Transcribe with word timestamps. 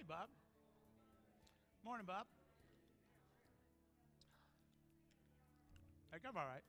Hey, 0.00 0.06
Bob. 0.08 0.28
Morning, 1.84 2.06
Bob. 2.06 2.24
I 6.10 6.16
think 6.16 6.24
I'm 6.26 6.36
all 6.38 6.46
right. 6.46 6.62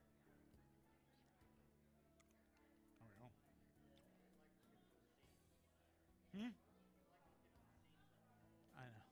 Hmm? 6.35 6.47
I 8.77 8.81
know. 8.81 9.05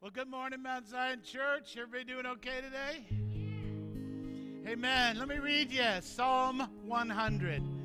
Well, 0.00 0.12
good 0.12 0.28
morning, 0.28 0.62
Mount 0.62 0.86
Zion 0.86 1.22
Church. 1.24 1.76
Everybody 1.76 2.04
doing 2.04 2.26
okay 2.26 2.60
today? 2.60 3.04
Amen. 4.70 5.18
Let 5.18 5.26
me 5.26 5.38
read 5.38 5.72
you 5.72 5.82
Psalm 6.00 6.68
100. 6.84 7.75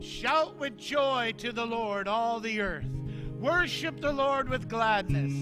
Shout 0.00 0.58
with 0.58 0.78
joy 0.78 1.34
to 1.36 1.52
the 1.52 1.66
Lord, 1.66 2.08
all 2.08 2.40
the 2.40 2.62
earth. 2.62 2.86
Worship 3.38 4.00
the 4.00 4.12
Lord 4.12 4.48
with 4.48 4.66
gladness. 4.66 5.32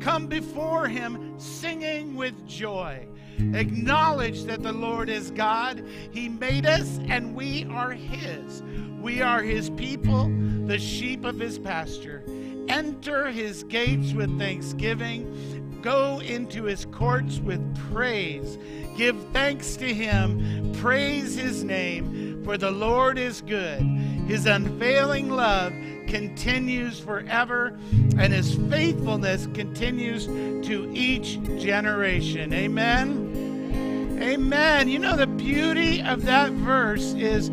Come 0.00 0.28
before 0.28 0.86
him 0.86 1.38
singing 1.40 2.14
with 2.14 2.46
joy. 2.46 3.08
Acknowledge 3.54 4.44
that 4.44 4.62
the 4.62 4.72
Lord 4.72 5.08
is 5.08 5.32
God. 5.32 5.84
He 6.12 6.28
made 6.28 6.66
us 6.66 7.00
and 7.08 7.34
we 7.34 7.64
are 7.64 7.90
his. 7.90 8.62
We 9.00 9.22
are 9.22 9.42
his 9.42 9.70
people, 9.70 10.28
the 10.66 10.78
sheep 10.78 11.24
of 11.24 11.40
his 11.40 11.58
pasture. 11.58 12.22
Enter 12.68 13.30
his 13.30 13.64
gates 13.64 14.12
with 14.12 14.38
thanksgiving. 14.38 15.80
Go 15.82 16.20
into 16.20 16.64
his 16.64 16.86
courts 16.86 17.38
with 17.38 17.76
praise. 17.92 18.58
Give 18.96 19.16
thanks 19.32 19.76
to 19.76 19.92
him. 19.92 20.72
Praise 20.74 21.36
his 21.36 21.62
name, 21.62 22.15
for 22.46 22.56
the 22.56 22.70
Lord 22.70 23.18
is 23.18 23.40
good. 23.40 23.80
His 24.28 24.46
unfailing 24.46 25.30
love 25.30 25.72
continues 26.06 27.00
forever, 27.00 27.76
and 28.16 28.32
his 28.32 28.54
faithfulness 28.70 29.48
continues 29.52 30.26
to 30.26 30.88
each 30.94 31.42
generation. 31.58 32.52
Amen. 32.52 34.18
Amen. 34.22 34.88
You 34.88 35.00
know, 35.00 35.16
the 35.16 35.26
beauty 35.26 36.00
of 36.00 36.24
that 36.26 36.52
verse 36.52 37.14
is 37.14 37.48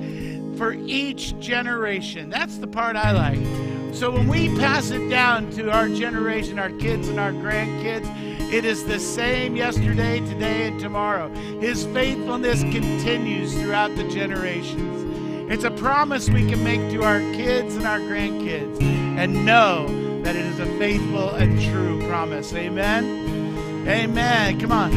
for 0.60 0.74
each 0.74 1.40
generation. 1.40 2.30
That's 2.30 2.60
the 2.60 2.68
part 2.68 2.96
I 2.96 3.14
like. 3.14 3.96
So 3.96 4.12
when 4.12 4.28
we 4.28 4.48
pass 4.60 4.92
it 4.92 5.10
down 5.10 5.50
to 5.54 5.72
our 5.72 5.90
generation, 5.90 6.60
our 6.60 6.70
kids 6.70 7.08
and 7.08 7.20
our 7.20 7.32
grandkids, 7.32 8.06
it 8.54 8.66
is 8.66 8.86
the 8.86 9.00
same 9.00 9.56
yesterday, 9.56 10.20
today, 10.20 10.68
and 10.68 10.80
tomorrow. 10.80 11.28
His 11.60 11.86
faithfulness 11.86 12.62
continues 12.62 13.52
throughout 13.60 13.96
the 13.96 14.08
generations. 14.08 15.52
It's 15.52 15.64
a 15.64 15.72
promise 15.72 16.30
we 16.30 16.48
can 16.48 16.64
make 16.64 16.92
to 16.92 17.02
our 17.02 17.18
kids 17.34 17.76
and 17.76 17.88
our 17.88 17.98
grandkids 18.00 18.80
and 19.18 19.44
know 19.44 19.88
that 20.22 20.36
it 20.36 20.46
is 20.46 20.60
a 20.60 20.68
faithful 20.78 21.32
and 21.32 21.60
true 21.64 22.08
promise. 22.08 22.54
Amen. 22.54 23.88
Amen. 23.88 24.60
Come 24.60 24.72
on. 24.72 24.92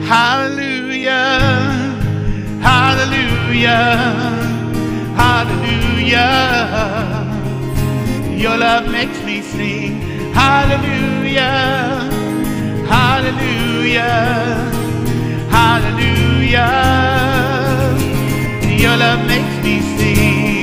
Hallelujah. 0.00 1.12
Hallelujah. 2.62 3.76
Hallelujah. 5.20 6.30
Your 8.38 8.56
love 8.56 8.90
makes 8.90 9.22
me 9.22 9.42
sing. 9.42 10.00
Hallelujah. 10.32 12.03
Hallelujah. 13.24 14.68
Hallelujah. 15.48 16.68
Your 18.76 18.96
love 18.98 19.26
makes 19.26 19.56
me 19.64 19.80
sing. 19.96 20.60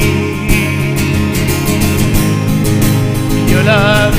Your 3.49 3.63
love 3.63 4.15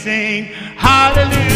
sing. 0.00 0.44
Hallelujah. 0.76 1.49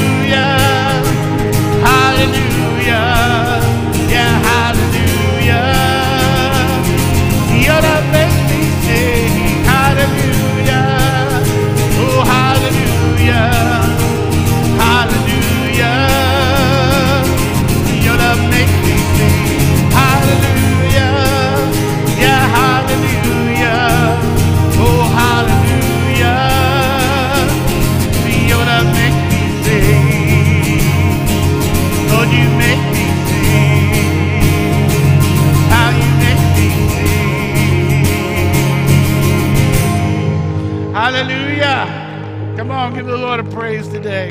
Lord 43.34 43.48
a 43.48 43.50
praise 43.50 43.88
today. 43.88 44.31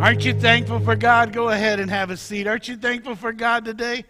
Aren't 0.00 0.24
you 0.24 0.32
thankful 0.32 0.80
for 0.80 0.96
God? 0.96 1.34
Go 1.34 1.50
ahead 1.50 1.78
and 1.80 1.90
have 1.90 2.08
a 2.08 2.16
seat. 2.16 2.46
Aren't 2.46 2.66
you 2.66 2.78
thankful 2.78 3.14
for 3.14 3.30
God 3.30 3.66
today? 3.66 4.06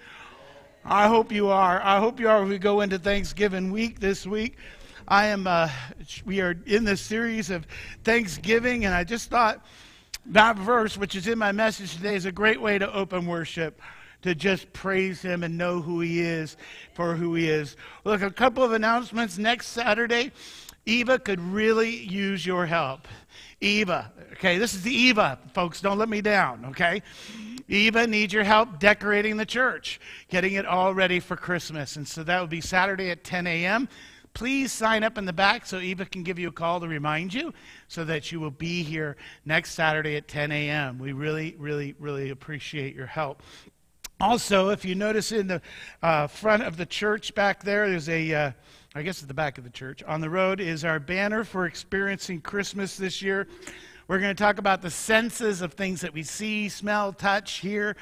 I 0.85 1.09
hope 1.09 1.33
you 1.33 1.49
are. 1.49 1.83
I 1.83 1.99
hope 1.99 2.21
you 2.21 2.29
are. 2.29 2.45
We 2.45 2.59
go 2.59 2.83
into 2.83 3.01
Thanksgiving 3.01 3.73
week 3.73 3.99
this 3.99 4.25
week. 4.29 4.59
I 5.09 5.27
am. 5.27 5.49
Uh, 5.49 5.69
we 6.25 6.41
are 6.41 6.55
in 6.67 6.85
this 6.85 7.01
series 7.01 7.51
of 7.51 7.67
Thanksgiving, 8.05 8.85
and 8.85 8.95
I 8.95 9.03
just 9.03 9.29
thought 9.29 9.67
that 10.27 10.57
verse, 10.57 10.97
which 10.97 11.17
is 11.17 11.27
in 11.27 11.37
my 11.37 11.51
message 11.51 11.97
today, 11.97 12.15
is 12.15 12.27
a 12.27 12.33
great 12.33 12.61
way 12.61 12.79
to 12.79 12.95
open 12.95 13.27
worship, 13.27 13.83
to 14.23 14.37
just 14.37 14.73
praise 14.73 15.21
Him 15.21 15.43
and 15.43 15.59
know 15.59 15.83
who 15.83 15.99
He 15.99 16.21
is 16.21 16.57
for 16.95 17.17
who 17.17 17.35
He 17.35 17.49
is. 17.49 17.75
Look, 18.05 18.23
a 18.23 18.31
couple 18.31 18.63
of 18.63 18.71
announcements. 18.71 19.37
Next 19.37 19.71
Saturday, 19.71 20.31
Eva 20.87 21.19
could 21.19 21.41
really 21.41 21.95
use 22.05 22.47
your 22.47 22.65
help. 22.65 23.09
Eva, 23.61 24.13
okay, 24.33 24.59
this 24.59 24.75
is 24.75 24.83
the 24.83 24.95
Eva, 24.95 25.39
folks, 25.53 25.81
don't 25.81 25.99
let 25.99 26.09
me 26.09 26.21
down, 26.21 26.65
okay? 26.67 27.03
Eva 27.69 28.07
needs 28.07 28.33
your 28.33 28.45
help 28.45 28.79
decorating 28.79 29.37
the 29.37 29.45
church, 29.45 30.01
getting 30.29 30.55
it 30.55 30.65
all 30.65 30.95
ready 30.95 31.21
for 31.21 31.37
Christmas. 31.37 31.97
And 31.97 32.07
so 32.07 32.23
that 32.25 32.41
will 32.41 32.47
be 32.47 32.63
Saturday 32.63 33.11
at 33.11 33.25
10 33.25 33.47
a.m. 33.47 33.89
Please 34.33 34.73
sign 34.73 35.03
up 35.03 35.19
in 35.19 35.25
the 35.25 35.33
back 35.33 35.67
so 35.67 35.79
Eva 35.79 36.07
can 36.07 36.23
give 36.23 36.39
you 36.39 36.49
a 36.49 36.53
call 36.53 36.81
to 36.81 36.89
remind 36.89 37.35
you 37.35 37.53
so 37.89 38.05
that 38.05 38.33
you 38.33 38.41
will 38.41 38.51
be 38.51 38.83
here 38.83 39.17
next 39.45 39.73
Saturday 39.73 40.17
at 40.17 40.29
10 40.29 40.51
a.m. 40.53 40.99
We 40.99 41.13
really, 41.13 41.57
really, 41.59 41.95
really 41.99 42.31
appreciate 42.31 42.95
your 42.95 43.07
help. 43.07 43.43
Also, 44.21 44.71
if 44.71 44.85
you 44.85 44.95
notice 44.95 45.31
in 45.31 45.47
the 45.47 45.63
uh, 46.03 46.27
front 46.27 46.63
of 46.63 46.77
the 46.77 46.87
church 46.87 47.35
back 47.35 47.63
there, 47.63 47.89
there's 47.89 48.09
a, 48.09 48.35
uh, 48.35 48.53
I 48.99 49.03
guess 49.03 49.23
at 49.23 49.29
the 49.29 49.35
back 49.35 49.59
of 49.59 49.65
the 49.65 49.71
church, 49.71 50.03
on 50.03 50.21
the 50.21 50.29
road 50.29 50.59
is 50.59 50.85
our 50.85 50.99
banner 50.99 51.45
for 51.45 51.67
experiencing 51.67 52.41
Christmas 52.41 52.97
this 52.97 53.23
year. 53.23 53.47
We're 54.09 54.19
going 54.19 54.35
to 54.35 54.43
talk 54.43 54.59
about 54.59 54.83
the 54.83 54.91
senses 54.91 55.63
of 55.63 55.75
things 55.75 56.01
that 56.01 56.13
we 56.13 56.25
see, 56.25 56.69
smell, 56.69 57.13
touch, 57.13 57.59
hear 57.59 57.97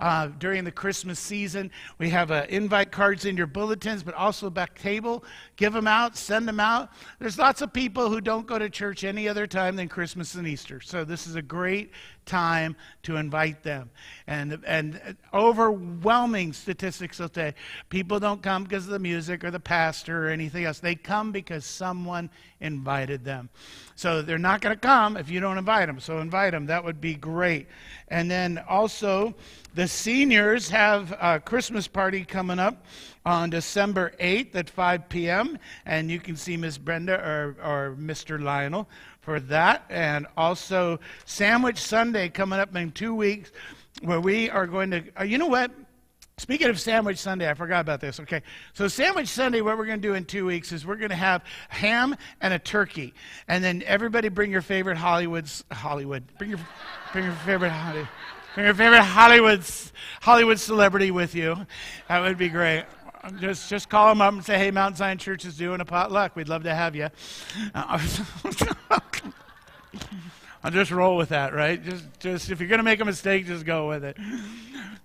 uh, 0.00 0.28
during 0.38 0.64
the 0.64 0.72
Christmas 0.72 1.18
season. 1.18 1.70
We 1.98 2.08
have 2.08 2.30
uh, 2.30 2.46
invite 2.48 2.92
cards 2.92 3.26
in 3.26 3.36
your 3.36 3.46
bulletins, 3.46 4.02
but 4.02 4.14
also 4.14 4.48
back 4.48 4.78
table. 4.78 5.22
Give 5.56 5.74
them 5.74 5.86
out, 5.86 6.16
send 6.16 6.48
them 6.48 6.60
out. 6.60 6.92
There's 7.18 7.38
lots 7.38 7.60
of 7.60 7.70
people 7.70 8.08
who 8.08 8.22
don't 8.22 8.46
go 8.46 8.58
to 8.58 8.70
church 8.70 9.04
any 9.04 9.28
other 9.28 9.46
time 9.46 9.76
than 9.76 9.88
Christmas 9.88 10.34
and 10.34 10.48
Easter. 10.48 10.80
So 10.80 11.04
this 11.04 11.26
is 11.26 11.34
a 11.34 11.42
great 11.42 11.90
time 12.28 12.76
to 13.02 13.16
invite 13.16 13.64
them. 13.64 13.90
And, 14.28 14.62
and 14.64 15.16
overwhelming 15.34 16.52
statistics 16.52 17.18
will 17.18 17.30
say 17.34 17.54
people 17.88 18.20
don't 18.20 18.42
come 18.42 18.62
because 18.62 18.84
of 18.84 18.92
the 18.92 18.98
music 19.00 19.42
or 19.42 19.50
the 19.50 19.58
pastor 19.58 20.26
or 20.26 20.30
anything 20.30 20.64
else. 20.64 20.78
They 20.78 20.94
come 20.94 21.32
because 21.32 21.64
someone 21.64 22.30
invited 22.60 23.24
them. 23.24 23.48
So 23.96 24.22
they're 24.22 24.38
not 24.38 24.60
going 24.60 24.76
to 24.76 24.80
come 24.80 25.16
if 25.16 25.30
you 25.30 25.40
don't 25.40 25.58
invite 25.58 25.88
them. 25.88 25.98
So 25.98 26.18
invite 26.18 26.52
them. 26.52 26.66
That 26.66 26.84
would 26.84 27.00
be 27.00 27.14
great. 27.14 27.66
And 28.08 28.30
then 28.30 28.62
also, 28.68 29.34
the 29.74 29.88
seniors 29.88 30.68
have 30.68 31.16
a 31.20 31.40
Christmas 31.40 31.88
party 31.88 32.24
coming 32.24 32.58
up 32.58 32.84
on 33.24 33.50
December 33.50 34.12
8th 34.20 34.54
at 34.54 34.70
5 34.70 35.08
p.m. 35.08 35.58
And 35.86 36.10
you 36.10 36.20
can 36.20 36.36
see 36.36 36.56
Miss 36.56 36.78
Brenda 36.78 37.14
or, 37.14 37.56
or 37.62 37.96
Mr. 37.98 38.40
Lionel 38.40 38.88
for 39.28 39.40
that. 39.40 39.84
And 39.90 40.26
also, 40.38 41.00
Sandwich 41.26 41.78
Sunday 41.78 42.30
coming 42.30 42.58
up 42.58 42.74
in 42.74 42.90
two 42.92 43.14
weeks, 43.14 43.52
where 44.00 44.22
we 44.22 44.48
are 44.48 44.66
going 44.66 44.90
to, 44.92 45.04
uh, 45.20 45.24
you 45.24 45.36
know 45.36 45.48
what? 45.48 45.70
Speaking 46.38 46.68
of 46.68 46.80
Sandwich 46.80 47.18
Sunday, 47.18 47.50
I 47.50 47.52
forgot 47.52 47.80
about 47.80 48.00
this. 48.00 48.20
Okay. 48.20 48.42
So, 48.72 48.88
Sandwich 48.88 49.28
Sunday, 49.28 49.60
what 49.60 49.76
we're 49.76 49.84
going 49.84 50.00
to 50.00 50.08
do 50.08 50.14
in 50.14 50.24
two 50.24 50.46
weeks 50.46 50.72
is 50.72 50.86
we're 50.86 50.96
going 50.96 51.10
to 51.10 51.14
have 51.14 51.44
ham 51.68 52.16
and 52.40 52.54
a 52.54 52.58
turkey. 52.58 53.12
And 53.48 53.62
then 53.62 53.82
everybody 53.84 54.30
bring 54.30 54.50
your 54.50 54.62
favorite 54.62 54.96
Hollywood's, 54.96 55.62
Hollywood. 55.70 56.24
Bring 56.38 56.48
your, 56.48 56.60
bring 57.12 57.26
your 57.26 57.34
favorite 57.34 57.68
Hollywood. 57.68 58.08
Bring 58.54 58.64
your 58.64 58.74
favorite 58.74 59.02
Hollywood's, 59.02 59.92
Hollywood 60.22 60.58
celebrity 60.58 61.10
with 61.10 61.34
you. 61.34 61.66
That 62.08 62.20
would 62.20 62.38
be 62.38 62.48
great. 62.48 62.86
Just, 63.40 63.68
just 63.68 63.88
call 63.88 64.08
them 64.08 64.20
up 64.20 64.32
and 64.32 64.44
say, 64.44 64.58
hey, 64.58 64.70
Mount 64.70 64.96
Zion 64.96 65.18
Church 65.18 65.44
is 65.44 65.56
doing 65.56 65.80
a 65.80 65.84
potluck. 65.84 66.36
We'd 66.36 66.48
love 66.48 66.62
to 66.64 66.74
have 66.74 66.94
you. 66.94 67.08
I'll 70.64 70.70
just 70.70 70.90
roll 70.90 71.16
with 71.16 71.30
that, 71.30 71.54
right? 71.54 71.82
Just, 71.82 72.04
just 72.20 72.50
if 72.50 72.60
you're 72.60 72.76
to 72.76 72.82
make 72.82 73.00
a 73.00 73.04
mistake, 73.04 73.46
just 73.46 73.64
go 73.64 73.88
with 73.88 74.04
it. 74.04 74.16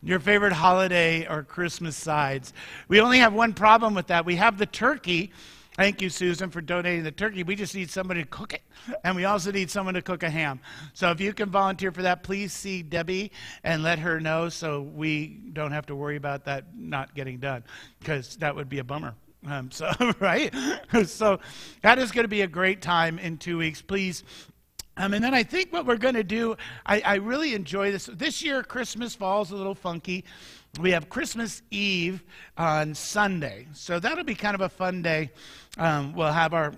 Your 0.01 0.20
favorite 0.20 0.53
holiday 0.53 1.27
or 1.27 1.43
Christmas 1.43 1.96
sides. 1.96 2.53
We 2.88 3.00
only 3.01 3.20
have 3.20 3.34
one 3.34 3.53
problem 3.53 3.93
with 3.93 4.08
that. 4.08 4.25
We 4.25 4.36
have 4.36 4.58
the 4.58 4.65
turkey. 4.65 5.32
Thank 5.75 6.01
you, 6.01 6.10
Susan, 6.10 6.51
for 6.51 6.62
donating 6.62 7.03
the 7.03 7.12
turkey. 7.12 7.42
We 7.44 7.56
just 7.56 7.74
need 7.74 7.89
somebody 7.89 8.22
to 8.22 8.30
cook 8.30 8.53
it. 8.53 8.62
And 9.03 9.15
we 9.15 9.25
also 9.25 9.51
need 9.51 9.72
someone 9.72 9.96
to 9.96 10.01
cook 10.03 10.22
a 10.22 10.30
ham. 10.30 10.60
So 10.94 11.10
if 11.10 11.20
you 11.20 11.34
can 11.34 11.50
volunteer 11.50 11.92
for 11.92 12.03
that, 12.03 12.22
please 12.22 12.53
see 12.53 12.84
Debbie 12.84 13.32
and 13.63 13.82
let 13.82 13.98
her 14.00 14.20
know 14.20 14.50
so 14.50 14.82
we 14.82 15.39
don't 15.53 15.72
have 15.72 15.88
to 15.88 15.96
worry 15.96 16.15
about 16.15 16.46
that 16.46 16.65
not 16.77 17.15
getting 17.15 17.39
done, 17.39 17.63
because 18.00 18.36
that 18.38 18.56
would 18.56 18.70
be 18.70 18.80
a 18.80 18.84
bummer. 18.84 19.15
Um, 19.48 19.72
so, 19.72 19.92
right? 20.20 20.53
so 21.06 21.39
that 21.82 21.98
is 21.98 22.12
going 22.12 22.25
to 22.25 22.30
be 22.30 22.42
a 22.42 22.48
great 22.48 22.82
time 22.82 23.18
in 23.18 23.38
two 23.38 23.58
weeks. 23.58 23.82
Please 23.82 24.24
um, 24.96 25.13
and 25.15 25.24
then 25.24 25.34
I 25.34 25.42
think 25.42 25.74
what 25.74 25.88
we're 25.88 25.98
going 25.98 26.13
to 26.13 26.24
do, 26.24 26.56
I, 26.86 27.01
I, 27.01 27.15
really 27.15 27.56
enjoy 27.56 27.92
this. 27.92 28.06
This 28.06 28.44
year, 28.44 28.62
Christmas 28.62 29.15
falls 29.15 29.50
a 29.50 29.56
little 29.56 29.74
funky. 29.74 30.24
We 30.80 30.89
have 30.92 31.08
Christmas 31.08 31.62
Eve 31.70 32.24
on 32.58 32.96
Sunday. 32.96 33.68
So 33.74 34.00
that'll 34.00 34.24
be 34.24 34.34
kind 34.34 34.56
of 34.56 34.62
a 34.62 34.70
fun 34.70 35.03
day. 35.03 35.30
Um, 35.77 36.13
we'll 36.13 36.32
have 36.32 36.53
our 36.53 36.74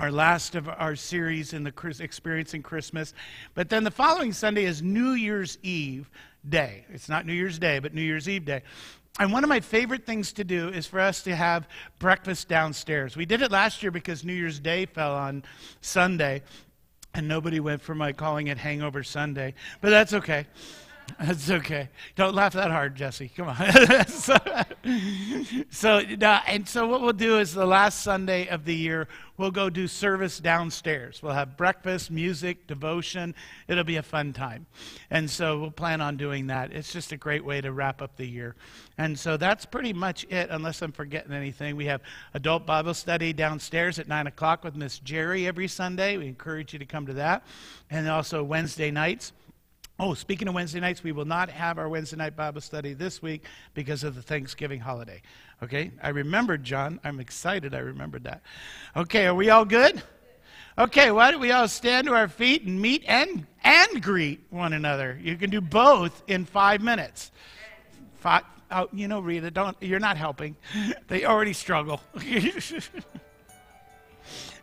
our 0.00 0.10
last 0.10 0.54
of 0.54 0.68
our 0.68 0.96
series 0.96 1.52
in 1.52 1.62
the 1.62 1.72
experiencing 2.00 2.60
christmas 2.60 3.14
but 3.54 3.68
then 3.68 3.84
the 3.84 3.90
following 3.92 4.32
sunday 4.32 4.64
is 4.64 4.82
new 4.82 5.12
year's 5.12 5.56
eve 5.62 6.10
day 6.48 6.84
it's 6.92 7.08
not 7.08 7.24
new 7.24 7.32
year's 7.32 7.60
day 7.60 7.78
but 7.78 7.94
new 7.94 8.02
year's 8.02 8.28
eve 8.28 8.44
day 8.44 8.60
and 9.20 9.32
one 9.32 9.44
of 9.44 9.48
my 9.48 9.60
favorite 9.60 10.04
things 10.04 10.32
to 10.32 10.44
do 10.44 10.68
is 10.68 10.86
for 10.88 10.98
us 10.98 11.22
to 11.22 11.36
have 11.36 11.68
breakfast 12.00 12.48
downstairs. 12.48 13.16
We 13.16 13.24
did 13.24 13.42
it 13.42 13.52
last 13.52 13.80
year 13.80 13.92
because 13.92 14.24
New 14.24 14.32
Year's 14.32 14.58
Day 14.58 14.86
fell 14.86 15.14
on 15.14 15.44
Sunday, 15.82 16.42
and 17.14 17.28
nobody 17.28 17.60
went 17.60 17.80
for 17.80 17.94
my 17.94 18.12
calling 18.12 18.48
it 18.48 18.58
Hangover 18.58 19.04
Sunday. 19.04 19.54
But 19.80 19.90
that's 19.90 20.14
okay. 20.14 20.46
That's 21.20 21.50
okay. 21.50 21.88
Don't 22.16 22.34
laugh 22.34 22.54
that 22.54 22.70
hard, 22.70 22.94
Jesse. 22.94 23.28
Come 23.28 23.48
on. 23.48 23.56
so, 24.08 24.36
so 25.70 25.98
uh, 25.98 26.40
and 26.46 26.68
so 26.68 26.86
what 26.86 27.02
we'll 27.02 27.12
do 27.12 27.38
is 27.38 27.54
the 27.54 27.66
last 27.66 28.02
Sunday 28.02 28.48
of 28.48 28.64
the 28.64 28.74
year, 28.74 29.06
we'll 29.36 29.50
go 29.50 29.70
do 29.70 29.86
service 29.86 30.38
downstairs. 30.38 31.22
We'll 31.22 31.32
have 31.32 31.56
breakfast, 31.56 32.10
music, 32.10 32.66
devotion. 32.66 33.34
It'll 33.68 33.84
be 33.84 33.96
a 33.96 34.02
fun 34.02 34.32
time. 34.32 34.66
And 35.10 35.30
so 35.30 35.58
we'll 35.58 35.70
plan 35.70 36.00
on 36.00 36.16
doing 36.16 36.46
that. 36.48 36.72
It's 36.72 36.92
just 36.92 37.12
a 37.12 37.16
great 37.16 37.44
way 37.44 37.60
to 37.60 37.72
wrap 37.72 38.00
up 38.00 38.16
the 38.16 38.26
year. 38.26 38.56
And 38.98 39.18
so 39.18 39.36
that's 39.36 39.66
pretty 39.66 39.92
much 39.92 40.24
it, 40.30 40.48
unless 40.50 40.82
I'm 40.82 40.92
forgetting 40.92 41.32
anything. 41.32 41.76
We 41.76 41.86
have 41.86 42.00
adult 42.32 42.66
Bible 42.66 42.94
study 42.94 43.32
downstairs 43.32 43.98
at 43.98 44.08
9 44.08 44.26
o'clock 44.26 44.64
with 44.64 44.74
Miss 44.74 44.98
Jerry 45.00 45.46
every 45.46 45.68
Sunday. 45.68 46.16
We 46.16 46.26
encourage 46.26 46.72
you 46.72 46.78
to 46.78 46.86
come 46.86 47.06
to 47.06 47.14
that. 47.14 47.44
And 47.90 48.08
also 48.08 48.42
Wednesday 48.42 48.90
nights. 48.90 49.32
Oh, 49.98 50.12
speaking 50.12 50.48
of 50.48 50.54
Wednesday 50.54 50.80
nights, 50.80 51.04
we 51.04 51.12
will 51.12 51.24
not 51.24 51.48
have 51.48 51.78
our 51.78 51.88
Wednesday 51.88 52.16
night 52.16 52.34
Bible 52.34 52.60
study 52.60 52.94
this 52.94 53.22
week 53.22 53.44
because 53.74 54.02
of 54.02 54.16
the 54.16 54.22
Thanksgiving 54.22 54.80
holiday. 54.80 55.22
Okay? 55.62 55.92
I 56.02 56.08
remembered, 56.08 56.64
John. 56.64 56.98
I'm 57.04 57.20
excited 57.20 57.74
I 57.74 57.78
remembered 57.78 58.24
that. 58.24 58.42
Okay, 58.96 59.26
are 59.26 59.34
we 59.34 59.50
all 59.50 59.64
good? 59.64 60.02
Okay, 60.76 61.12
why 61.12 61.30
don't 61.30 61.40
we 61.40 61.52
all 61.52 61.68
stand 61.68 62.08
to 62.08 62.14
our 62.14 62.26
feet 62.26 62.64
and 62.64 62.80
meet 62.80 63.04
and, 63.06 63.46
and 63.62 64.02
greet 64.02 64.44
one 64.50 64.72
another? 64.72 65.16
You 65.22 65.36
can 65.36 65.48
do 65.48 65.60
both 65.60 66.24
in 66.26 66.44
five 66.44 66.82
minutes. 66.82 67.30
Five, 68.14 68.42
oh, 68.72 68.88
you 68.92 69.06
know, 69.06 69.20
Rita, 69.20 69.52
don't, 69.52 69.76
you're 69.80 70.00
not 70.00 70.16
helping. 70.16 70.56
They 71.06 71.24
already 71.24 71.52
struggle. 71.52 72.00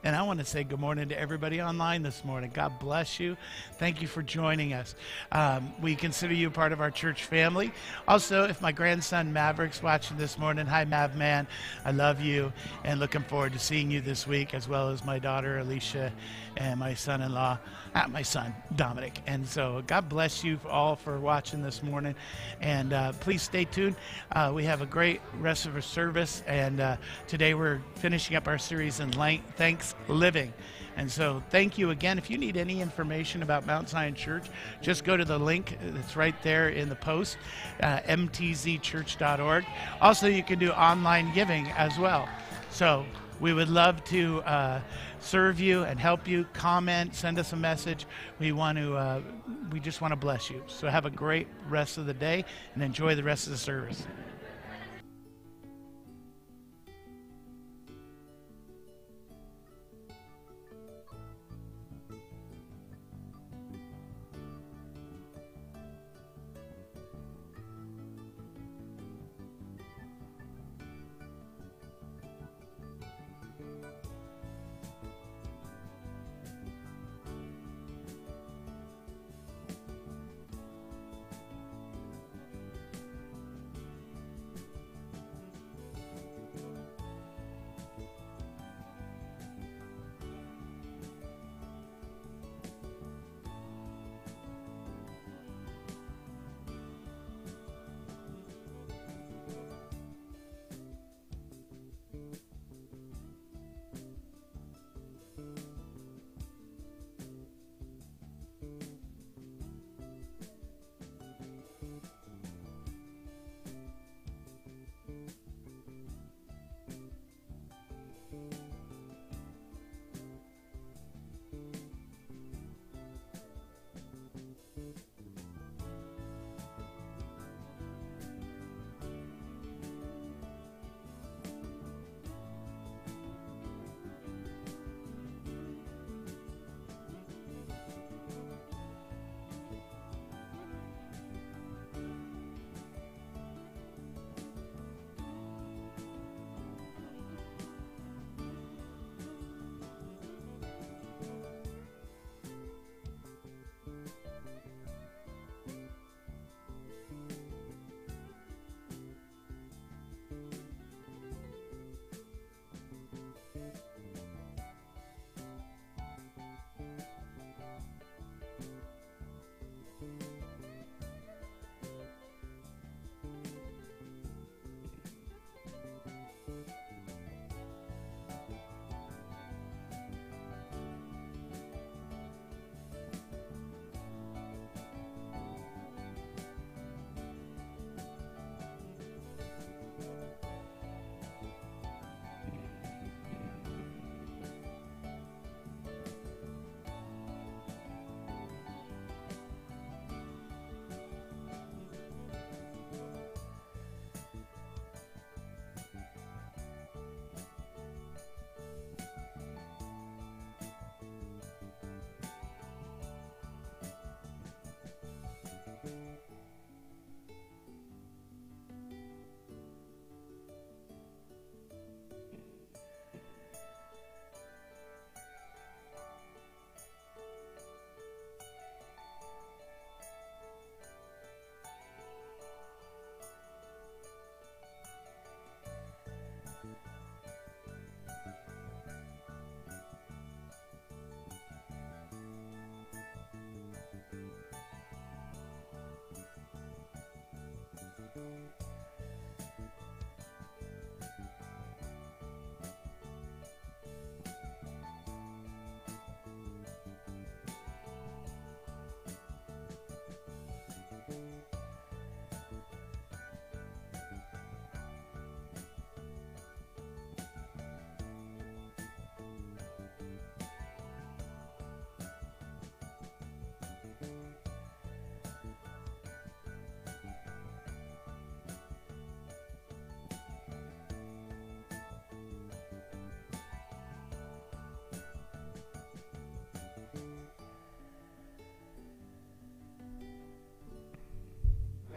And 0.04 0.16
I 0.16 0.24
want 0.24 0.40
to 0.40 0.46
say 0.46 0.64
good 0.64 0.80
morning 0.80 1.10
to 1.10 1.20
everybody 1.20 1.62
online 1.62 2.02
this 2.02 2.26
morning. 2.26 2.50
God 2.52 2.80
bless 2.80 3.20
you. 3.20 3.38
Thank 3.78 4.02
you 4.02 4.08
for 4.08 4.24
joining 4.24 4.74
us. 4.74 4.96
Um, 5.32 5.74
we 5.80 5.96
consider 5.96 6.34
you 6.34 6.50
part 6.50 6.72
of 6.72 6.82
our 6.82 6.90
church 6.90 7.24
family. 7.26 7.72
Also, 8.08 8.46
if 8.46 8.62
my 8.62 8.72
grandson 8.72 9.32
Maverick's 9.32 9.84
watching 9.84 10.18
this 10.18 10.40
morning, 10.40 10.66
hi, 10.66 10.86
Mav 10.86 11.16
Man. 11.16 11.46
I 11.86 11.92
love 11.92 12.20
you 12.20 12.52
and 12.84 13.00
looking 13.00 13.22
forward 13.22 13.54
to 13.54 13.60
seeing 13.60 13.92
you 13.92 14.02
this 14.02 14.26
week, 14.26 14.56
as 14.56 14.68
well 14.68 14.90
as 14.90 15.06
my 15.06 15.20
daughter 15.20 15.60
Alicia 15.60 16.12
and 16.58 16.80
my 16.80 16.96
son 16.96 17.22
in 17.22 17.32
law 17.32 17.60
at 17.94 18.12
my 18.12 18.22
son, 18.22 18.54
Dominic. 18.76 19.20
And 19.28 19.48
so 19.48 19.84
God 19.88 20.08
bless 20.08 20.44
you 20.44 20.60
all 20.70 20.96
for 20.96 21.20
watching 21.20 21.62
this 21.62 21.84
morning. 21.84 22.16
And 22.62 22.94
uh, 22.94 23.14
please 23.14 23.42
stay 23.42 23.66
tuned. 23.66 23.96
Uh, 24.32 24.52
we 24.54 24.64
have 24.64 24.82
a 24.82 24.86
great 24.86 25.22
rest 25.40 25.66
of 25.66 25.76
our 25.76 25.82
service. 25.82 26.44
And 26.48 26.80
uh, 26.80 26.98
today 27.28 27.54
we're 27.54 27.82
finishing 27.96 28.36
up 28.36 28.48
our 28.48 28.58
series 28.58 29.00
in 29.00 29.12
Thanks 29.12 29.96
Living. 30.08 30.54
And 30.98 31.10
so, 31.10 31.42
thank 31.50 31.78
you 31.78 31.92
again. 31.92 32.18
If 32.18 32.30
you 32.30 32.38
need 32.38 32.58
any 32.58 32.82
information 32.82 33.44
about 33.44 33.66
Mount 33.66 33.88
Zion 33.88 34.14
Church, 34.14 34.44
just 34.82 35.06
go 35.06 35.16
to 35.16 35.24
the 35.24 35.40
link 35.40 35.78
that's 35.82 36.18
right 36.18 36.36
there 36.44 36.70
in 36.70 36.90
the 36.90 36.96
post, 36.96 37.38
uh, 37.82 38.00
mtzchurch.org. 38.00 39.66
Also, 40.02 40.28
you 40.28 40.44
can 40.44 40.60
do 40.60 40.70
online 40.72 41.34
giving 41.34 41.68
as 41.72 41.98
well. 41.98 42.28
So, 42.72 43.06
we 43.42 43.54
would 43.54 43.70
love 43.70 44.04
to 44.06 44.42
uh, 44.44 44.82
serve 45.20 45.60
you 45.60 45.84
and 45.84 46.00
help 46.00 46.28
you. 46.28 46.46
Comment, 46.54 47.14
send 47.16 47.40
us 47.40 47.52
a 47.54 47.56
message. 47.56 48.06
We 48.40 48.52
want 48.52 48.78
to, 48.78 48.96
uh, 48.96 49.22
we 49.72 49.80
just 49.80 50.00
want 50.00 50.12
to 50.12 50.16
bless 50.16 50.52
you. 50.52 50.64
So 50.68 50.88
have 50.88 51.06
a 51.06 51.10
great 51.10 51.48
rest 51.68 51.98
of 51.98 52.06
the 52.06 52.14
day 52.14 52.46
and 52.76 52.84
enjoy 52.84 53.16
the 53.16 53.24
rest 53.24 53.48
of 53.48 53.54
the 53.54 53.58
service. 53.58 54.06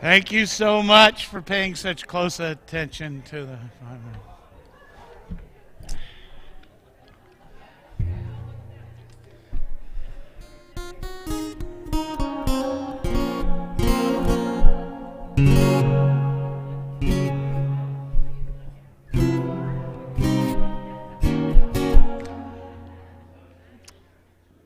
Thank 0.05 0.31
you 0.31 0.45
so 0.45 0.83
much 0.83 1.25
for 1.25 1.41
paying 1.41 1.75
such 1.75 2.07
close 2.07 2.39
attention 2.39 3.23
to 3.23 3.47
the. 3.47 3.59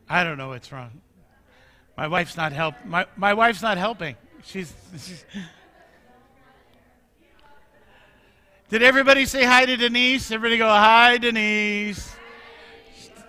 I 0.08 0.24
don't 0.24 0.36
know 0.36 0.48
what's 0.48 0.72
wrong. 0.72 1.00
My 1.96 2.08
wife's 2.08 2.36
not 2.36 2.50
help. 2.50 2.74
My, 2.84 3.06
my 3.16 3.34
wife's 3.34 3.62
not 3.62 3.78
helping. 3.78 4.16
She's. 4.42 4.74
Did 8.68 8.82
everybody 8.82 9.26
say 9.26 9.44
hi 9.44 9.66
to 9.66 9.76
Denise? 9.76 10.30
Everybody 10.30 10.58
go 10.58 10.68
hi, 10.68 11.18
Denise. 11.18 12.14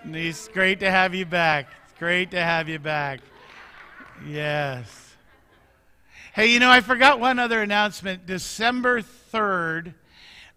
Denise, 0.02 0.48
great 0.48 0.80
to 0.80 0.90
have 0.90 1.14
you 1.14 1.26
back. 1.26 1.68
It's 1.84 1.98
Great 1.98 2.30
to 2.30 2.40
have 2.40 2.68
you 2.68 2.78
back. 2.78 3.20
Yes. 4.26 5.14
Hey, 6.34 6.46
you 6.46 6.60
know, 6.60 6.70
I 6.70 6.80
forgot 6.80 7.20
one 7.20 7.38
other 7.38 7.60
announcement. 7.60 8.26
December 8.26 9.02
3rd, 9.02 9.94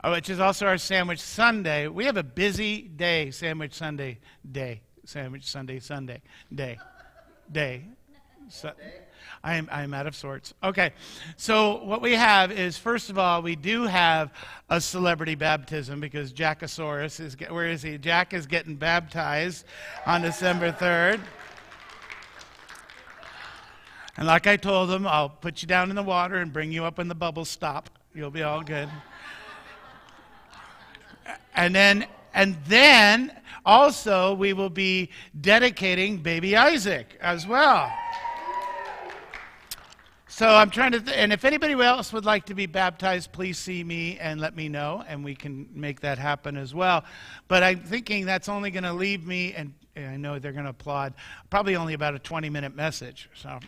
uh, 0.04 0.12
which 0.12 0.30
is 0.30 0.40
also 0.40 0.68
our 0.68 0.78
Sandwich 0.78 1.20
Sunday. 1.20 1.88
We 1.88 2.06
have 2.06 2.18
a 2.18 2.24
busy 2.24 2.84
day, 2.84 3.32
Sandwich 3.32 3.74
Sunday 3.74 4.20
day. 4.50 4.82
Sandwich 5.06 5.50
Sunday, 5.50 5.80
Sunday, 5.80 6.22
day, 6.54 6.78
day. 7.52 7.86
So, 8.54 8.72
I 9.44 9.56
am, 9.56 9.68
I 9.72 9.82
am 9.82 9.96
out 9.96 10.06
of 10.06 10.16
sorts. 10.16 10.54
Okay, 10.64 10.94
so 11.38 11.84
what 11.86 12.04
we 12.04 12.14
have 12.14 12.52
is, 12.52 12.78
first 12.78 13.10
of 13.10 13.18
all, 13.18 13.42
we 13.42 13.56
do 13.56 13.88
have 13.88 14.32
a 14.70 14.80
celebrity 14.80 15.34
baptism 15.34 16.00
because 16.00 16.32
Jackosaurus 16.32 17.20
is, 17.20 17.36
where 17.50 17.66
is 17.66 17.82
he? 17.82 17.98
Jack 17.98 18.32
is 18.32 18.46
getting 18.46 18.76
baptized 18.76 19.66
on 20.06 20.22
December 20.22 20.72
3rd. 20.72 21.20
And 24.18 24.28
like 24.28 24.46
I 24.46 24.56
told 24.56 24.92
him, 24.92 25.08
I'll 25.08 25.30
put 25.30 25.64
you 25.64 25.68
down 25.68 25.90
in 25.90 25.96
the 25.96 26.04
water 26.04 26.36
and 26.36 26.54
bring 26.54 26.72
you 26.72 26.86
up 26.86 27.00
when 27.00 27.08
the 27.08 27.16
bubbles 27.16 27.50
stop. 27.50 27.90
You'll 28.14 28.30
be 28.30 28.44
all 28.44 28.62
good. 28.62 28.88
And 31.56 31.74
then, 31.74 32.06
and 32.36 32.56
then 32.68 33.36
also, 33.66 34.36
we 34.36 34.54
will 34.54 34.70
be 34.70 35.10
dedicating 35.42 36.18
baby 36.18 36.56
Isaac 36.56 37.18
as 37.20 37.48
well. 37.48 37.92
So 40.36 40.50
I'm 40.50 40.72
trying 40.72 40.94
to, 40.94 41.00
th- 41.00 41.16
and 41.16 41.32
if 41.32 41.46
anybody 41.46 41.74
else 41.74 42.12
would 42.12 42.26
like 42.26 42.48
to 42.48 42.56
be 42.56 42.66
baptized, 42.66 43.32
please 43.32 43.60
see 43.60 43.84
me 43.84 44.18
and 44.18 44.42
let 44.42 44.56
me 44.56 44.68
know, 44.68 45.04
and 45.08 45.24
we 45.24 45.36
can 45.36 45.70
make 45.76 46.00
that 46.00 46.18
happen 46.18 46.58
as 46.58 46.74
well. 46.74 47.04
But 47.48 47.62
I'm 47.62 47.82
thinking 47.82 48.26
that's 48.26 48.50
only 48.50 48.72
going 48.72 48.84
to 48.84 48.94
leave 48.94 49.28
me, 49.28 49.54
and, 49.54 49.76
and 49.96 50.08
I 50.08 50.18
know 50.18 50.40
they're 50.40 50.52
going 50.52 50.64
to 50.64 50.72
applaud, 50.72 51.14
probably 51.52 51.76
only 51.76 51.94
about 51.94 52.16
a 52.16 52.20
20 52.20 52.50
minute 52.50 52.76
message. 52.76 53.30
So. 53.36 53.60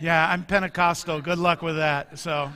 Yeah, 0.00 0.28
I'm 0.28 0.42
Pentecostal. 0.42 1.20
Good 1.20 1.38
luck 1.38 1.62
with 1.62 1.76
that. 1.76 2.18
So, 2.18 2.50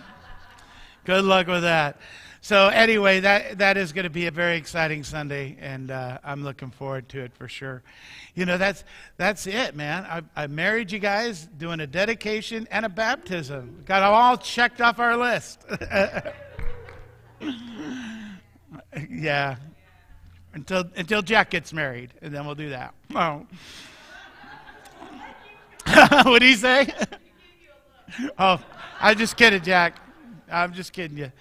good 1.04 1.24
luck 1.24 1.46
with 1.46 1.62
that. 1.62 2.00
So 2.44 2.68
anyway, 2.68 3.20
that 3.20 3.57
that 3.57 3.78
is 3.78 3.94
going 3.94 4.04
to 4.04 4.11
be 4.11 4.26
a 4.26 4.30
very 4.30 4.59
exciting 4.59 5.02
Sunday, 5.02 5.57
and 5.62 5.90
uh, 5.90 6.18
I'm 6.22 6.44
looking 6.44 6.70
forward 6.70 7.09
to 7.09 7.20
it 7.20 7.35
for 7.35 7.48
sure. 7.48 7.83
You 8.35 8.44
know, 8.44 8.59
that's 8.59 8.85
that's 9.16 9.46
it, 9.46 9.74
man. 9.74 10.04
I, 10.04 10.20
I 10.37 10.46
married 10.46 10.92
you 10.92 10.98
guys, 10.98 11.48
doing 11.57 11.80
a 11.80 11.87
dedication 11.87 12.68
and 12.70 12.85
a 12.85 12.90
baptism. 12.90 13.83
Got 13.87 14.00
them 14.00 14.12
all 14.12 14.37
checked 14.37 14.83
off 14.83 14.98
our 14.98 15.16
list. 15.16 15.64
yeah, 19.09 19.57
until 20.52 20.85
until 20.96 21.22
Jack 21.22 21.48
gets 21.48 21.72
married, 21.72 22.12
and 22.20 22.35
then 22.35 22.44
we'll 22.44 22.54
do 22.54 22.68
that. 22.68 22.92
Oh. 23.14 23.46
what 26.24 26.40
do 26.40 26.46
you 26.46 26.57
say? 26.57 26.92
oh, 28.38 28.62
I'm 29.00 29.16
just 29.16 29.38
kidding, 29.38 29.62
Jack. 29.62 29.98
I'm 30.52 30.74
just 30.74 30.92
kidding 30.92 31.16
you. 31.16 31.33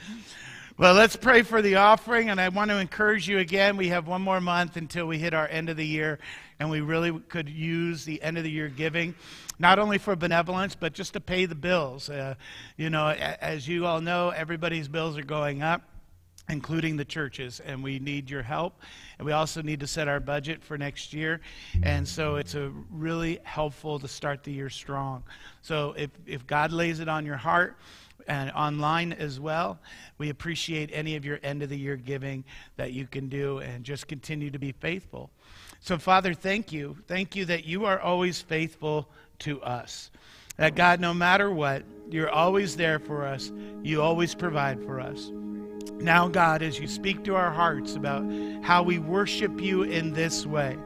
Well, 0.76 0.96
let's 0.96 1.16
pray 1.16 1.44
for 1.44 1.62
the 1.62 1.76
offering, 1.76 2.32
and 2.32 2.42
I 2.42 2.50
want 2.50 2.72
to 2.72 2.80
encourage 2.80 3.30
you 3.30 3.38
again. 3.38 3.78
We 3.78 3.90
have 3.90 4.08
one 4.08 4.24
more 4.24 4.42
month 4.42 4.76
until 4.76 5.06
we 5.06 5.20
hit 5.20 5.32
our 5.36 5.48
end 5.48 5.70
of 5.70 5.78
the 5.78 5.86
year, 5.86 6.18
and 6.60 6.68
we 6.68 6.82
really 6.82 7.12
could 7.30 7.48
use 7.48 8.06
the 8.06 8.20
end 8.24 8.40
of 8.40 8.44
the 8.44 8.50
year 8.50 8.70
giving, 8.70 9.14
not 9.60 9.78
only 9.78 10.00
for 10.00 10.16
benevolence, 10.16 10.74
but 10.74 10.94
just 10.94 11.14
to 11.14 11.20
pay 11.20 11.46
the 11.46 11.54
bills. 11.54 12.10
Uh, 12.10 12.34
you 12.76 12.90
know, 12.90 13.08
as 13.10 13.68
you 13.68 13.86
all 13.86 14.02
know, 14.02 14.30
everybody's 14.32 14.88
bills 14.88 15.16
are 15.16 15.24
going 15.24 15.62
up 15.62 15.84
including 16.50 16.98
the 16.98 17.06
churches, 17.06 17.62
and 17.62 17.82
we 17.82 18.00
need 18.00 18.30
your 18.30 18.44
help. 18.44 18.82
And 19.18 19.26
we 19.26 19.32
also 19.32 19.62
need 19.62 19.80
to 19.80 19.88
set 19.88 20.10
our 20.10 20.20
budget 20.20 20.62
for 20.62 20.78
next 20.78 21.14
year. 21.14 21.40
And 21.84 22.06
so 22.06 22.36
it's 22.36 22.54
a 22.54 22.70
really 22.92 23.40
helpful 23.44 23.98
to 24.00 24.08
start 24.10 24.44
the 24.44 24.52
year 24.52 24.70
strong. 24.70 25.24
So 25.62 25.94
if, 25.98 26.10
if 26.26 26.46
God 26.46 26.74
lays 26.74 27.00
it 27.00 27.08
on 27.08 27.26
your 27.26 27.38
heart, 27.38 27.78
and 28.28 28.52
online 28.52 29.14
as 29.14 29.40
well. 29.40 29.80
We 30.18 30.30
appreciate 30.30 30.90
any 30.94 31.16
of 31.16 31.26
your 31.26 31.40
end 31.44 31.64
of 31.64 31.70
the 31.70 31.78
year 31.78 31.96
giving 31.96 32.44
that 32.78 32.94
you 32.94 33.08
can 33.08 33.30
do 33.30 33.60
and 33.60 33.84
just 33.84 34.08
continue 34.08 34.50
to 34.52 34.60
be 34.60 34.72
faithful. 34.72 35.30
So, 35.80 35.98
Father, 35.98 36.34
thank 36.34 36.72
you. 36.72 36.98
Thank 37.08 37.36
you 37.36 37.46
that 37.46 37.66
you 37.66 37.86
are 37.86 38.00
always 38.00 38.42
faithful 38.42 39.10
to 39.40 39.62
us. 39.62 40.12
That 40.58 40.76
God, 40.76 41.00
no 41.00 41.14
matter 41.14 41.52
what, 41.52 41.84
you're 42.10 42.30
always 42.30 42.76
there 42.76 43.00
for 43.00 43.26
us, 43.26 43.52
you 43.82 44.02
always 44.02 44.36
provide 44.36 44.84
for 44.84 45.00
us. 45.00 45.32
Now, 45.96 46.28
God, 46.28 46.62
as 46.62 46.80
you 46.80 46.88
speak 46.88 47.24
to 47.24 47.36
our 47.36 47.52
hearts 47.52 47.96
about 47.96 48.24
how 48.62 48.84
we 48.84 49.00
worship 49.00 49.60
you 49.60 49.84
in 49.84 50.14
this 50.14 50.46
way, 50.46 50.78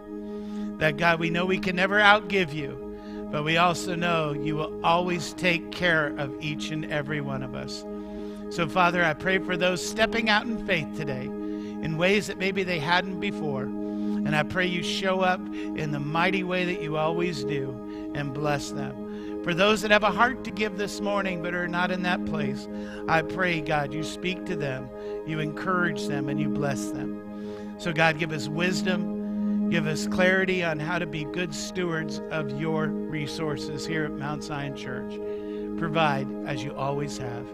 that 0.78 0.98
God, 0.98 1.20
we 1.20 1.30
know 1.30 1.46
we 1.46 1.60
can 1.60 1.76
never 1.76 2.00
outgive 2.00 2.54
you. 2.54 2.87
But 3.32 3.44
we 3.44 3.58
also 3.58 3.96
know 3.96 4.32
you 4.32 4.56
will 4.56 4.86
always 4.86 5.34
take 5.34 5.72
care 5.72 6.16
of 6.18 6.34
each 6.42 6.72
and 6.72 6.90
every 6.92 7.22
one 7.22 7.44
of 7.44 7.56
us. 7.56 7.84
So, 8.50 8.68
Father, 8.68 9.04
I 9.04 9.14
pray 9.14 9.40
for 9.40 9.58
those 9.58 9.86
stepping 9.86 10.30
out 10.30 10.46
in 10.46 10.66
faith 10.66 10.96
today 10.96 11.26
in 11.26 11.98
ways 11.98 12.28
that 12.28 12.38
maybe 12.38 12.64
they 12.64 12.80
hadn't 12.80 13.20
before. 13.20 13.64
And 13.64 14.36
I 14.36 14.44
pray 14.44 14.66
you 14.66 14.82
show 14.82 15.22
up 15.22 15.42
in 15.54 15.92
the 15.92 16.00
mighty 16.00 16.44
way 16.44 16.66
that 16.66 16.82
you 16.82 16.98
always 16.98 17.44
do 17.44 17.72
and 18.16 18.34
bless 18.34 18.72
them. 18.72 19.44
For 19.44 19.54
those 19.54 19.82
that 19.82 19.92
have 19.92 20.04
a 20.04 20.12
heart 20.12 20.44
to 20.46 20.52
give 20.52 20.78
this 20.78 21.00
morning 21.00 21.42
but 21.42 21.54
are 21.54 21.68
not 21.68 21.92
in 21.92 22.04
that 22.04 22.26
place, 22.26 22.68
I 23.08 23.22
pray, 23.22 23.62
God, 23.62 23.94
you 23.94 24.04
speak 24.04 24.46
to 24.46 24.56
them, 24.56 24.90
you 25.26 25.40
encourage 25.40 26.08
them, 26.08 26.28
and 26.30 26.40
you 26.40 26.50
bless 26.50 26.92
them. 26.92 27.76
So, 27.78 27.94
God, 27.94 28.20
give 28.20 28.32
us 28.32 28.48
wisdom 28.48 29.17
Give 29.70 29.86
us 29.86 30.08
clarity 30.08 30.64
on 30.64 30.80
how 30.80 30.98
to 30.98 31.06
be 31.06 31.26
good 31.26 31.54
stewards 31.54 32.22
of 32.32 32.58
your 32.58 32.88
resources 32.88 33.86
here 33.86 34.06
at 34.06 34.12
Mount 34.12 34.42
Zion 34.46 34.78
Church. 34.78 35.20
Provide 35.78 36.26
as 36.46 36.64
you 36.64 36.74
always 36.74 37.18
have. 37.18 37.46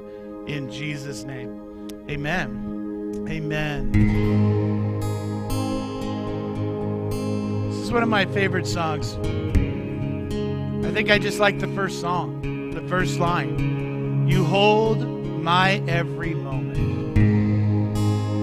In 0.45 0.69
Jesus' 0.69 1.23
name, 1.23 1.89
amen. 2.08 3.26
Amen. 3.28 3.91
This 7.69 7.78
is 7.80 7.91
one 7.91 8.04
of 8.04 8.10
my 8.10 8.26
favorite 8.28 8.67
songs. 8.67 9.15
I 10.86 10.91
think 10.91 11.10
I 11.10 11.17
just 11.17 11.39
like 11.39 11.58
the 11.58 11.67
first 11.69 11.99
song, 11.99 12.71
the 12.76 12.88
first 12.88 13.17
line. 13.17 14.28
You 14.28 14.43
hold 14.43 14.99
my 14.99 15.82
every 15.88 16.36
moment. 16.36 17.17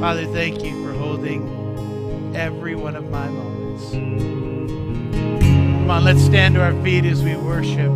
Father, 0.01 0.27
thank 0.33 0.65
you 0.65 0.85
for 0.85 0.93
holding 0.93 2.35
every 2.35 2.75
one 2.75 2.97
of 2.97 3.09
my 3.11 3.29
moments. 3.29 3.50
Come 3.89 5.91
on, 5.91 6.05
let's 6.05 6.23
stand 6.23 6.55
to 6.55 6.63
our 6.63 6.75
feet 6.83 7.07
as 7.07 7.23
we 7.23 7.35
worship 7.37 7.91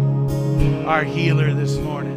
our 0.86 1.04
healer 1.04 1.52
this 1.52 1.76
morning. 1.76 2.12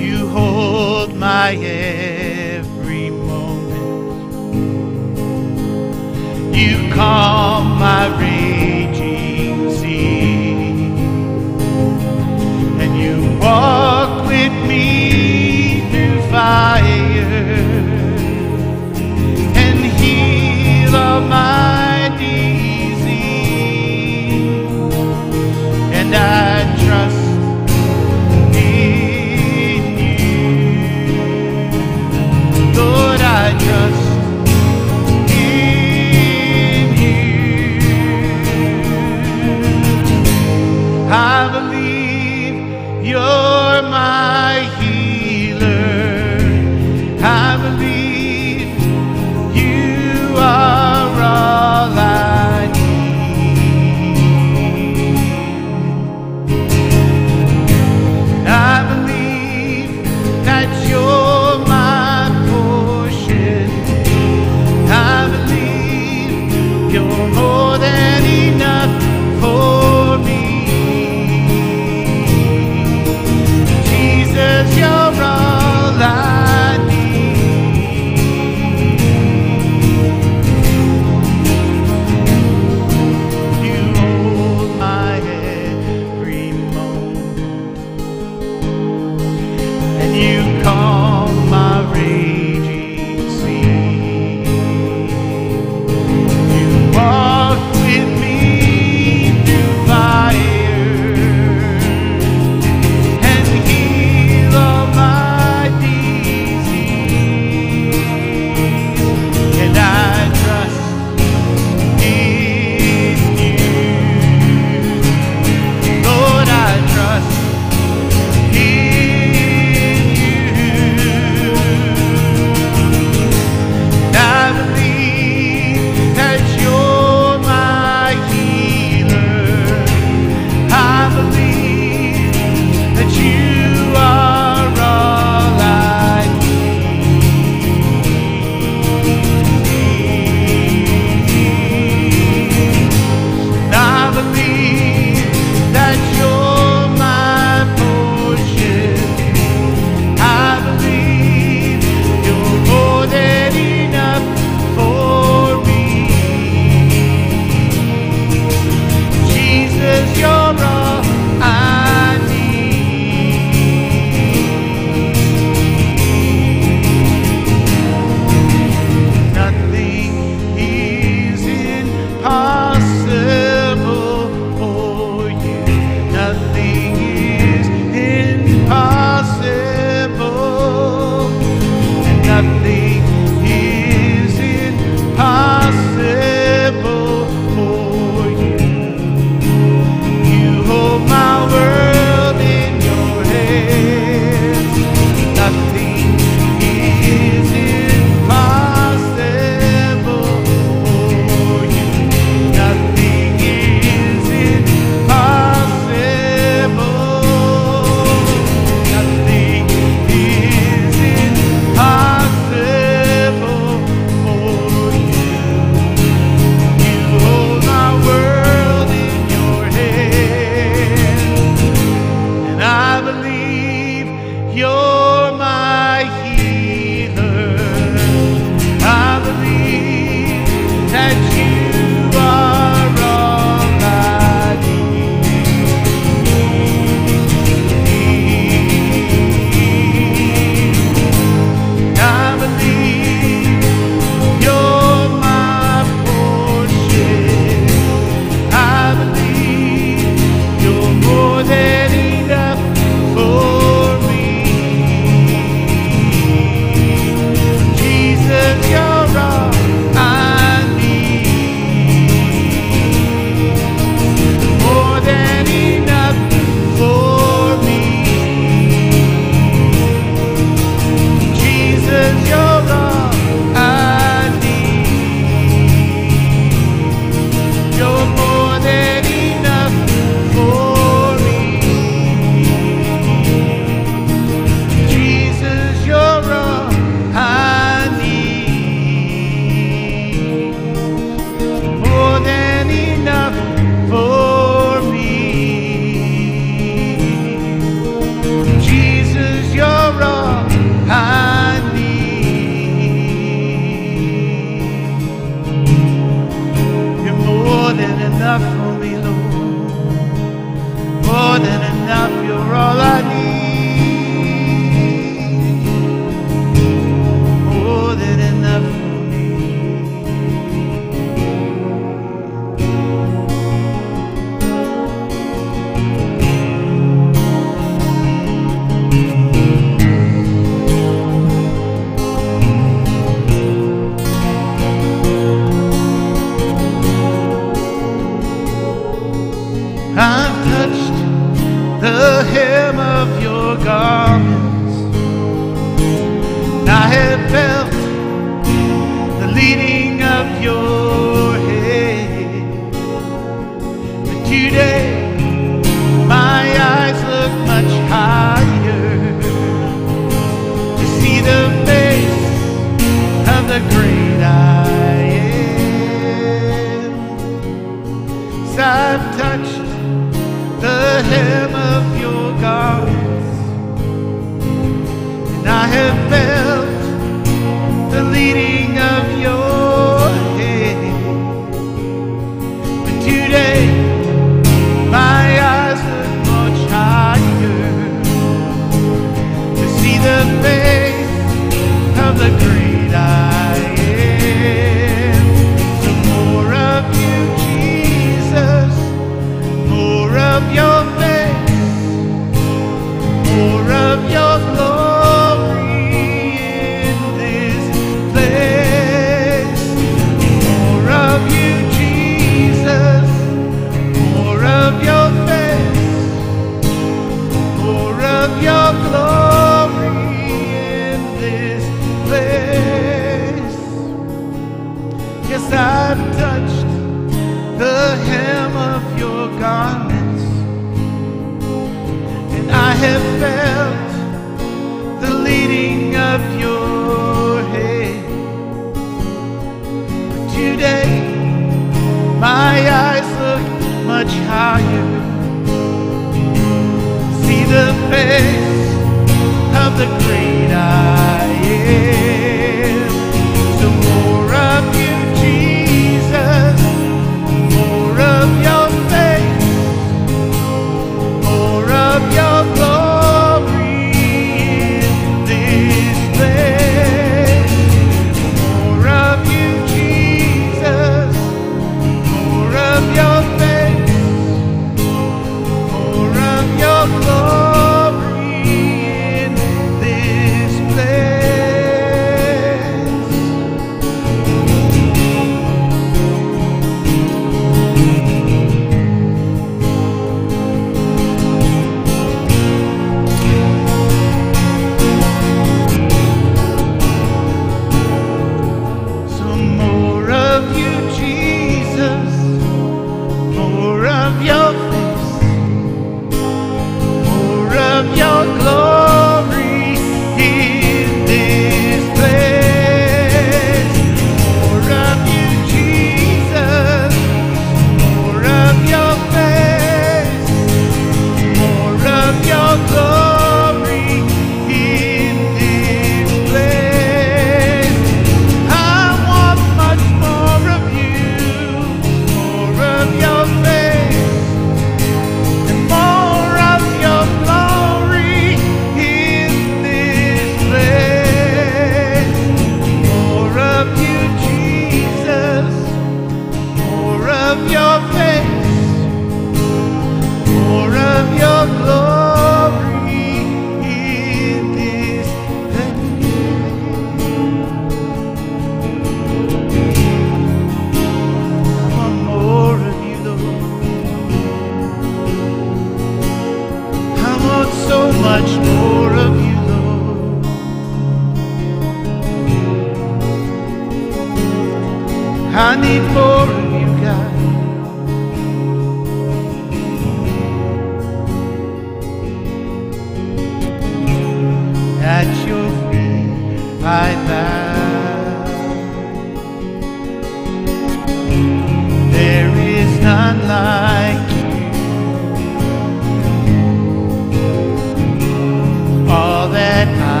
You 0.00 0.28
hold 0.28 1.16
my 1.16 1.54
every 1.56 3.10
moment. 3.10 4.34
You 6.54 6.92
calm 6.94 7.78
my 7.78 8.06
raging 8.18 9.70
sea. 9.72 10.92
And 12.80 13.00
you 13.00 13.38
walk 13.40 13.93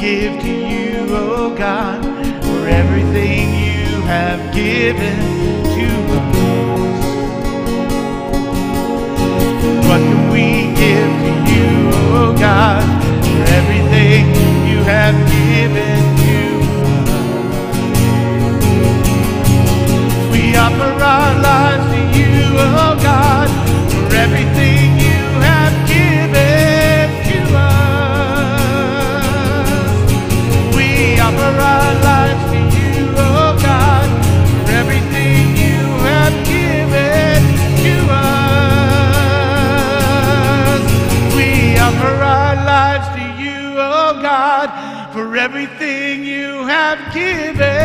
give 0.00 0.40
to 0.40 0.48
you, 0.48 1.06
oh 1.10 1.54
God, 1.56 2.04
for 2.44 2.68
everything 2.68 3.52
you 3.52 4.00
have 4.02 4.54
given 4.54 5.18
to 5.74 5.88
us? 6.14 7.04
What 9.88 10.00
can 10.00 10.30
we 10.30 10.46
give 10.78 11.12
to 11.26 11.32
you, 11.52 11.90
oh 12.14 12.32
God, 12.38 12.84
for 13.24 13.42
everything 13.58 14.26
you 14.70 14.78
have 14.84 15.16
given 15.34 16.00
to 16.22 16.38
us? 17.02 17.10
We 20.32 20.42
offer 20.56 20.92
our 21.02 21.32
lives 21.42 21.86
to 21.92 22.00
you, 22.18 22.34
oh 22.66 22.87
everything 45.38 46.24
you 46.24 46.66
have 46.66 47.14
given 47.14 47.77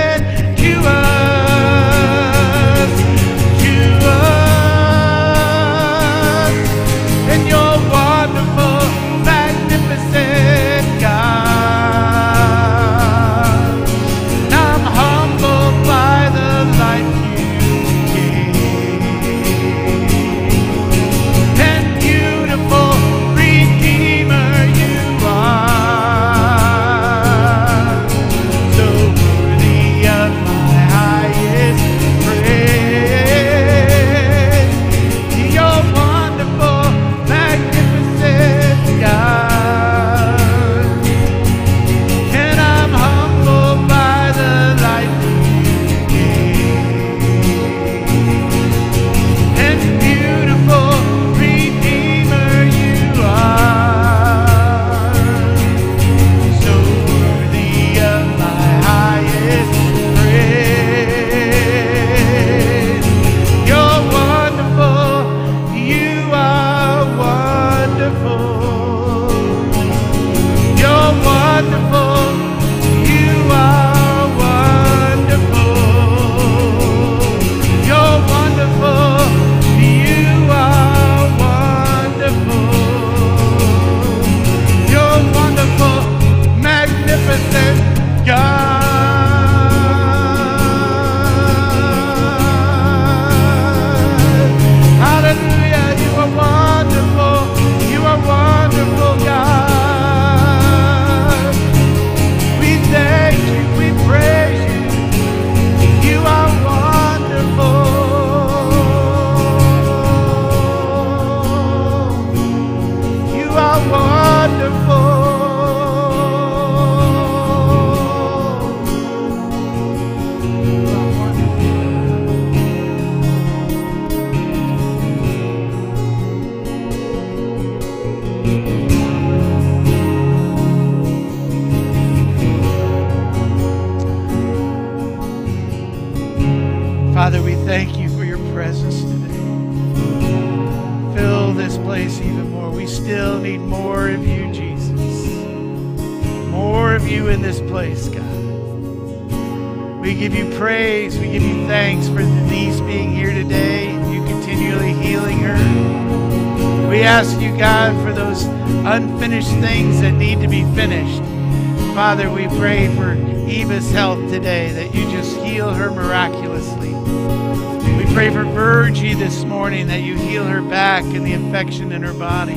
Virgie 169.14 169.24
this 169.24 169.44
morning, 169.44 169.88
that 169.88 170.02
you 170.02 170.18
heal 170.18 170.46
her 170.46 170.62
back 170.62 171.04
and 171.04 171.26
the 171.26 171.34
infection 171.34 171.92
in 171.92 172.02
her 172.02 172.14
body. 172.14 172.56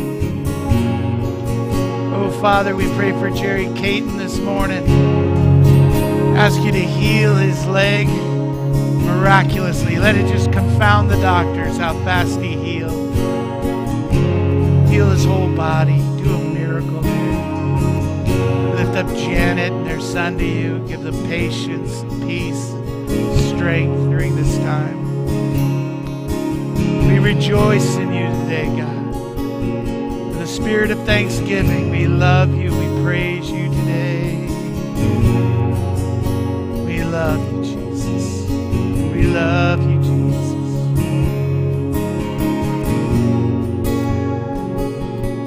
Oh, 2.14 2.30
Father, 2.40 2.74
we 2.74 2.86
pray 2.94 3.12
for 3.12 3.30
Jerry 3.30 3.66
Caton 3.74 4.16
this 4.16 4.38
morning. 4.38 4.86
Ask 6.36 6.61
you 6.62 6.72
to 6.72 6.80
heal 6.80 7.34
his 7.34 7.66
leg 7.66 8.07
miraculously. 8.09 9.96
Let 9.96 10.16
it 10.16 10.28
just 10.28 10.52
confound 10.52 11.11
the 11.11 11.20
doctors 11.20 11.76
how 11.76 11.94
fast 12.04 12.40
he 12.40 12.57
healed. 12.57 13.14
Heal 14.88 15.11
his 15.11 15.24
whole 15.24 15.54
body. 15.54 15.98
Do 16.22 16.34
a 16.34 16.44
miracle. 16.44 17.02
Lift 18.74 18.96
up 18.96 19.09
Janet 19.16 19.72
and 19.72 19.86
their 19.86 20.00
son 20.00 20.38
to 20.38 20.44
you. 20.44 20.78
Give 20.86 21.02
them 21.02 21.26
patience, 21.26 22.02
peace, 22.24 22.68
strength 23.50 24.11
during 24.11 24.36
this 24.36 24.57
time. 24.59 24.95
Rejoice 27.27 27.97
in 27.97 28.12
you 28.12 28.29
today, 28.45 28.66
God. 28.66 29.37
In 29.37 30.39
the 30.39 30.47
spirit 30.47 30.93
of 30.93 30.99
thanksgiving, 31.05 31.91
we 31.91 32.07
love 32.07 32.55
you. 32.55 32.70
We 32.70 33.03
praise 33.03 33.51
you 33.51 33.68
today. 33.68 34.47
We 36.87 37.03
love 37.03 37.41
you, 37.53 37.64
Jesus. 37.64 38.49
We 39.12 39.22
love 39.22 39.83
you, 39.91 39.99
Jesus. 40.03 40.53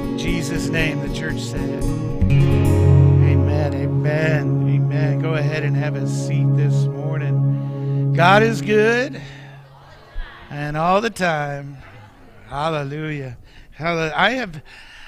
In 0.03 0.17
Jesus' 0.17 0.67
name, 0.67 0.99
the 0.99 1.15
church 1.15 1.39
said. 1.39 1.81
Amen, 3.23 3.73
amen, 3.73 4.67
amen. 4.67 5.19
Go 5.21 5.35
ahead 5.35 5.63
and 5.63 5.77
have 5.77 5.95
a 5.95 6.05
seat 6.09 6.57
this 6.57 6.87
morning. 6.87 8.11
God 8.11 8.43
is 8.43 8.61
good 8.61 9.21
all 10.99 11.03
the 11.03 11.09
time. 11.09 11.77
Hallelujah. 12.49 13.37
Hallelujah. 13.71 14.13
I 14.17 14.31
have, 14.31 14.61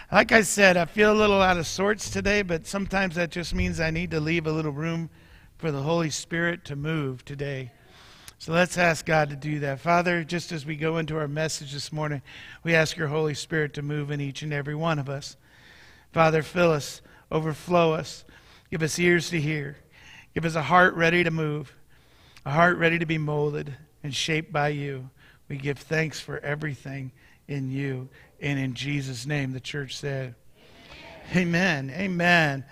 like 0.10 0.32
I 0.32 0.42
said, 0.42 0.78
I 0.78 0.86
feel 0.86 1.12
a 1.12 1.20
little 1.20 1.42
out 1.42 1.58
of 1.58 1.68
sorts 1.68 2.10
today, 2.10 2.44
but 2.44 2.66
sometimes 2.66 3.16
that 3.16 3.30
just 3.30 3.54
means 3.54 3.82
I 3.82 3.92
need 3.92 4.12
to 4.12 4.22
leave 4.22 4.48
a 4.48 4.54
little 4.54 4.72
room 4.72 5.10
for 5.58 5.70
the 5.70 5.82
Holy 5.82 6.10
Spirit 6.10 6.64
to 6.64 6.78
move 6.78 7.26
today. 7.26 7.74
So 8.38 8.54
let's 8.54 8.78
ask 8.78 9.06
God 9.06 9.32
to 9.32 9.36
do 9.36 9.60
that. 9.60 9.82
Father, 9.82 10.24
just 10.24 10.54
as 10.54 10.66
we 10.66 10.78
go 10.78 10.98
into 10.98 11.18
our 11.18 11.28
message 11.28 11.74
this 11.74 11.92
morning, 11.92 12.22
we 12.64 12.74
ask 12.74 12.96
your 12.96 13.10
Holy 13.10 13.34
Spirit 13.34 13.74
to 13.74 13.82
move 13.82 14.12
in 14.12 14.22
each 14.22 14.44
and 14.44 14.54
every 14.54 14.76
one 14.76 14.98
of 14.98 15.10
us. 15.10 15.36
Father, 16.14 16.42
fill 16.42 16.72
us, 16.72 17.02
overflow 17.30 17.92
us, 17.92 18.24
give 18.70 18.82
us 18.82 18.98
ears 18.98 19.30
to 19.32 19.42
hear, 19.42 19.76
give 20.34 20.46
us 20.46 20.56
a 20.56 20.62
heart 20.62 20.94
ready 20.94 21.26
to 21.26 21.32
move, 21.32 21.76
a 22.46 22.52
heart 22.52 22.78
ready 22.78 22.98
to 22.98 23.06
be 23.06 23.18
molded 23.18 23.76
and 24.02 24.16
shaped 24.16 24.54
by 24.54 24.70
you. 24.70 25.10
We 25.52 25.58
give 25.58 25.80
thanks 25.80 26.18
for 26.18 26.40
everything 26.40 27.12
in 27.50 27.72
you. 27.72 28.08
And 28.40 28.58
in 28.58 28.74
Jesus' 28.74 29.26
name, 29.26 29.52
the 29.52 29.60
church 29.60 29.98
said, 29.98 30.36
Amen. 31.36 31.90
Amen. 31.90 32.02
Amen. 32.02 32.66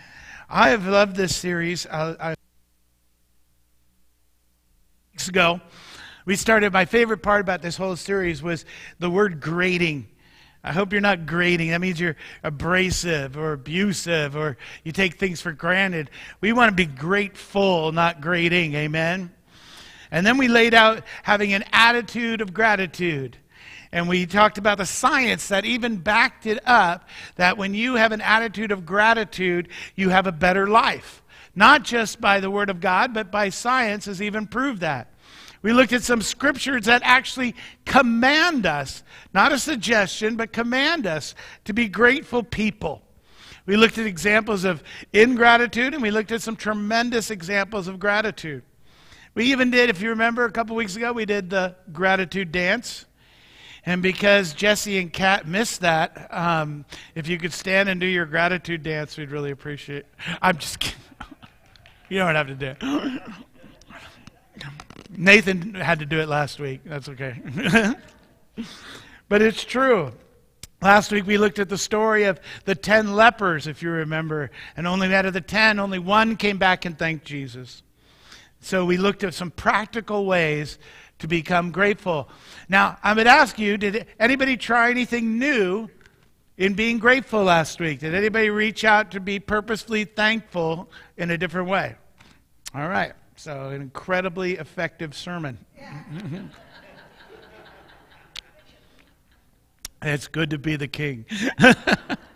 I 0.49 0.69
have 0.69 0.87
loved 0.87 1.17
this 1.17 1.35
series. 1.35 1.85
I, 1.85 2.15
I 2.17 2.35
weeks 5.11 5.27
ago, 5.27 5.59
we 6.23 6.37
started. 6.37 6.71
My 6.71 6.85
favorite 6.85 7.21
part 7.21 7.41
about 7.41 7.61
this 7.61 7.75
whole 7.75 7.97
series 7.97 8.41
was 8.41 8.63
the 8.97 9.09
word 9.09 9.41
grating. 9.41 10.07
I 10.63 10.71
hope 10.71 10.93
you're 10.93 11.01
not 11.01 11.25
grating. 11.25 11.71
That 11.71 11.81
means 11.81 11.99
you're 11.99 12.15
abrasive 12.45 13.37
or 13.37 13.51
abusive 13.51 14.37
or 14.37 14.55
you 14.85 14.93
take 14.93 15.19
things 15.19 15.41
for 15.41 15.51
granted. 15.51 16.11
We 16.39 16.53
want 16.53 16.69
to 16.69 16.75
be 16.75 16.85
grateful, 16.85 17.91
not 17.91 18.21
grating. 18.21 18.73
Amen. 18.75 19.33
And 20.11 20.25
then 20.25 20.37
we 20.37 20.47
laid 20.47 20.73
out 20.73 21.03
having 21.23 21.53
an 21.53 21.63
attitude 21.71 22.41
of 22.41 22.53
gratitude. 22.53 23.37
And 23.91 24.07
we 24.07 24.25
talked 24.25 24.57
about 24.57 24.77
the 24.77 24.85
science 24.85 25.47
that 25.47 25.65
even 25.65 25.97
backed 25.97 26.45
it 26.45 26.59
up 26.67 27.07
that 27.35 27.57
when 27.57 27.73
you 27.73 27.95
have 27.95 28.11
an 28.11 28.21
attitude 28.21 28.71
of 28.71 28.85
gratitude, 28.85 29.69
you 29.95 30.09
have 30.09 30.27
a 30.27 30.31
better 30.31 30.67
life. 30.67 31.23
Not 31.55 31.83
just 31.83 32.21
by 32.21 32.39
the 32.39 32.51
Word 32.51 32.69
of 32.69 32.79
God, 32.79 33.13
but 33.13 33.31
by 33.31 33.49
science 33.49 34.05
has 34.05 34.21
even 34.21 34.47
proved 34.47 34.81
that. 34.81 35.13
We 35.61 35.73
looked 35.73 35.91
at 35.91 36.03
some 36.03 36.21
scriptures 36.21 36.85
that 36.85 37.01
actually 37.03 37.55
command 37.85 38.65
us, 38.65 39.03
not 39.33 39.51
a 39.51 39.59
suggestion, 39.59 40.37
but 40.37 40.53
command 40.53 41.05
us 41.05 41.35
to 41.65 41.73
be 41.73 41.89
grateful 41.89 42.43
people. 42.43 43.01
We 43.65 43.75
looked 43.75 43.97
at 43.97 44.05
examples 44.05 44.63
of 44.63 44.83
ingratitude, 45.11 45.93
and 45.93 46.01
we 46.01 46.11
looked 46.11 46.31
at 46.31 46.41
some 46.41 46.55
tremendous 46.55 47.29
examples 47.29 47.87
of 47.87 47.99
gratitude. 47.99 48.63
We 49.35 49.45
even 49.51 49.71
did, 49.71 49.89
if 49.89 50.01
you 50.01 50.09
remember, 50.09 50.45
a 50.45 50.51
couple 50.51 50.75
weeks 50.75 50.95
ago, 50.95 51.13
we 51.13 51.25
did 51.25 51.49
the 51.49 51.75
gratitude 51.91 52.51
dance. 52.51 53.05
And 53.85 54.01
because 54.01 54.53
Jesse 54.53 54.97
and 54.97 55.11
Kat 55.11 55.47
missed 55.47 55.81
that, 55.81 56.27
um, 56.31 56.85
if 57.15 57.27
you 57.27 57.37
could 57.37 57.53
stand 57.53 57.89
and 57.89 57.99
do 57.99 58.05
your 58.05 58.25
gratitude 58.25 58.83
dance, 58.83 59.17
we'd 59.17 59.31
really 59.31 59.51
appreciate 59.51 59.99
it. 59.99 60.07
I'm 60.41 60.57
just 60.57 60.79
kidding. 60.79 60.99
you 62.09 62.17
don't 62.19 62.35
have 62.35 62.47
to 62.47 62.55
do 62.55 62.75
it. 62.79 63.21
Nathan 65.09 65.73
had 65.73 65.99
to 65.99 66.05
do 66.05 66.19
it 66.19 66.27
last 66.27 66.59
week. 66.59 66.81
That's 66.85 67.09
okay. 67.09 67.39
but 69.29 69.41
it's 69.41 69.63
true. 69.63 70.11
Last 70.81 71.11
week 71.11 71.25
we 71.25 71.37
looked 71.37 71.59
at 71.59 71.67
the 71.67 71.77
story 71.77 72.23
of 72.23 72.39
the 72.65 72.75
ten 72.75 73.13
lepers, 73.13 73.67
if 73.67 73.81
you 73.81 73.89
remember, 73.89 74.49
and 74.77 74.87
only 74.87 75.13
out 75.13 75.25
of 75.25 75.33
the 75.33 75.41
ten, 75.41 75.79
only 75.79 75.99
one 75.99 76.37
came 76.37 76.57
back 76.57 76.85
and 76.85 76.97
thanked 76.97 77.25
Jesus. 77.25 77.83
So 78.61 78.85
we 78.85 78.97
looked 78.97 79.23
at 79.23 79.33
some 79.33 79.51
practical 79.51 80.25
ways 80.25 80.77
to 81.19 81.27
become 81.27 81.71
grateful. 81.71 82.29
Now, 82.67 82.97
I 83.03 83.13
would 83.13 83.27
ask 83.27 83.59
you, 83.59 83.77
did 83.77 84.07
anybody 84.19 84.57
try 84.57 84.89
anything 84.89 85.37
new 85.37 85.89
in 86.57 86.73
being 86.73 86.97
grateful 86.97 87.43
last 87.43 87.79
week? 87.79 87.99
Did 87.99 88.15
anybody 88.15 88.49
reach 88.49 88.83
out 88.83 89.11
to 89.11 89.19
be 89.19 89.39
purposefully 89.39 90.05
thankful 90.05 90.89
in 91.17 91.31
a 91.31 91.37
different 91.37 91.69
way? 91.69 91.95
All 92.73 92.87
right. 92.87 93.13
So, 93.35 93.69
an 93.69 93.81
incredibly 93.81 94.53
effective 94.53 95.15
sermon. 95.15 95.57
it's 100.01 100.27
good 100.27 100.49
to 100.49 100.57
be 100.57 100.75
the 100.75 100.87
king. 100.89 101.25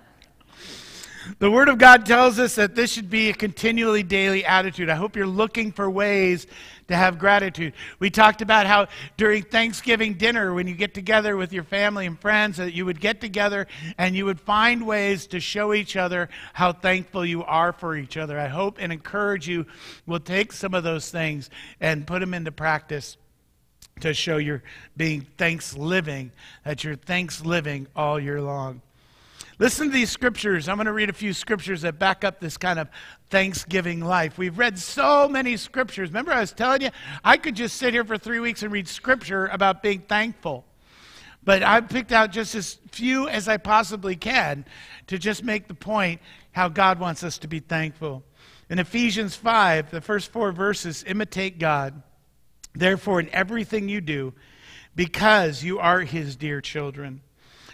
the 1.40 1.50
Word 1.50 1.70
of 1.70 1.78
God 1.78 2.06
tells 2.06 2.40
us 2.40 2.56
that 2.56 2.76
this 2.76 2.92
should 2.92 3.10
be 3.10 3.30
a 3.30 3.34
continually 3.34 4.04
daily 4.04 4.46
attitude. 4.46 4.90
I 4.90 4.96
hope 4.96 5.16
you're 5.16 5.26
looking 5.26 5.72
for 5.72 5.90
ways 5.90 6.48
to 6.88 6.96
have 6.96 7.18
gratitude. 7.18 7.74
We 8.00 8.10
talked 8.10 8.42
about 8.42 8.66
how 8.66 8.88
during 9.18 9.44
Thanksgiving 9.44 10.16
dinner, 10.16 10.54
when 10.54 10.68
you 10.68 10.76
get 10.76 10.94
together 10.94 11.38
with 11.38 11.54
your 11.54 11.64
family 11.64 12.06
and 12.06 12.20
friends, 12.20 12.58
that 12.58 12.74
you 12.74 12.86
would 12.86 13.00
get 13.00 13.22
together 13.22 13.68
and 13.98 14.16
you 14.16 14.26
would 14.26 14.40
find 14.40 14.86
ways 14.86 15.28
to 15.28 15.40
show 15.40 15.74
each 15.74 15.96
other 15.96 16.30
how 16.54 16.74
thankful 16.74 17.26
you 17.26 17.44
are 17.44 17.74
for 17.74 17.96
each 17.96 18.18
other. 18.18 18.40
I 18.40 18.48
hope 18.48 18.78
and 18.80 18.92
encourage 18.92 19.48
you 19.48 19.66
will 20.06 20.20
take 20.20 20.52
some 20.52 20.74
of 20.74 20.84
those 20.84 21.10
things 21.10 21.50
and 21.80 22.06
put 22.06 22.20
them 22.20 22.34
into 22.34 22.52
practice 22.52 23.18
to 24.02 24.14
show 24.14 24.38
you're 24.38 24.64
being 24.98 25.26
thanks 25.38 25.78
living, 25.78 26.32
that 26.66 26.84
you're 26.84 26.96
thanks 26.96 27.46
living 27.46 27.88
all 27.96 28.20
year 28.20 28.42
long. 28.42 28.82
Listen 29.60 29.88
to 29.88 29.94
these 29.94 30.10
scriptures. 30.10 30.68
I'm 30.68 30.78
going 30.78 30.88
to 30.88 30.94
read 30.94 31.10
a 31.10 31.14
few 31.14 31.32
scriptures 31.34 31.82
that 31.82 32.00
back 32.00 32.24
up 32.24 32.40
this 32.40 32.58
kind 32.58 32.80
of 32.80 32.90
Thanksgiving 33.30 34.00
life. 34.00 34.38
We've 34.38 34.58
read 34.58 34.80
so 34.80 35.28
many 35.28 35.58
scriptures. 35.58 36.10
Remember, 36.10 36.34
I 36.34 36.40
was 36.40 36.54
telling 36.54 36.82
you, 36.82 36.90
I 37.24 37.38
could 37.38 37.56
just 37.56 37.78
sit 37.78 37.94
here 37.94 38.04
for 38.04 38.18
three 38.18 38.40
weeks 38.40 38.64
and 38.64 38.72
read 38.72 38.88
scripture 38.88 39.48
about 39.48 39.84
being 39.84 40.00
thankful. 40.02 40.66
But 41.44 41.62
I've 41.62 41.90
picked 41.90 42.12
out 42.12 42.32
just 42.32 42.56
as 42.56 42.80
few 42.92 43.28
as 43.28 43.48
I 43.48 43.58
possibly 43.58 44.16
can 44.16 44.66
to 45.08 45.18
just 45.18 45.44
make 45.44 45.68
the 45.68 45.74
point 45.74 46.22
how 46.52 46.70
God 46.70 47.00
wants 47.00 47.24
us 47.24 47.38
to 47.40 47.48
be 47.48 47.60
thankful. 47.60 48.24
In 48.70 48.80
Ephesians 48.80 49.36
5, 49.36 49.92
the 49.92 50.02
first 50.02 50.32
four 50.32 50.52
verses 50.52 51.04
imitate 51.06 51.60
God. 51.60 52.02
Therefore, 52.74 53.20
in 53.20 53.30
everything 53.30 53.90
you 53.90 54.02
do, 54.02 54.34
because 54.96 55.64
you 55.64 55.80
are 55.80 56.02
his 56.02 56.36
dear 56.36 56.62
children. 56.62 57.22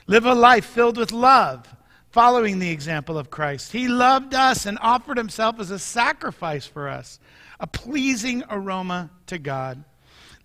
Live 0.10 0.26
a 0.26 0.34
life 0.34 0.66
filled 0.66 0.98
with 0.98 1.12
love, 1.12 1.68
following 2.10 2.58
the 2.58 2.72
example 2.72 3.16
of 3.16 3.30
Christ. 3.30 3.74
He 3.74 3.88
loved 3.88 4.34
us 4.34 4.66
and 4.66 4.80
offered 4.82 5.18
himself 5.18 5.60
as 5.60 5.70
a 5.70 5.78
sacrifice 5.78 6.66
for 6.66 6.90
us, 6.90 7.20
a 7.60 7.68
pleasing 7.68 8.44
aroma 8.50 9.12
to 9.28 9.38
God. 9.38 9.84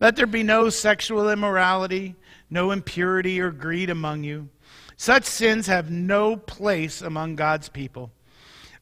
Let 0.00 0.16
there 0.16 0.26
be 0.26 0.42
no 0.42 0.68
sexual 0.68 1.30
immorality, 1.30 2.14
no 2.50 2.72
impurity 2.72 3.40
or 3.40 3.50
greed 3.50 3.88
among 3.88 4.22
you. 4.22 4.50
Such 4.98 5.24
sins 5.24 5.66
have 5.66 5.90
no 5.90 6.36
place 6.36 7.00
among 7.00 7.36
God's 7.36 7.70
people. 7.70 8.12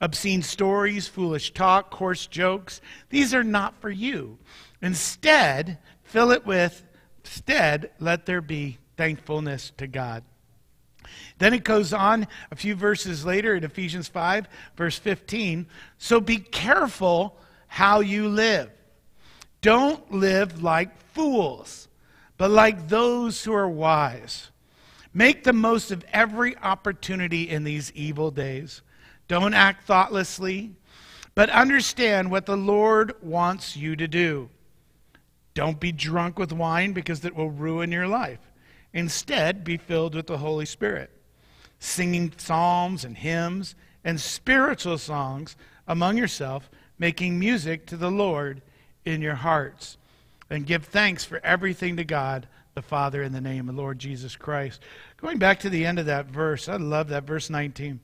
Obscene 0.01 0.43
stories, 0.43 1.07
foolish 1.07 1.55
talk, 1.55 1.93
coarse 1.93 2.27
jokes, 2.27 2.81
these 3.09 3.33
are 3.33 3.45
not 3.45 3.81
for 3.81 3.91
you. 3.91 4.37
Instead, 4.83 5.79
fill 6.03 6.33
it 6.33 6.45
with, 6.45 6.83
instead, 7.25 7.93
let 8.01 8.27
there 8.27 8.41
be 8.41 8.79
thankfulness 8.97 9.71
to 9.77 9.87
God. 9.87 10.25
Then 11.39 11.55
it 11.55 11.65
goes 11.65 11.93
on 11.93 12.27
a 12.51 12.57
few 12.57 12.75
verses 12.75 13.25
later 13.25 13.55
in 13.55 13.65
Ephesians 13.65 14.09
5, 14.09 14.49
verse 14.77 14.99
15. 14.99 15.67
So 15.99 16.21
be 16.21 16.39
careful 16.39 17.37
how 17.67 18.01
you 18.01 18.29
live. 18.29 18.71
Don't 19.61 20.13
live 20.13 20.63
like 20.63 20.97
fools, 21.13 21.89
but 22.37 22.51
like 22.51 22.89
those 22.89 23.45
who 23.45 23.53
are 23.53 23.69
wise. 23.69 24.51
Make 25.15 25.45
the 25.45 25.53
most 25.53 25.91
of 25.91 26.05
every 26.13 26.57
opportunity 26.59 27.49
in 27.49 27.65
these 27.65 27.93
evil 27.93 28.31
days. 28.31 28.83
Don't 29.29 29.55
act 29.55 29.87
thoughtlessly, 29.87 30.73
but 31.35 31.51
understand 31.51 32.31
what 32.31 32.47
the 32.47 32.57
Lord 32.57 33.15
wants 33.23 33.77
you 33.77 33.97
to 33.97 34.09
do. 34.09 34.49
Don't 35.55 35.79
be 35.79 35.93
drunk 35.93 36.39
with 36.39 36.53
wine 36.53 36.93
because 36.93 37.25
it 37.25 37.35
will 37.35 37.51
ruin 37.51 37.93
your 37.93 38.09
life. 38.09 38.41
Instead, 38.95 39.65
be 39.65 39.77
filled 39.77 40.15
with 40.15 40.27
the 40.27 40.39
Holy 40.39 40.67
Spirit, 40.67 41.11
singing 41.79 42.33
psalms 42.37 43.05
and 43.05 43.17
hymns 43.17 43.75
and 44.05 44.21
spiritual 44.21 44.99
songs 44.99 45.57
among 45.87 46.17
yourself, 46.17 46.71
making 46.99 47.39
music 47.39 47.87
to 47.87 47.97
the 47.97 48.11
Lord 48.11 48.63
in 49.05 49.23
your 49.23 49.35
hearts. 49.35 49.97
And 50.51 50.67
give 50.67 50.85
thanks 50.85 51.25
for 51.25 51.41
everything 51.43 51.97
to 51.97 52.05
God 52.05 52.47
the 52.75 52.83
Father 52.83 53.23
in 53.23 53.33
the 53.33 53.41
name 53.41 53.69
of 53.69 53.75
Lord 53.75 53.99
Jesus 53.99 54.37
Christ. 54.37 54.83
Going 55.17 55.39
back 55.39 55.61
to 55.61 55.71
the 55.71 55.85
end 55.85 55.99
of 55.99 56.07
that 56.07 56.27
verse, 56.27 56.69
I 56.69 56.77
love 56.77 57.09
that, 57.09 57.25
verse 57.25 57.51
19. 57.51 58.01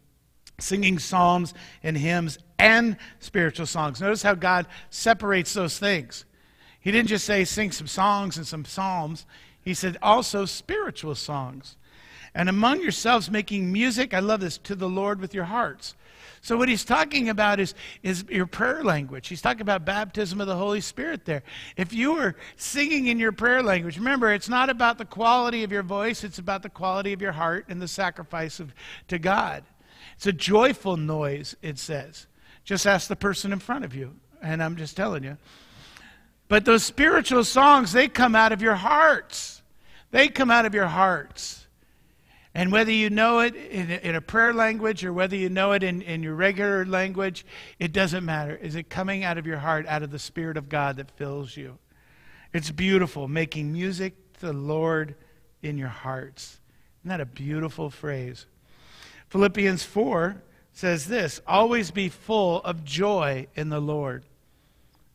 Singing 0.58 0.98
psalms 0.98 1.54
and 1.82 1.96
hymns 1.96 2.38
and 2.58 2.96
spiritual 3.20 3.66
songs. 3.66 4.00
Notice 4.00 4.22
how 4.22 4.34
God 4.34 4.66
separates 4.90 5.54
those 5.54 5.78
things. 5.78 6.24
He 6.80 6.90
didn't 6.90 7.08
just 7.08 7.24
say 7.24 7.44
sing 7.44 7.70
some 7.70 7.86
songs 7.86 8.36
and 8.36 8.46
some 8.46 8.64
psalms. 8.64 9.26
He 9.68 9.74
said 9.74 9.98
also 10.00 10.46
spiritual 10.46 11.14
songs. 11.14 11.76
And 12.34 12.48
among 12.48 12.80
yourselves 12.80 13.30
making 13.30 13.70
music, 13.70 14.14
I 14.14 14.20
love 14.20 14.40
this, 14.40 14.56
to 14.56 14.74
the 14.74 14.88
Lord 14.88 15.20
with 15.20 15.34
your 15.34 15.44
hearts. 15.44 15.94
So 16.40 16.56
what 16.56 16.70
he's 16.70 16.86
talking 16.86 17.28
about 17.28 17.60
is, 17.60 17.74
is 18.02 18.24
your 18.30 18.46
prayer 18.46 18.82
language. 18.82 19.28
He's 19.28 19.42
talking 19.42 19.60
about 19.60 19.84
baptism 19.84 20.40
of 20.40 20.46
the 20.46 20.56
Holy 20.56 20.80
Spirit 20.80 21.26
there. 21.26 21.42
If 21.76 21.92
you 21.92 22.16
are 22.16 22.34
singing 22.56 23.08
in 23.08 23.18
your 23.18 23.30
prayer 23.30 23.62
language, 23.62 23.98
remember, 23.98 24.32
it's 24.32 24.48
not 24.48 24.70
about 24.70 24.96
the 24.96 25.04
quality 25.04 25.64
of 25.64 25.70
your 25.70 25.82
voice, 25.82 26.24
it's 26.24 26.38
about 26.38 26.62
the 26.62 26.70
quality 26.70 27.12
of 27.12 27.20
your 27.20 27.32
heart 27.32 27.66
and 27.68 27.82
the 27.82 27.88
sacrifice 27.88 28.60
of, 28.60 28.72
to 29.08 29.18
God. 29.18 29.64
It's 30.16 30.26
a 30.26 30.32
joyful 30.32 30.96
noise, 30.96 31.56
it 31.60 31.78
says. 31.78 32.26
Just 32.64 32.86
ask 32.86 33.06
the 33.06 33.16
person 33.16 33.52
in 33.52 33.58
front 33.58 33.84
of 33.84 33.94
you. 33.94 34.14
And 34.40 34.62
I'm 34.62 34.76
just 34.76 34.96
telling 34.96 35.24
you. 35.24 35.36
But 36.48 36.64
those 36.64 36.84
spiritual 36.84 37.44
songs, 37.44 37.92
they 37.92 38.08
come 38.08 38.34
out 38.34 38.52
of 38.52 38.62
your 38.62 38.76
hearts. 38.76 39.57
They 40.10 40.28
come 40.28 40.50
out 40.50 40.66
of 40.66 40.74
your 40.74 40.86
hearts. 40.86 41.66
And 42.54 42.72
whether 42.72 42.90
you 42.90 43.10
know 43.10 43.40
it 43.40 43.54
in 43.54 43.90
a, 43.90 43.96
in 43.96 44.14
a 44.14 44.20
prayer 44.20 44.52
language 44.52 45.04
or 45.04 45.12
whether 45.12 45.36
you 45.36 45.48
know 45.48 45.72
it 45.72 45.82
in, 45.82 46.02
in 46.02 46.22
your 46.22 46.34
regular 46.34 46.84
language, 46.84 47.44
it 47.78 47.92
doesn't 47.92 48.24
matter. 48.24 48.56
Is 48.56 48.74
it 48.74 48.88
coming 48.88 49.22
out 49.22 49.38
of 49.38 49.46
your 49.46 49.58
heart, 49.58 49.86
out 49.86 50.02
of 50.02 50.10
the 50.10 50.18
Spirit 50.18 50.56
of 50.56 50.68
God 50.68 50.96
that 50.96 51.10
fills 51.12 51.56
you? 51.56 51.78
It's 52.52 52.70
beautiful, 52.70 53.28
making 53.28 53.72
music 53.72 54.32
to 54.34 54.46
the 54.46 54.52
Lord 54.52 55.14
in 55.62 55.78
your 55.78 55.88
hearts. 55.88 56.58
Isn't 57.02 57.10
that 57.10 57.20
a 57.20 57.26
beautiful 57.26 57.90
phrase? 57.90 58.46
Philippians 59.28 59.84
4 59.84 60.42
says 60.72 61.06
this 61.06 61.40
always 61.46 61.90
be 61.90 62.08
full 62.08 62.62
of 62.62 62.84
joy 62.84 63.46
in 63.54 63.68
the 63.68 63.80
Lord. 63.80 64.24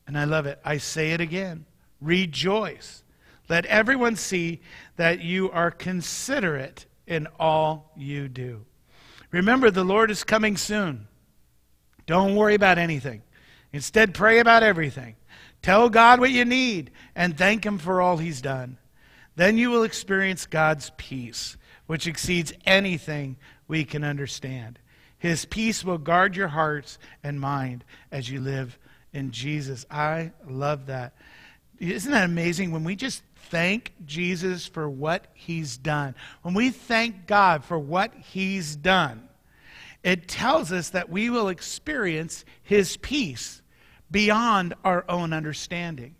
And 0.05 0.17
I 0.17 0.25
love 0.25 0.45
it. 0.45 0.59
I 0.63 0.77
say 0.77 1.11
it 1.11 1.21
again 1.21 1.65
rejoice. 1.99 3.02
Let 3.49 3.65
everyone 3.65 4.15
see 4.15 4.61
that 4.95 5.21
you 5.21 5.51
are 5.51 5.71
considerate 5.71 6.85
in 7.07 7.27
all 7.39 7.91
you 7.95 8.27
do. 8.27 8.65
Remember, 9.31 9.71
the 9.71 9.83
Lord 9.83 10.11
is 10.11 10.23
coming 10.23 10.57
soon. 10.57 11.07
Don't 12.05 12.35
worry 12.35 12.55
about 12.55 12.77
anything. 12.77 13.23
Instead, 13.71 14.13
pray 14.13 14.39
about 14.39 14.63
everything. 14.63 15.15
Tell 15.61 15.89
God 15.89 16.19
what 16.19 16.31
you 16.31 16.45
need 16.45 16.91
and 17.15 17.37
thank 17.37 17.65
Him 17.65 17.77
for 17.77 18.01
all 18.01 18.17
He's 18.17 18.41
done. 18.41 18.77
Then 19.35 19.57
you 19.57 19.71
will 19.71 19.83
experience 19.83 20.45
God's 20.45 20.91
peace, 20.97 21.57
which 21.87 22.05
exceeds 22.05 22.53
anything 22.65 23.37
we 23.67 23.83
can 23.83 24.03
understand. 24.03 24.77
His 25.17 25.45
peace 25.45 25.83
will 25.83 25.97
guard 25.97 26.35
your 26.35 26.49
hearts 26.49 26.99
and 27.23 27.39
mind 27.39 27.83
as 28.11 28.29
you 28.29 28.41
live 28.41 28.77
in 29.13 29.31
Jesus. 29.31 29.85
I 29.89 30.33
love 30.45 30.87
that. 30.87 31.15
Isn't 31.79 32.11
that 32.11 32.25
amazing 32.25 32.71
when 32.71 32.83
we 32.83 32.95
just 32.95 33.23
thank 33.53 33.93
Jesus 34.03 34.65
for 34.65 34.89
what 34.89 35.27
he's 35.35 35.77
done? 35.77 36.15
When 36.41 36.55
we 36.55 36.71
thank 36.71 37.27
God 37.27 37.63
for 37.63 37.77
what 37.77 38.11
he's 38.15 38.75
done, 38.75 39.29
it 40.01 40.27
tells 40.27 40.71
us 40.71 40.89
that 40.89 41.11
we 41.11 41.29
will 41.29 41.49
experience 41.49 42.45
his 42.63 42.97
peace 42.97 43.61
beyond 44.09 44.73
our 44.83 45.05
own 45.07 45.33
understanding. 45.33 46.15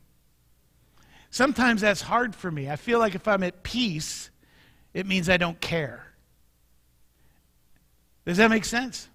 Sometimes 1.31 1.81
that's 1.81 2.01
hard 2.01 2.35
for 2.35 2.51
me. 2.51 2.69
I 2.69 2.75
feel 2.75 2.99
like 2.99 3.15
if 3.15 3.27
I'm 3.27 3.41
at 3.41 3.63
peace, 3.63 4.29
it 4.93 5.07
means 5.07 5.27
I 5.27 5.37
don't 5.37 5.59
care. 5.59 6.05
Does 8.27 8.37
that 8.37 8.51
make 8.51 8.65
sense? 8.65 9.09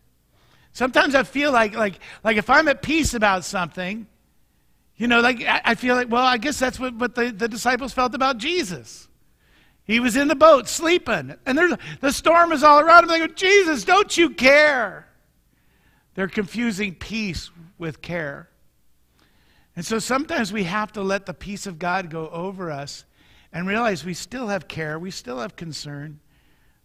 Sometimes 0.73 1.15
I 1.15 1.23
feel 1.23 1.53
like, 1.53 1.77
like, 1.77 2.01
like 2.25 2.37
if 2.37 2.51
I'm 2.51 2.67
at 2.67 2.83
peace 2.83 3.15
about 3.15 3.45
something, 3.45 4.09
you 4.99 5.07
know, 5.07 5.21
like 5.21 5.43
I, 5.47 5.77
feel 5.77 5.95
like, 5.95 6.11
well, 6.11 6.25
I 6.25 6.39
guess 6.39 6.59
that's 6.59 6.79
what, 6.79 6.93
what 6.95 7.15
the, 7.15 7.31
the 7.31 7.49
disciples 7.49 7.93
felt 7.93 8.15
about 8.15 8.39
Jesus. 8.39 9.09
He 9.85 10.01
was 10.01 10.17
in 10.17 10.29
the 10.29 10.35
boat 10.35 10.69
sleeping, 10.69 11.35
and 11.47 11.57
there's, 11.57 11.73
the 12.01 12.13
storm 12.13 12.53
is 12.53 12.65
all 12.65 12.81
around 12.81 13.05
him. 13.05 13.09
They 13.09 13.19
go, 13.21 13.29
Jesus, 13.29 13.85
don't 13.85 14.15
you 14.17 14.31
care? 14.31 15.09
They're 16.15 16.29
confusing 16.29 16.97
peace 16.97 17.51
with 17.79 18.03
care. 18.03 18.51
And 19.77 19.87
so 19.87 20.01
sometimes 20.01 20.53
we 20.53 20.65
have 20.65 20.93
to 20.95 21.03
let 21.03 21.27
the 21.27 21.33
peace 21.33 21.67
of 21.67 21.79
God 21.79 22.11
go 22.11 22.29
over 22.31 22.69
us 22.69 23.05
and 23.53 23.69
realize 23.69 24.05
we 24.05 24.15
still 24.15 24.49
have 24.49 24.67
care, 24.67 24.99
we 24.99 25.13
still 25.13 25.39
have 25.39 25.55
concern, 25.55 26.19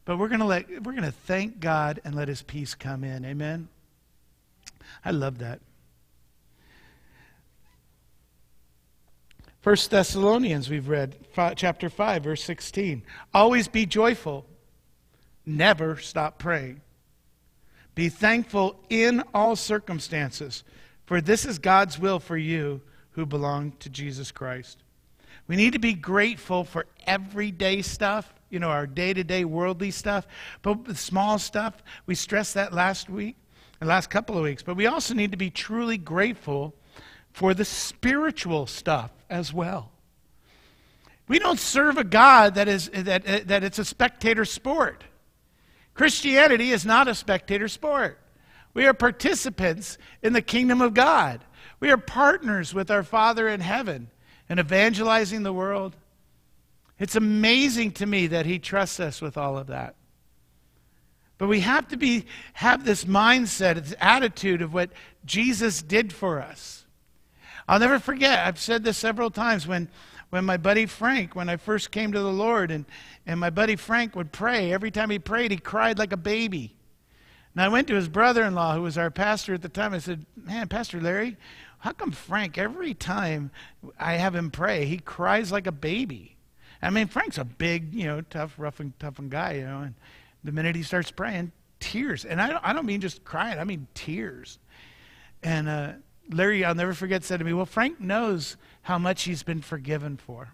but 0.06 0.18
we're 0.18 0.28
going 0.28 0.40
to 0.40 0.46
let 0.46 0.70
we're 0.70 0.94
going 0.94 1.02
to 1.02 1.12
thank 1.12 1.60
God 1.60 2.00
and 2.06 2.14
let 2.14 2.28
his 2.28 2.44
peace 2.44 2.76
come 2.76 3.04
in. 3.04 3.26
Amen. 3.26 3.68
I 5.04 5.10
love 5.10 5.40
that. 5.40 5.60
First 9.64 9.92
Thessalonians, 9.92 10.70
we've 10.70 10.90
read 10.90 11.16
chapter 11.56 11.90
5, 11.90 12.24
verse 12.26 12.44
16. 12.44 13.02
Always 13.34 13.70
be 13.70 13.86
joyful. 13.86 14.46
Never 15.46 15.96
stop 15.96 16.38
praying. 16.38 16.82
Be 17.96 18.10
thankful 18.10 18.84
in 18.90 19.24
all 19.34 19.56
circumstances, 19.56 20.66
for 21.06 21.22
this 21.22 21.46
is 21.46 21.60
God's 21.60 21.98
will 21.98 22.20
for 22.20 22.36
you 22.36 22.82
who 23.12 23.26
belong 23.26 23.72
to 23.80 23.90
Jesus 23.90 24.34
Christ. 24.34 24.84
We 25.48 25.56
need 25.56 25.72
to 25.72 25.80
be 25.80 25.94
grateful 25.94 26.66
for 26.66 26.86
everyday 27.08 27.84
stuff, 27.84 28.34
you 28.50 28.60
know, 28.60 28.70
our 28.70 28.86
day 28.86 29.14
to 29.14 29.24
day 29.24 29.46
worldly 29.46 29.92
stuff, 29.92 30.28
but 30.62 30.84
the 30.84 30.94
small 30.94 31.40
stuff, 31.40 31.82
we 32.06 32.16
stressed 32.16 32.56
that 32.56 32.74
last 32.74 33.10
week, 33.10 33.38
the 33.80 33.86
last 33.86 34.10
couple 34.10 34.38
of 34.38 34.44
weeks, 34.44 34.62
but 34.62 34.76
we 34.76 34.88
also 34.88 35.14
need 35.14 35.32
to 35.32 35.38
be 35.38 35.50
truly 35.50 35.98
grateful 35.98 36.76
for 37.34 37.54
the 37.54 37.66
spiritual 37.66 38.68
stuff 38.68 39.12
as 39.30 39.52
well. 39.52 39.92
We 41.28 41.40
don't 41.40 41.60
serve 41.60 41.98
a 41.98 42.04
God 42.04 42.56
that, 42.56 42.68
is, 42.68 42.90
that, 42.90 43.28
uh, 43.28 43.40
that 43.46 43.64
it's 43.64 43.80
a 43.80 43.86
spectator 43.86 44.46
sport. 44.46 45.04
Christianity 45.94 46.72
is 46.72 46.86
not 46.86 47.08
a 47.08 47.16
spectator 47.16 47.68
sport. 47.68 48.20
We 48.74 48.86
are 48.86 48.94
participants 48.94 49.98
in 50.22 50.34
the 50.34 50.42
kingdom 50.42 50.82
of 50.82 50.94
God. 50.94 51.44
We 51.80 51.92
are 51.92 51.98
partners 51.98 52.74
with 52.74 52.90
our 52.90 53.04
Father 53.04 53.48
in 53.48 53.60
heaven 53.60 54.10
and 54.50 54.60
evangelizing 54.60 55.44
the 55.44 55.54
world. 55.54 55.96
It's 57.00 57.16
amazing 57.16 57.94
to 57.94 58.06
me 58.06 58.28
that 58.28 58.46
He 58.46 58.60
trusts 58.60 59.00
us 59.00 59.22
with 59.22 59.38
all 59.38 59.58
of 59.58 59.68
that. 59.68 59.96
But 61.38 61.48
we 61.48 61.62
have 61.62 61.88
to 61.90 61.98
be, 61.98 62.26
have 62.54 62.86
this 62.86 63.06
mindset, 63.06 63.76
this 63.76 63.96
attitude 64.00 64.62
of 64.62 64.74
what 64.74 64.92
Jesus 65.26 65.82
did 65.82 66.14
for 66.14 66.42
us. 66.42 66.83
I'll 67.68 67.80
never 67.80 68.00
forget, 68.00 68.40
I've 68.40 68.60
said 68.60 68.84
this 68.84 68.98
several 68.98 69.32
times 69.32 69.66
when, 69.66 69.90
when 70.30 70.46
my 70.46 70.58
buddy 70.58 70.86
Frank, 70.86 71.36
when 71.36 71.50
I 71.50 71.58
first 71.58 71.92
came 71.92 72.12
to 72.12 72.20
the 72.20 72.32
Lord, 72.32 72.72
and, 72.72 72.86
and 73.26 73.40
my 73.40 73.50
buddy 73.50 73.76
Frank 73.76 74.16
would 74.16 74.32
pray. 74.32 74.74
Every 74.74 74.92
time 74.92 75.10
he 75.10 75.20
prayed, 75.20 75.52
he 75.52 75.58
cried 75.58 75.98
like 75.98 76.12
a 76.12 76.18
baby. 76.18 76.76
And 77.54 77.62
I 77.62 77.68
went 77.68 77.88
to 77.88 77.96
his 77.96 78.08
brother 78.08 78.44
in 78.44 78.56
law, 78.56 78.76
who 78.76 78.82
was 78.82 78.98
our 78.98 79.12
pastor 79.12 79.54
at 79.54 79.62
the 79.62 79.70
time. 79.70 79.94
I 79.94 80.00
said, 80.00 80.26
Man, 80.36 80.68
Pastor 80.68 81.00
Larry, 81.00 81.38
how 81.80 81.92
come 81.92 82.12
Frank, 82.12 82.58
every 82.58 82.94
time 82.94 83.52
I 84.00 84.14
have 84.14 84.36
him 84.36 84.50
pray, 84.52 84.86
he 84.86 84.98
cries 84.98 85.52
like 85.52 85.68
a 85.68 85.72
baby? 85.72 86.36
I 86.82 86.90
mean, 86.90 87.08
Frank's 87.08 87.38
a 87.38 87.46
big, 87.46 87.94
you 87.94 88.06
know, 88.06 88.22
tough, 88.22 88.56
rough 88.58 88.80
and 88.80 88.98
tough 89.00 89.20
and 89.20 89.30
guy, 89.30 89.54
you 89.54 89.66
know, 89.66 89.82
and 89.82 89.94
the 90.44 90.52
minute 90.52 90.76
he 90.76 90.84
starts 90.84 91.12
praying, 91.12 91.52
tears. 91.80 92.26
And 92.26 92.42
I 92.42 92.50
don't, 92.50 92.64
I 92.64 92.74
don't 92.74 92.86
mean 92.86 93.02
just 93.02 93.24
crying, 93.24 93.60
I 93.60 93.64
mean 93.64 93.88
tears. 93.94 94.60
And 95.44 95.70
uh, 95.70 95.92
Larry, 96.32 96.64
I'll 96.64 96.76
never 96.76 96.94
forget, 96.94 97.24
said 97.24 97.38
to 97.40 97.46
me, 97.46 97.54
Well, 97.54 97.66
Frank 97.66 98.00
knows 98.00 98.58
how 98.84 98.98
much 98.98 99.24
he's 99.24 99.44
been 99.44 99.62
forgiven 99.62 100.18
for. 100.18 100.54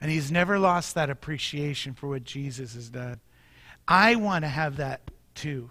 And 0.00 0.10
he's 0.10 0.30
never 0.30 0.58
lost 0.58 0.94
that 0.94 1.10
appreciation 1.10 1.94
for 1.94 2.08
what 2.08 2.24
Jesus 2.24 2.74
has 2.74 2.90
done. 2.90 3.20
I 3.88 4.16
want 4.16 4.44
to 4.44 4.48
have 4.48 4.76
that 4.76 5.10
too. 5.34 5.70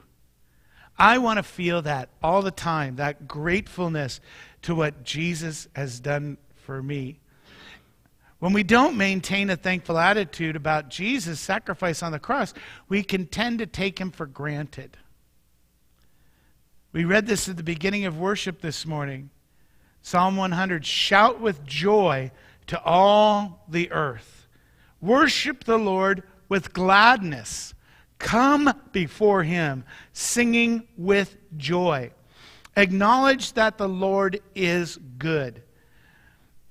I 0.97 1.17
want 1.17 1.37
to 1.37 1.43
feel 1.43 1.81
that 1.83 2.09
all 2.21 2.41
the 2.41 2.51
time, 2.51 2.97
that 2.97 3.27
gratefulness 3.27 4.21
to 4.63 4.75
what 4.75 5.03
Jesus 5.03 5.67
has 5.75 5.99
done 5.99 6.37
for 6.55 6.81
me. 6.81 7.19
When 8.39 8.53
we 8.53 8.63
don't 8.63 8.97
maintain 8.97 9.49
a 9.49 9.55
thankful 9.55 9.97
attitude 9.97 10.55
about 10.55 10.89
Jesus' 10.89 11.39
sacrifice 11.39 12.03
on 12.03 12.11
the 12.11 12.19
cross, 12.19 12.53
we 12.89 13.01
can 13.03 13.25
tend 13.25 13.59
to 13.59 13.65
take 13.65 13.99
him 13.99 14.11
for 14.11 14.25
granted. 14.25 14.97
We 16.93 17.05
read 17.05 17.25
this 17.25 17.49
at 17.49 17.57
the 17.57 17.63
beginning 17.63 18.05
of 18.05 18.19
worship 18.19 18.61
this 18.61 18.85
morning. 18.85 19.31
Psalm 20.03 20.37
100 20.37 20.85
Shout 20.85 21.41
with 21.41 21.65
joy 21.65 22.29
to 22.67 22.79
all 22.83 23.65
the 23.67 23.91
earth. 23.91 24.47
Worship 25.01 25.63
the 25.63 25.79
Lord 25.79 26.21
with 26.49 26.71
gladness. 26.71 27.73
Come 28.19 28.71
before 28.91 29.41
him 29.41 29.85
singing 30.13 30.87
with 30.95 31.35
joy. 31.57 32.11
Acknowledge 32.77 33.53
that 33.53 33.79
the 33.79 33.89
Lord 33.89 34.39
is 34.53 34.99
good. 35.17 35.63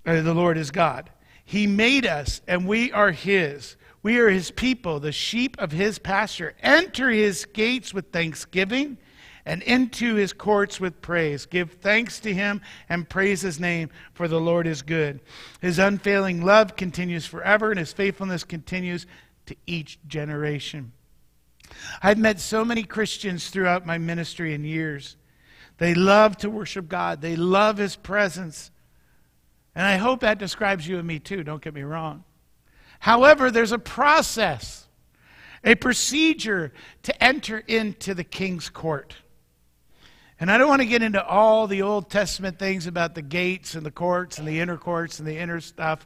Uh, 0.06 0.22
the 0.22 0.34
Lord 0.34 0.56
is 0.56 0.70
God. 0.70 1.10
He 1.44 1.66
made 1.66 2.06
us, 2.06 2.42
and 2.46 2.68
we 2.68 2.92
are 2.92 3.10
his. 3.10 3.76
We 4.04 4.18
are 4.18 4.28
his 4.28 4.52
people, 4.52 5.00
the 5.00 5.10
sheep 5.10 5.56
of 5.58 5.72
his 5.72 5.98
pasture. 5.98 6.54
Enter 6.62 7.10
his 7.10 7.44
gates 7.44 7.92
with 7.92 8.12
thanksgiving 8.12 8.98
and 9.44 9.62
into 9.62 10.14
his 10.14 10.32
courts 10.32 10.80
with 10.80 11.02
praise. 11.02 11.46
Give 11.46 11.70
thanks 11.70 12.20
to 12.20 12.32
him 12.32 12.60
and 12.88 13.08
praise 13.08 13.40
his 13.40 13.58
name, 13.58 13.90
for 14.14 14.28
the 14.28 14.40
Lord 14.40 14.66
is 14.66 14.82
good. 14.82 15.20
His 15.60 15.78
unfailing 15.78 16.44
love 16.44 16.76
continues 16.76 17.26
forever, 17.26 17.70
and 17.70 17.78
his 17.78 17.92
faithfulness 17.92 18.44
continues 18.44 19.06
to 19.46 19.56
each 19.66 19.98
generation. 20.06 20.92
I've 22.02 22.18
met 22.18 22.40
so 22.40 22.64
many 22.64 22.82
Christians 22.82 23.50
throughout 23.50 23.86
my 23.86 23.98
ministry 23.98 24.54
and 24.54 24.64
years. 24.64 25.16
They 25.78 25.94
love 25.94 26.36
to 26.38 26.50
worship 26.50 26.88
God, 26.88 27.20
they 27.20 27.36
love 27.36 27.78
His 27.78 27.96
presence. 27.96 28.70
And 29.74 29.86
I 29.86 29.96
hope 29.96 30.20
that 30.20 30.38
describes 30.38 30.86
you 30.86 30.98
and 30.98 31.06
me 31.06 31.18
too, 31.18 31.42
don't 31.42 31.62
get 31.62 31.74
me 31.74 31.82
wrong. 31.82 32.24
However, 33.00 33.50
there's 33.50 33.72
a 33.72 33.78
process, 33.78 34.86
a 35.64 35.74
procedure 35.74 36.72
to 37.04 37.24
enter 37.24 37.58
into 37.66 38.14
the 38.14 38.22
king's 38.22 38.68
court. 38.68 39.16
And 40.42 40.50
I 40.50 40.58
don't 40.58 40.68
want 40.68 40.82
to 40.82 40.86
get 40.86 41.04
into 41.04 41.24
all 41.24 41.68
the 41.68 41.82
Old 41.82 42.10
Testament 42.10 42.58
things 42.58 42.88
about 42.88 43.14
the 43.14 43.22
gates 43.22 43.76
and 43.76 43.86
the 43.86 43.92
courts 43.92 44.38
and 44.40 44.48
the 44.48 44.58
inner 44.58 44.76
courts 44.76 45.20
and 45.20 45.28
the 45.28 45.38
inner 45.38 45.60
stuff. 45.60 46.04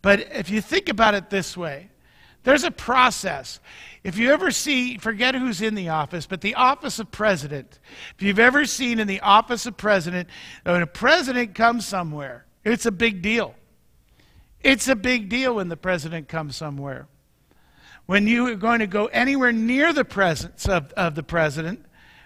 But 0.00 0.20
if 0.30 0.48
you 0.48 0.60
think 0.60 0.88
about 0.88 1.14
it 1.14 1.28
this 1.28 1.56
way, 1.56 1.90
there's 2.44 2.62
a 2.62 2.70
process. 2.70 3.58
If 4.04 4.16
you 4.16 4.30
ever 4.30 4.52
see, 4.52 4.96
forget 4.98 5.34
who's 5.34 5.60
in 5.60 5.74
the 5.74 5.88
office, 5.88 6.24
but 6.24 6.40
the 6.40 6.54
office 6.54 7.00
of 7.00 7.10
president, 7.10 7.80
if 8.14 8.22
you've 8.22 8.38
ever 8.38 8.64
seen 8.64 9.00
in 9.00 9.08
the 9.08 9.18
office 9.22 9.66
of 9.66 9.76
president, 9.76 10.28
when 10.62 10.80
a 10.80 10.86
president 10.86 11.56
comes 11.56 11.84
somewhere, 11.84 12.46
it's 12.64 12.86
a 12.86 12.92
big 12.92 13.22
deal. 13.22 13.56
It's 14.62 14.86
a 14.86 14.94
big 14.94 15.28
deal 15.28 15.56
when 15.56 15.68
the 15.68 15.76
president 15.76 16.28
comes 16.28 16.54
somewhere. 16.54 17.08
When 18.06 18.28
you 18.28 18.46
are 18.46 18.54
going 18.54 18.78
to 18.78 18.86
go 18.86 19.06
anywhere 19.06 19.50
near 19.50 19.92
the 19.92 20.04
presence 20.04 20.68
of, 20.68 20.92
of 20.92 21.16
the 21.16 21.24
president, 21.24 21.84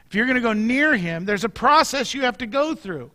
if 0.09 0.15
you're 0.15 0.25
going 0.25 0.37
to 0.37 0.43
go 0.43 0.55
near 0.55 0.97
him, 0.97 1.27
there's 1.27 1.45
a 1.45 1.51
process 1.51 2.15
you 2.15 2.23
have 2.23 2.39
to 2.39 2.47
go 2.47 2.75
through. 2.75 3.11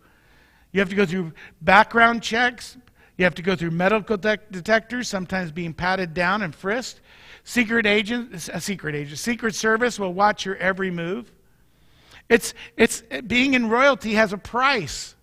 You 0.71 0.79
have 0.79 0.89
to 0.89 0.95
go 0.95 1.05
through 1.05 1.33
background 1.61 2.21
checks. 2.21 2.77
You 3.17 3.25
have 3.25 3.35
to 3.35 3.41
go 3.41 3.55
through 3.55 3.71
medical 3.71 4.17
de- 4.17 4.37
detectors, 4.51 5.07
sometimes 5.07 5.51
being 5.51 5.73
patted 5.73 6.13
down 6.13 6.43
and 6.43 6.53
frisked. 6.53 7.01
Secret 7.43 7.85
agent, 7.85 8.33
a 8.49 8.61
secret 8.61 8.95
agent, 8.95 9.17
Secret 9.19 9.55
Service 9.55 9.99
will 9.99 10.13
watch 10.13 10.45
your 10.45 10.55
every 10.57 10.91
move. 10.91 11.31
It's, 12.29 12.53
it's 12.77 13.03
being 13.25 13.53
in 13.53 13.69
royalty 13.69 14.13
has 14.13 14.31
a 14.31 14.37
price. 14.37 15.15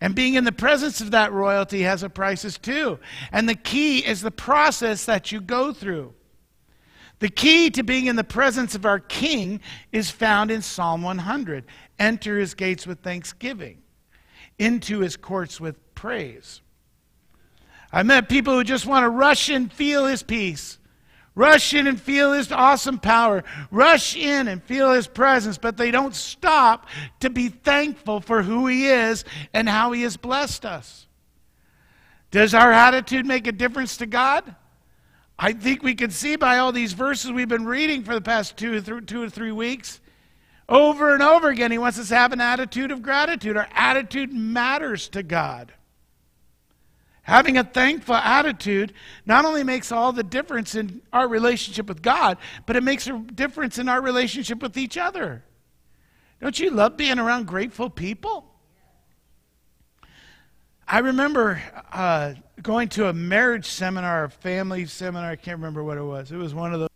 And 0.00 0.14
being 0.14 0.34
in 0.34 0.44
the 0.44 0.52
presence 0.52 1.00
of 1.00 1.12
that 1.12 1.32
royalty 1.32 1.82
has 1.82 2.02
a 2.02 2.10
price 2.10 2.58
too. 2.58 2.98
And 3.32 3.48
the 3.48 3.54
key 3.54 4.00
is 4.00 4.20
the 4.20 4.30
process 4.30 5.06
that 5.06 5.32
you 5.32 5.40
go 5.40 5.72
through. 5.72 6.12
The 7.20 7.28
key 7.28 7.70
to 7.70 7.82
being 7.82 8.06
in 8.06 8.16
the 8.16 8.24
presence 8.24 8.74
of 8.74 8.84
our 8.84 8.98
King 8.98 9.60
is 9.92 10.10
found 10.10 10.50
in 10.50 10.62
Psalm 10.62 11.02
100. 11.02 11.64
Enter 11.98 12.38
his 12.38 12.54
gates 12.54 12.86
with 12.86 13.00
thanksgiving, 13.00 13.82
into 14.58 15.00
his 15.00 15.16
courts 15.16 15.60
with 15.60 15.94
praise. 15.94 16.60
I 17.92 18.02
met 18.02 18.28
people 18.28 18.54
who 18.54 18.64
just 18.64 18.86
want 18.86 19.04
to 19.04 19.08
rush 19.08 19.48
and 19.48 19.72
feel 19.72 20.06
his 20.06 20.22
peace. 20.22 20.78
Rush 21.36 21.74
in 21.74 21.86
and 21.86 22.00
feel 22.00 22.32
his 22.32 22.52
awesome 22.52 22.98
power. 22.98 23.42
Rush 23.70 24.16
in 24.16 24.46
and 24.46 24.62
feel 24.62 24.92
his 24.92 25.06
presence, 25.06 25.58
but 25.58 25.76
they 25.76 25.90
don't 25.90 26.14
stop 26.14 26.86
to 27.20 27.30
be 27.30 27.48
thankful 27.48 28.20
for 28.20 28.42
who 28.42 28.66
he 28.66 28.86
is 28.86 29.24
and 29.52 29.68
how 29.68 29.92
he 29.92 30.02
has 30.02 30.16
blessed 30.16 30.64
us. 30.64 31.06
Does 32.30 32.54
our 32.54 32.72
attitude 32.72 33.26
make 33.26 33.46
a 33.46 33.52
difference 33.52 33.96
to 33.98 34.06
God? 34.06 34.54
I 35.38 35.52
think 35.52 35.82
we 35.82 35.94
can 35.94 36.10
see 36.10 36.36
by 36.36 36.58
all 36.58 36.72
these 36.72 36.92
verses 36.92 37.32
we've 37.32 37.48
been 37.48 37.66
reading 37.66 38.04
for 38.04 38.14
the 38.14 38.20
past 38.20 38.56
two, 38.56 38.80
two 38.80 39.22
or 39.22 39.28
three 39.28 39.52
weeks. 39.52 40.00
Over 40.68 41.12
and 41.12 41.22
over 41.22 41.50
again, 41.50 41.70
he 41.70 41.78
wants 41.78 41.98
us 41.98 42.08
to 42.08 42.16
have 42.16 42.32
an 42.32 42.40
attitude 42.40 42.90
of 42.90 43.02
gratitude. 43.02 43.56
Our 43.56 43.68
attitude 43.72 44.32
matters 44.32 45.08
to 45.10 45.22
God. 45.22 45.72
Having 47.22 47.56
a 47.56 47.64
thankful 47.64 48.14
attitude 48.14 48.92
not 49.26 49.44
only 49.44 49.64
makes 49.64 49.90
all 49.90 50.12
the 50.12 50.22
difference 50.22 50.74
in 50.74 51.02
our 51.12 51.26
relationship 51.26 51.86
with 51.88 52.02
God, 52.02 52.38
but 52.66 52.76
it 52.76 52.82
makes 52.82 53.06
a 53.06 53.18
difference 53.18 53.78
in 53.78 53.88
our 53.88 54.00
relationship 54.00 54.62
with 54.62 54.76
each 54.76 54.96
other. 54.96 55.42
Don't 56.40 56.58
you 56.58 56.70
love 56.70 56.96
being 56.96 57.18
around 57.18 57.46
grateful 57.46 57.88
people? 57.88 58.53
I 60.86 60.98
remember 60.98 61.62
uh, 61.92 62.34
going 62.62 62.88
to 62.90 63.08
a 63.08 63.12
marriage 63.12 63.66
seminar, 63.66 64.24
a 64.24 64.30
family 64.30 64.84
seminar. 64.86 65.30
I 65.30 65.36
can't 65.36 65.56
remember 65.58 65.82
what 65.82 65.96
it 65.96 66.02
was. 66.02 66.30
It 66.30 66.36
was 66.36 66.54
one 66.54 66.74
of 66.74 66.80
those. 66.80 66.88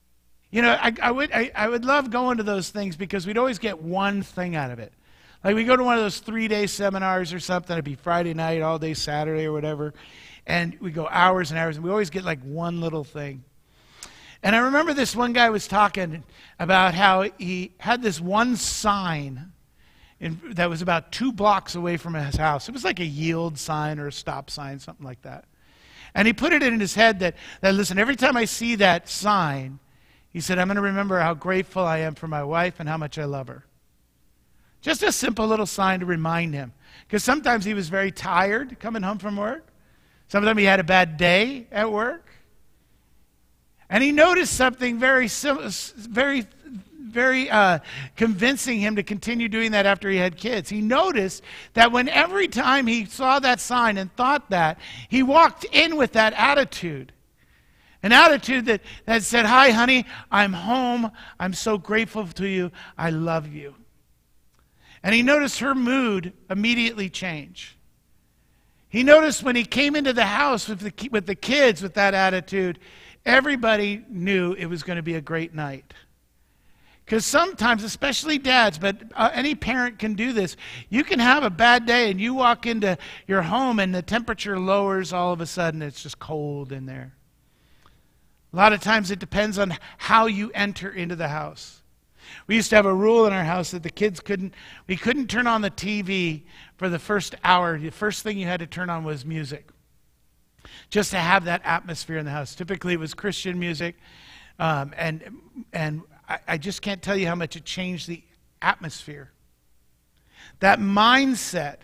You 0.50 0.62
know, 0.62 0.78
I, 0.80 0.92
I 1.02 1.10
would 1.10 1.32
I, 1.32 1.50
I 1.54 1.68
would 1.68 1.84
love 1.84 2.10
going 2.10 2.38
to 2.38 2.42
those 2.42 2.70
things 2.70 2.96
because 2.96 3.26
we'd 3.26 3.38
always 3.38 3.58
get 3.58 3.82
one 3.82 4.22
thing 4.22 4.56
out 4.56 4.70
of 4.70 4.78
it. 4.78 4.92
Like 5.42 5.54
we 5.54 5.64
go 5.64 5.76
to 5.76 5.84
one 5.84 5.96
of 5.96 6.02
those 6.02 6.20
three 6.20 6.48
day 6.48 6.66
seminars 6.66 7.32
or 7.32 7.40
something, 7.40 7.74
it'd 7.74 7.84
be 7.84 7.94
Friday 7.94 8.34
night, 8.34 8.60
all 8.60 8.78
day 8.78 8.94
Saturday 8.94 9.44
or 9.44 9.52
whatever, 9.52 9.94
and 10.46 10.76
we 10.80 10.90
go 10.90 11.06
hours 11.08 11.50
and 11.50 11.58
hours, 11.58 11.76
and 11.76 11.84
we 11.84 11.90
always 11.90 12.10
get 12.10 12.24
like 12.24 12.42
one 12.42 12.80
little 12.80 13.04
thing. 13.04 13.44
And 14.42 14.54
I 14.54 14.60
remember 14.60 14.94
this 14.94 15.16
one 15.16 15.32
guy 15.32 15.50
was 15.50 15.66
talking 15.66 16.24
about 16.58 16.94
how 16.94 17.22
he 17.38 17.72
had 17.78 18.02
this 18.02 18.20
one 18.20 18.56
sign 18.56 19.52
in, 20.20 20.40
that 20.54 20.68
was 20.68 20.82
about 20.82 21.12
two 21.12 21.32
blocks 21.32 21.74
away 21.74 21.96
from 21.96 22.14
his 22.14 22.36
house. 22.36 22.68
It 22.68 22.72
was 22.72 22.84
like 22.84 23.00
a 23.00 23.04
yield 23.04 23.58
sign 23.58 23.98
or 23.98 24.08
a 24.08 24.12
stop 24.12 24.50
sign, 24.50 24.78
something 24.78 25.06
like 25.06 25.22
that. 25.22 25.44
And 26.14 26.26
he 26.26 26.32
put 26.32 26.52
it 26.52 26.62
in 26.62 26.80
his 26.80 26.94
head 26.94 27.20
that, 27.20 27.36
that 27.60 27.74
listen, 27.74 27.98
every 27.98 28.16
time 28.16 28.36
I 28.36 28.44
see 28.44 28.74
that 28.76 29.08
sign, 29.08 29.78
he 30.30 30.40
said, 30.40 30.58
I'm 30.58 30.66
going 30.66 30.76
to 30.76 30.82
remember 30.82 31.20
how 31.20 31.34
grateful 31.34 31.84
I 31.84 31.98
am 31.98 32.14
for 32.14 32.28
my 32.28 32.42
wife 32.42 32.80
and 32.80 32.88
how 32.88 32.96
much 32.96 33.18
I 33.18 33.24
love 33.24 33.48
her. 33.48 33.64
Just 34.80 35.02
a 35.02 35.12
simple 35.12 35.46
little 35.46 35.66
sign 35.66 36.00
to 36.00 36.06
remind 36.06 36.54
him. 36.54 36.72
Because 37.06 37.24
sometimes 37.24 37.64
he 37.64 37.74
was 37.74 37.88
very 37.88 38.10
tired 38.10 38.78
coming 38.80 39.02
home 39.02 39.18
from 39.18 39.36
work. 39.36 39.66
Sometimes 40.28 40.58
he 40.58 40.64
had 40.64 40.80
a 40.80 40.84
bad 40.84 41.16
day 41.16 41.66
at 41.70 41.90
work. 41.90 42.28
And 43.90 44.04
he 44.04 44.12
noticed 44.12 44.54
something 44.54 44.98
very, 44.98 45.28
very, 45.28 46.46
very 47.18 47.50
uh, 47.50 47.80
convincing 48.14 48.78
him 48.78 48.94
to 48.94 49.02
continue 49.02 49.48
doing 49.48 49.72
that 49.72 49.86
after 49.86 50.08
he 50.08 50.18
had 50.18 50.36
kids. 50.36 50.70
He 50.70 50.80
noticed 50.80 51.42
that 51.74 51.90
when 51.90 52.08
every 52.08 52.46
time 52.46 52.86
he 52.86 53.06
saw 53.06 53.40
that 53.40 53.58
sign 53.58 53.98
and 53.98 54.14
thought 54.14 54.50
that, 54.50 54.78
he 55.08 55.24
walked 55.24 55.64
in 55.64 55.96
with 55.96 56.12
that 56.12 56.32
attitude. 56.34 57.12
An 58.04 58.12
attitude 58.12 58.66
that, 58.66 58.82
that 59.06 59.24
said, 59.24 59.46
Hi, 59.46 59.70
honey, 59.70 60.06
I'm 60.30 60.52
home. 60.52 61.10
I'm 61.40 61.54
so 61.54 61.76
grateful 61.76 62.24
to 62.28 62.46
you. 62.46 62.70
I 62.96 63.10
love 63.10 63.48
you. 63.48 63.74
And 65.02 65.12
he 65.12 65.22
noticed 65.22 65.58
her 65.58 65.74
mood 65.74 66.32
immediately 66.48 67.10
change. 67.10 67.76
He 68.88 69.02
noticed 69.02 69.42
when 69.42 69.56
he 69.56 69.64
came 69.64 69.96
into 69.96 70.12
the 70.12 70.26
house 70.26 70.68
with 70.68 70.78
the, 70.78 71.08
with 71.08 71.26
the 71.26 71.34
kids 71.34 71.82
with 71.82 71.94
that 71.94 72.14
attitude, 72.14 72.78
everybody 73.26 74.04
knew 74.08 74.52
it 74.52 74.66
was 74.66 74.84
going 74.84 74.98
to 74.98 75.02
be 75.02 75.16
a 75.16 75.20
great 75.20 75.52
night. 75.52 75.94
Because 77.08 77.24
sometimes, 77.24 77.84
especially 77.84 78.36
dads, 78.36 78.76
but 78.76 79.00
uh, 79.14 79.30
any 79.32 79.54
parent 79.54 79.98
can 79.98 80.12
do 80.12 80.34
this, 80.34 80.58
you 80.90 81.02
can 81.02 81.18
have 81.18 81.42
a 81.42 81.48
bad 81.48 81.86
day 81.86 82.10
and 82.10 82.20
you 82.20 82.34
walk 82.34 82.66
into 82.66 82.98
your 83.26 83.40
home 83.40 83.80
and 83.80 83.94
the 83.94 84.02
temperature 84.02 84.58
lowers 84.58 85.10
all 85.10 85.32
of 85.32 85.40
a 85.40 85.46
sudden, 85.46 85.80
it's 85.80 86.02
just 86.02 86.18
cold 86.18 86.70
in 86.70 86.84
there. 86.84 87.14
A 88.52 88.56
lot 88.56 88.74
of 88.74 88.82
times 88.82 89.10
it 89.10 89.18
depends 89.18 89.58
on 89.58 89.74
how 89.96 90.26
you 90.26 90.50
enter 90.54 90.90
into 90.90 91.16
the 91.16 91.28
house. 91.28 91.80
We 92.46 92.56
used 92.56 92.68
to 92.70 92.76
have 92.76 92.84
a 92.84 92.92
rule 92.92 93.24
in 93.26 93.32
our 93.32 93.44
house 93.44 93.70
that 93.70 93.82
the 93.82 93.88
kids 93.88 94.20
couldn't, 94.20 94.52
we 94.86 94.96
couldn't 94.96 95.28
turn 95.28 95.46
on 95.46 95.62
the 95.62 95.70
TV 95.70 96.42
for 96.76 96.90
the 96.90 96.98
first 96.98 97.34
hour. 97.42 97.78
The 97.78 97.88
first 97.88 98.22
thing 98.22 98.36
you 98.36 98.44
had 98.44 98.60
to 98.60 98.66
turn 98.66 98.90
on 98.90 99.02
was 99.02 99.24
music, 99.24 99.70
just 100.90 101.12
to 101.12 101.16
have 101.16 101.46
that 101.46 101.62
atmosphere 101.64 102.18
in 102.18 102.26
the 102.26 102.32
house. 102.32 102.54
Typically, 102.54 102.92
it 102.92 103.00
was 103.00 103.14
Christian 103.14 103.58
music, 103.58 103.96
um, 104.58 104.92
and, 104.98 105.40
and 105.72 106.02
I, 106.28 106.38
I 106.46 106.58
just 106.58 106.82
can't 106.82 107.02
tell 107.02 107.16
you 107.16 107.26
how 107.26 107.34
much 107.34 107.56
it 107.56 107.64
changed 107.64 108.08
the 108.08 108.22
atmosphere. 108.60 109.30
That 110.60 110.78
mindset 110.78 111.76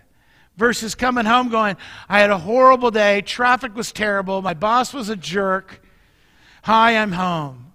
versus 0.57 0.95
coming 0.95 1.25
home 1.25 1.49
going, 1.49 1.77
I 2.09 2.21
had 2.21 2.31
a 2.31 2.39
horrible 2.39 2.91
day, 2.91 3.23
traffic 3.23 3.75
was 3.75 3.93
terrible, 3.93 4.43
my 4.43 4.55
boss 4.55 4.93
was 4.93 5.09
a 5.09 5.17
jerk. 5.17 5.81
Hi, 6.63 6.97
I'm 6.97 7.13
home. 7.13 7.73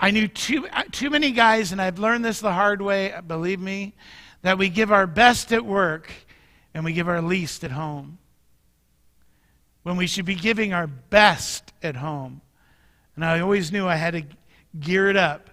I 0.00 0.10
knew 0.10 0.28
too, 0.28 0.66
too 0.92 1.10
many 1.10 1.30
guys, 1.30 1.72
and 1.72 1.80
I've 1.80 1.98
learned 1.98 2.24
this 2.24 2.40
the 2.40 2.52
hard 2.52 2.80
way, 2.80 3.14
believe 3.26 3.60
me, 3.60 3.94
that 4.42 4.56
we 4.56 4.70
give 4.70 4.90
our 4.90 5.06
best 5.06 5.52
at 5.52 5.64
work 5.64 6.10
and 6.72 6.84
we 6.84 6.92
give 6.92 7.08
our 7.08 7.20
least 7.20 7.64
at 7.64 7.70
home. 7.70 8.18
When 9.82 9.96
we 9.96 10.06
should 10.06 10.24
be 10.24 10.34
giving 10.34 10.72
our 10.72 10.86
best 10.86 11.72
at 11.82 11.96
home. 11.96 12.40
And 13.16 13.24
I 13.24 13.40
always 13.40 13.72
knew 13.72 13.86
I 13.86 13.96
had 13.96 14.12
to 14.12 14.22
gear 14.78 15.08
it 15.08 15.16
up, 15.16 15.50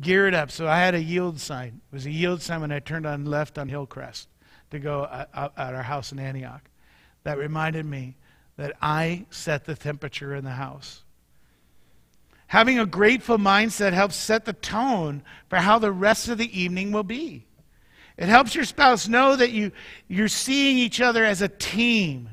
gear 0.00 0.26
it 0.26 0.34
up. 0.34 0.50
So 0.50 0.66
I 0.66 0.78
had 0.78 0.94
a 0.94 1.02
yield 1.02 1.40
sign. 1.40 1.80
It 1.90 1.94
was 1.94 2.06
a 2.06 2.10
yield 2.10 2.42
sign 2.42 2.60
when 2.60 2.72
I 2.72 2.80
turned 2.80 3.06
on 3.06 3.24
left 3.24 3.58
on 3.58 3.68
Hillcrest 3.68 4.28
to 4.70 4.78
go 4.78 5.04
out 5.34 5.52
at 5.56 5.74
our 5.74 5.82
house 5.82 6.12
in 6.12 6.18
Antioch. 6.18 6.62
That 7.24 7.38
reminded 7.38 7.86
me 7.86 8.16
that 8.56 8.76
I 8.80 9.26
set 9.30 9.64
the 9.64 9.74
temperature 9.74 10.34
in 10.34 10.44
the 10.44 10.50
house. 10.50 11.02
Having 12.48 12.80
a 12.80 12.86
grateful 12.86 13.38
mindset 13.38 13.92
helps 13.92 14.16
set 14.16 14.44
the 14.44 14.52
tone 14.52 15.22
for 15.48 15.56
how 15.56 15.78
the 15.78 15.92
rest 15.92 16.28
of 16.28 16.38
the 16.38 16.60
evening 16.60 16.90
will 16.90 17.04
be. 17.04 17.46
It 18.16 18.28
helps 18.28 18.54
your 18.54 18.64
spouse 18.64 19.08
know 19.08 19.36
that 19.36 19.50
you, 19.50 19.72
you're 20.08 20.28
seeing 20.28 20.76
each 20.76 21.00
other 21.00 21.24
as 21.24 21.42
a 21.42 21.48
team 21.48 22.30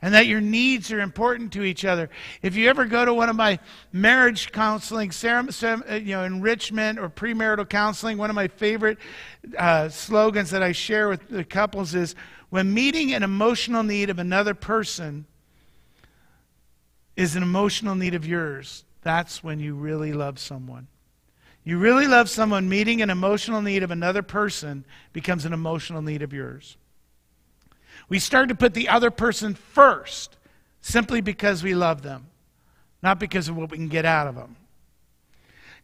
and 0.00 0.14
that 0.14 0.26
your 0.26 0.40
needs 0.40 0.92
are 0.92 1.00
important 1.00 1.52
to 1.52 1.64
each 1.64 1.84
other. 1.84 2.08
If 2.42 2.54
you 2.54 2.68
ever 2.68 2.84
go 2.84 3.04
to 3.04 3.12
one 3.12 3.28
of 3.28 3.36
my 3.36 3.58
marriage 3.92 4.52
counseling, 4.52 5.10
uh, 5.24 5.94
you 5.94 6.14
know, 6.14 6.24
enrichment 6.24 6.98
or 6.98 7.08
premarital 7.08 7.68
counseling, 7.68 8.16
one 8.16 8.30
of 8.30 8.36
my 8.36 8.48
favorite 8.48 8.98
uh, 9.56 9.88
slogans 9.88 10.50
that 10.50 10.62
I 10.62 10.72
share 10.72 11.08
with 11.08 11.28
the 11.28 11.44
couples 11.44 11.94
is 11.94 12.14
when 12.50 12.72
meeting 12.72 13.12
an 13.12 13.22
emotional 13.22 13.82
need 13.82 14.08
of 14.08 14.18
another 14.18 14.54
person 14.54 15.26
is 17.16 17.34
an 17.34 17.42
emotional 17.42 17.96
need 17.96 18.14
of 18.14 18.24
yours, 18.24 18.84
that's 19.02 19.42
when 19.42 19.58
you 19.58 19.74
really 19.74 20.12
love 20.12 20.38
someone. 20.38 20.86
You 21.64 21.78
really 21.78 22.06
love 22.06 22.30
someone, 22.30 22.68
meeting 22.68 23.02
an 23.02 23.10
emotional 23.10 23.60
need 23.60 23.82
of 23.82 23.90
another 23.90 24.22
person 24.22 24.86
becomes 25.12 25.44
an 25.44 25.52
emotional 25.52 26.00
need 26.00 26.22
of 26.22 26.32
yours. 26.32 26.76
We 28.08 28.18
start 28.18 28.48
to 28.48 28.54
put 28.54 28.74
the 28.74 28.88
other 28.88 29.10
person 29.10 29.54
first 29.54 30.36
simply 30.80 31.20
because 31.20 31.62
we 31.62 31.74
love 31.74 32.02
them, 32.02 32.26
not 33.02 33.18
because 33.18 33.48
of 33.48 33.56
what 33.56 33.70
we 33.70 33.76
can 33.76 33.88
get 33.88 34.04
out 34.04 34.26
of 34.26 34.34
them. 34.34 34.56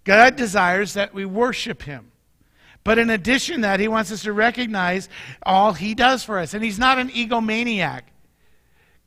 God 0.05 0.37
desires 0.37 0.95
that 0.95 1.15
we 1.15 1.25
worship 1.25 1.83
Him. 1.83 2.11
But 2.85 2.99
in 2.99 3.09
addition 3.11 3.63
that, 3.63 3.81
He 3.81 3.89
wants 3.89 4.13
us 4.13 4.23
to 4.23 4.33
recognize 4.33 5.09
all 5.43 5.73
He 5.73 5.95
does 5.95 6.23
for 6.23 6.39
us. 6.39 6.55
And 6.55 6.63
He's 6.63 6.79
not 6.79 6.99
an 6.99 7.09
egomaniac. 7.09 8.03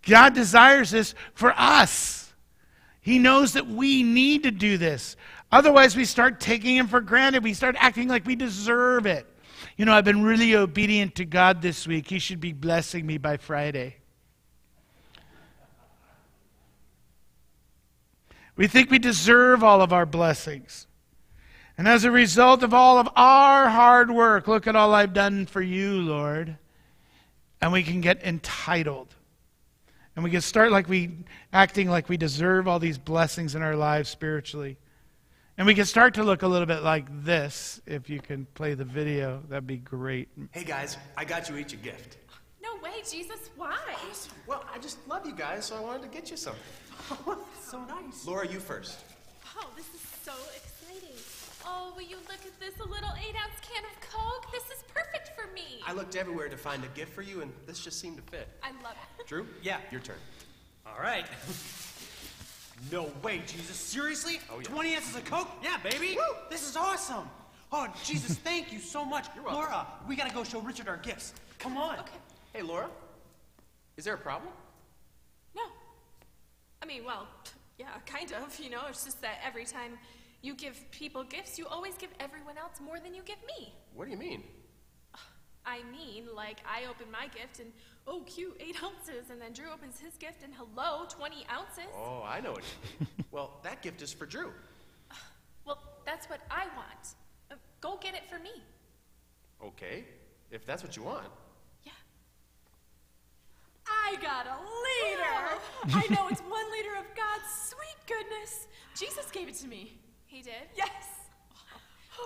God 0.01 0.33
desires 0.33 0.91
this 0.91 1.13
for 1.33 1.53
us. 1.55 2.33
He 3.01 3.19
knows 3.19 3.53
that 3.53 3.67
we 3.67 4.03
need 4.03 4.43
to 4.43 4.51
do 4.51 4.77
this. 4.77 5.15
Otherwise, 5.51 5.95
we 5.95 6.05
start 6.05 6.39
taking 6.39 6.75
Him 6.75 6.87
for 6.87 7.01
granted. 7.01 7.43
We 7.43 7.53
start 7.53 7.75
acting 7.79 8.07
like 8.07 8.25
we 8.25 8.35
deserve 8.35 9.05
it. 9.05 9.25
You 9.77 9.85
know, 9.85 9.93
I've 9.93 10.05
been 10.05 10.23
really 10.23 10.55
obedient 10.55 11.13
to 11.15 11.25
God 11.25 11.61
this 11.61 11.85
week. 11.85 12.09
He 12.09 12.17
should 12.17 12.39
be 12.39 12.51
blessing 12.51 13.05
me 13.05 13.19
by 13.19 13.37
Friday. 13.37 13.97
We 18.55 18.65
think 18.65 18.89
we 18.89 18.97
deserve 18.97 19.63
all 19.63 19.83
of 19.83 19.93
our 19.93 20.07
blessings. 20.07 20.87
And 21.77 21.87
as 21.87 22.05
a 22.05 22.11
result 22.11 22.63
of 22.63 22.73
all 22.73 22.97
of 22.97 23.07
our 23.15 23.69
hard 23.69 24.09
work, 24.09 24.47
look 24.47 24.65
at 24.65 24.75
all 24.75 24.95
I've 24.95 25.13
done 25.13 25.45
for 25.45 25.61
you, 25.61 26.01
Lord. 26.01 26.57
And 27.61 27.71
we 27.71 27.83
can 27.83 28.01
get 28.01 28.23
entitled. 28.23 29.13
And 30.15 30.23
we 30.23 30.31
can 30.31 30.41
start 30.41 30.71
like 30.71 30.89
we 30.89 31.11
acting 31.53 31.87
like 31.87 32.09
we 32.09 32.17
deserve 32.17 32.67
all 32.67 32.79
these 32.79 32.97
blessings 32.97 33.53
in 33.53 33.61
our 33.61 33.75
lives 33.75 34.09
spiritually. 34.09 34.77
And 35.57 35.65
we 35.65 35.73
can 35.73 35.85
start 35.85 36.13
to 36.13 36.23
look 36.23 36.43
a 36.43 36.47
little 36.47 36.67
bit 36.67 36.83
like 36.83 37.05
this. 37.23 37.81
If 37.87 38.11
you 38.11 38.19
can 38.21 38.45
play 38.53 38.75
the 38.75 38.85
video, 38.85 39.41
that'd 39.49 39.65
be 39.65 39.77
great. 39.77 40.29
Hey 40.51 40.63
guys, 40.63 40.97
I 41.17 41.25
got 41.25 41.49
you 41.49 41.57
each 41.57 41.73
a 41.73 41.77
gift. 41.77 42.17
No 42.61 42.75
way, 42.75 43.01
Jesus, 43.09 43.49
why? 43.55 43.75
Well, 44.45 44.63
I 44.71 44.77
just 44.77 44.99
love 45.07 45.25
you 45.25 45.33
guys, 45.33 45.65
so 45.65 45.75
I 45.75 45.79
wanted 45.79 46.03
to 46.03 46.09
get 46.09 46.29
you 46.29 46.37
something. 46.37 46.61
so 47.63 47.83
nice. 47.85 48.23
Laura, 48.27 48.47
you 48.47 48.59
first. 48.59 48.99
Oh, 49.57 49.67
this 49.75 49.87
is 49.95 50.01
so 50.23 50.33
exciting. 50.55 51.17
Oh, 51.65 51.91
will 51.95 52.03
you 52.03 52.17
look 52.17 52.45
at 52.45 52.59
this? 52.59 52.75
A 52.79 52.87
little 52.87 53.09
eight 53.27 53.35
ounce 53.35 53.59
can 53.61 53.83
of 53.83 54.09
Coke? 54.11 54.51
This 54.51 54.65
is 54.65 54.83
perfect 54.93 55.31
for 55.35 55.51
me. 55.53 55.81
I 55.87 55.93
looked 55.93 56.15
everywhere 56.15 56.49
to 56.49 56.57
find 56.57 56.83
a 56.83 56.87
gift 56.89 57.13
for 57.13 57.23
you, 57.23 57.41
and 57.41 57.51
this 57.65 57.79
just 57.79 57.99
seemed 57.99 58.17
to 58.17 58.23
fit. 58.23 58.47
I 58.61 58.69
love 58.83 58.95
it. 59.19 59.25
Drew? 59.25 59.47
Yeah. 59.63 59.79
Your 59.91 60.01
turn. 60.01 60.17
All 60.85 61.01
right. 61.01 61.25
no 62.91 63.11
way, 63.23 63.41
Jesus. 63.45 63.75
Seriously? 63.75 64.39
Oh, 64.51 64.59
yeah. 64.59 64.63
20 64.63 64.95
ounces 64.95 65.15
of 65.15 65.25
Coke? 65.25 65.49
Yeah, 65.63 65.77
baby. 65.83 66.15
Woo! 66.15 66.35
This 66.49 66.67
is 66.67 66.75
awesome. 66.75 67.29
Oh, 67.71 67.87
Jesus, 68.03 68.37
thank 68.43 68.71
you 68.71 68.79
so 68.79 69.03
much. 69.03 69.27
You're 69.35 69.43
welcome. 69.43 69.63
Laura, 69.63 69.87
we 70.07 70.15
gotta 70.15 70.33
go 70.33 70.43
show 70.43 70.61
Richard 70.61 70.87
our 70.87 70.97
gifts. 70.97 71.33
Come 71.59 71.77
on. 71.77 71.99
Okay. 71.99 72.17
Hey, 72.53 72.61
Laura. 72.61 72.89
Is 73.97 74.05
there 74.05 74.13
a 74.13 74.17
problem? 74.17 74.53
No. 75.55 75.63
I 76.81 76.85
mean, 76.85 77.03
well, 77.03 77.27
yeah, 77.77 77.87
kind 78.05 78.31
of. 78.31 78.59
You 78.59 78.69
know, 78.69 78.81
it's 78.89 79.03
just 79.03 79.21
that 79.21 79.39
every 79.45 79.65
time 79.65 79.97
you 80.41 80.53
give 80.53 80.79
people 80.91 81.23
gifts, 81.23 81.57
you 81.57 81.67
always 81.67 81.95
give 81.95 82.09
everyone 82.19 82.57
else 82.57 82.79
more 82.83 82.99
than 82.99 83.13
you 83.13 83.21
give 83.23 83.39
me. 83.57 83.73
What 83.95 84.05
do 84.05 84.11
you 84.11 84.17
mean? 84.17 84.43
I 85.65 85.81
mean, 85.91 86.27
like, 86.33 86.59
I 86.65 86.89
open 86.89 87.11
my 87.11 87.27
gift 87.27 87.59
and, 87.59 87.73
oh, 88.07 88.21
cute, 88.25 88.55
eight 88.59 88.81
ounces. 88.81 89.29
And 89.29 89.39
then 89.41 89.53
Drew 89.53 89.69
opens 89.71 89.99
his 89.99 90.15
gift 90.17 90.43
and, 90.43 90.53
hello, 90.53 91.05
20 91.09 91.45
ounces. 91.51 91.91
Oh, 91.95 92.23
I 92.25 92.39
know 92.39 92.53
what 92.53 92.63
you 92.63 93.05
mean. 93.05 93.25
well, 93.31 93.59
that 93.63 93.81
gift 93.81 94.01
is 94.01 94.13
for 94.13 94.25
Drew. 94.25 94.51
Well, 95.65 95.79
that's 96.05 96.29
what 96.29 96.39
I 96.49 96.65
want. 96.75 97.15
Uh, 97.51 97.55
go 97.81 97.99
get 98.01 98.15
it 98.15 98.23
for 98.29 98.39
me. 98.39 98.63
Okay, 99.63 100.05
if 100.51 100.65
that's 100.65 100.83
what 100.83 100.95
you 100.95 101.03
want. 101.03 101.27
Yeah. 101.83 101.91
I 103.85 104.15
got 104.21 104.45
a 104.45 104.57
liter. 104.61 105.59
I 106.07 106.13
know 106.13 106.27
it's 106.29 106.41
one 106.41 106.71
liter 106.71 106.95
of 106.97 107.05
God's 107.15 107.51
sweet 107.69 108.07
goodness. 108.07 108.67
Jesus 108.97 109.29
gave 109.31 109.49
it 109.49 109.55
to 109.55 109.67
me. 109.67 109.99
He 110.27 110.41
did? 110.41 110.53
Yes. 110.75 110.91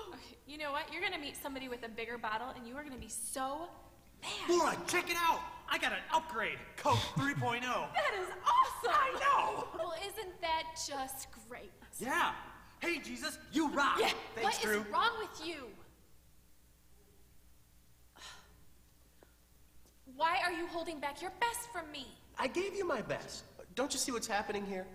Okay, 0.08 0.38
you 0.46 0.58
know 0.58 0.72
what? 0.72 0.84
You're 0.92 1.02
gonna 1.02 1.18
meet 1.18 1.36
somebody 1.42 1.68
with 1.68 1.84
a 1.84 1.90
bigger 1.90 2.18
bottle, 2.18 2.50
and 2.56 2.68
you 2.68 2.76
are 2.76 2.84
gonna 2.84 2.98
be 2.98 3.10
so 3.10 3.70
mad. 4.22 4.50
Laura, 4.50 4.78
check 4.88 5.10
it 5.10 5.18
out. 5.18 5.40
I 5.70 5.78
got 5.78 5.94
an 5.94 6.00
upgrade. 6.14 6.58
Coke 6.78 6.98
oh. 7.18 7.22
3.0. 7.22 7.62
That 7.62 8.14
is 8.20 8.28
awesome. 8.46 8.92
I 8.94 9.20
know. 9.20 9.68
Well, 9.78 9.94
isn't 10.06 10.42
that 10.42 10.64
just 10.76 11.28
great? 11.48 11.72
Yeah. 12.00 12.34
Hey, 12.80 13.00
Jesus, 13.00 13.38
you 13.54 13.70
rock. 13.70 13.98
Yeah. 14.00 14.12
Thanks, 14.36 14.60
Drew. 14.60 14.80
What 14.80 14.88
is 14.88 14.94
wrong 14.94 15.12
with 15.20 15.48
you? 15.48 15.68
Why 20.16 20.40
are 20.44 20.52
you 20.52 20.68
holding 20.68 21.00
back 21.00 21.22
your 21.22 21.32
best 21.40 21.72
from 21.72 21.92
me? 21.92 22.08
I 22.38 22.48
gave 22.48 22.76
you 22.76 22.86
my 22.86 23.02
best. 23.02 23.44
Don't 23.76 23.94
you 23.94 24.00
see 24.00 24.12
what's 24.12 24.28
happening 24.28 24.66
here? 24.66 24.86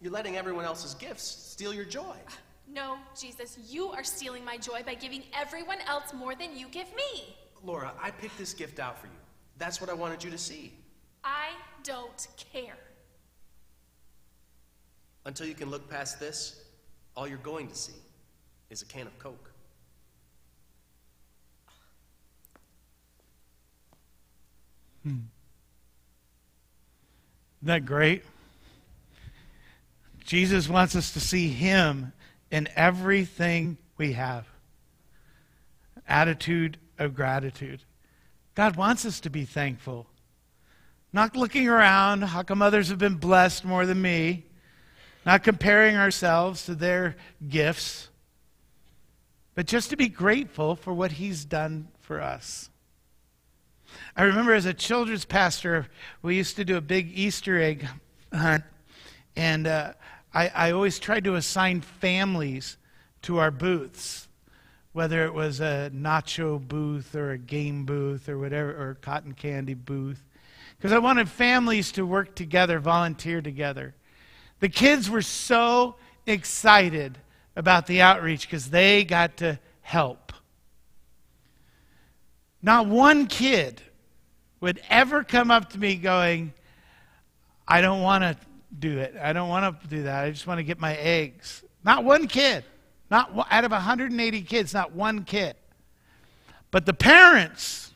You're 0.00 0.12
letting 0.12 0.36
everyone 0.36 0.64
else's 0.64 0.94
gifts 0.94 1.24
steal 1.24 1.74
your 1.74 1.84
joy. 1.84 2.16
Uh, 2.26 2.32
no, 2.72 2.98
Jesus, 3.18 3.58
you 3.68 3.88
are 3.88 4.04
stealing 4.04 4.44
my 4.44 4.56
joy 4.56 4.82
by 4.86 4.94
giving 4.94 5.22
everyone 5.38 5.78
else 5.86 6.14
more 6.14 6.34
than 6.34 6.56
you 6.56 6.68
give 6.68 6.86
me. 6.94 7.36
Laura, 7.64 7.92
I 8.00 8.10
picked 8.10 8.38
this 8.38 8.54
gift 8.54 8.78
out 8.78 8.98
for 8.98 9.06
you. 9.06 9.12
That's 9.58 9.80
what 9.80 9.90
I 9.90 9.94
wanted 9.94 10.24
you 10.24 10.30
to 10.30 10.38
see. 10.38 10.72
I 11.22 11.50
don't 11.84 12.26
care. 12.52 12.78
Until 15.26 15.46
you 15.46 15.54
can 15.54 15.70
look 15.70 15.88
past 15.90 16.18
this, 16.18 16.64
all 17.16 17.28
you're 17.28 17.38
going 17.38 17.68
to 17.68 17.74
see 17.74 17.92
is 18.70 18.82
a 18.82 18.86
can 18.86 19.06
of 19.06 19.18
Coke. 19.18 19.50
Hmm. 25.02 25.10
Isn't 27.58 27.66
that 27.66 27.84
great? 27.84 28.24
Jesus 30.24 30.68
wants 30.68 30.94
us 30.94 31.12
to 31.12 31.20
see 31.20 31.48
Him 31.48 32.12
in 32.50 32.68
everything 32.76 33.76
we 33.98 34.12
have. 34.14 34.46
Attitude 36.08 36.78
of 37.00 37.14
gratitude. 37.14 37.82
God 38.54 38.76
wants 38.76 39.04
us 39.04 39.18
to 39.20 39.30
be 39.30 39.44
thankful. 39.44 40.06
Not 41.12 41.34
looking 41.34 41.68
around, 41.68 42.22
how 42.22 42.42
come 42.42 42.62
others 42.62 42.88
have 42.90 42.98
been 42.98 43.16
blessed 43.16 43.64
more 43.64 43.84
than 43.84 44.00
me? 44.00 44.44
Not 45.26 45.42
comparing 45.42 45.96
ourselves 45.96 46.64
to 46.66 46.74
their 46.74 47.16
gifts, 47.48 48.08
but 49.54 49.66
just 49.66 49.90
to 49.90 49.96
be 49.96 50.08
grateful 50.08 50.76
for 50.76 50.94
what 50.94 51.12
He's 51.12 51.44
done 51.44 51.88
for 52.00 52.20
us. 52.20 52.70
I 54.16 54.22
remember 54.22 54.54
as 54.54 54.66
a 54.66 54.74
children's 54.74 55.24
pastor, 55.24 55.88
we 56.22 56.36
used 56.36 56.56
to 56.56 56.64
do 56.64 56.76
a 56.76 56.80
big 56.80 57.10
Easter 57.12 57.60
egg 57.60 57.86
hunt, 58.32 58.64
and 59.34 59.66
uh, 59.66 59.94
I, 60.32 60.48
I 60.48 60.70
always 60.72 60.98
tried 60.98 61.24
to 61.24 61.34
assign 61.34 61.80
families 61.80 62.76
to 63.22 63.38
our 63.38 63.50
booths, 63.50 64.28
whether 64.92 65.24
it 65.24 65.32
was 65.32 65.60
a 65.60 65.90
nacho 65.94 66.60
booth 66.60 67.14
or 67.14 67.32
a 67.32 67.38
game 67.38 67.84
booth 67.84 68.28
or 68.28 68.38
whatever, 68.38 68.70
or 68.70 68.94
cotton 69.00 69.32
candy 69.32 69.74
booth, 69.74 70.22
because 70.76 70.92
I 70.92 70.98
wanted 70.98 71.28
families 71.28 71.92
to 71.92 72.06
work 72.06 72.34
together, 72.34 72.78
volunteer 72.78 73.40
together. 73.40 73.94
The 74.60 74.68
kids 74.68 75.08
were 75.08 75.22
so 75.22 75.96
excited 76.26 77.18
about 77.56 77.86
the 77.86 78.00
outreach 78.00 78.46
because 78.46 78.70
they 78.70 79.04
got 79.04 79.36
to 79.38 79.58
help. 79.82 80.32
Not 82.62 82.86
one 82.86 83.26
kid 83.26 83.80
would 84.60 84.80
ever 84.90 85.24
come 85.24 85.50
up 85.50 85.70
to 85.70 85.78
me 85.78 85.96
going, 85.96 86.52
I 87.66 87.80
don't 87.80 88.02
want 88.02 88.24
to 88.24 88.36
do 88.78 88.98
it. 88.98 89.14
I 89.20 89.32
don't 89.32 89.48
want 89.48 89.80
to 89.82 89.88
do 89.88 90.02
that. 90.02 90.24
I 90.24 90.30
just 90.30 90.46
want 90.46 90.58
to 90.58 90.64
get 90.64 90.78
my 90.78 90.96
eggs. 90.96 91.62
Not 91.84 92.04
one 92.04 92.26
kid. 92.26 92.64
Not 93.10 93.46
out 93.50 93.64
of 93.64 93.72
180 93.72 94.42
kids, 94.42 94.72
not 94.72 94.92
one 94.92 95.24
kid. 95.24 95.56
But 96.70 96.86
the 96.86 96.94
parents 96.94 97.92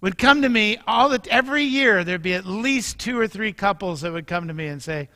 would 0.00 0.16
come 0.16 0.42
to 0.42 0.48
me 0.48 0.78
all 0.86 1.10
the, 1.10 1.20
every 1.30 1.64
year. 1.64 2.04
There'd 2.04 2.22
be 2.22 2.34
at 2.34 2.46
least 2.46 2.98
two 2.98 3.18
or 3.18 3.28
three 3.28 3.52
couples 3.52 4.00
that 4.00 4.12
would 4.12 4.26
come 4.26 4.48
to 4.48 4.54
me 4.54 4.66
and 4.68 4.82
say, 4.82 5.08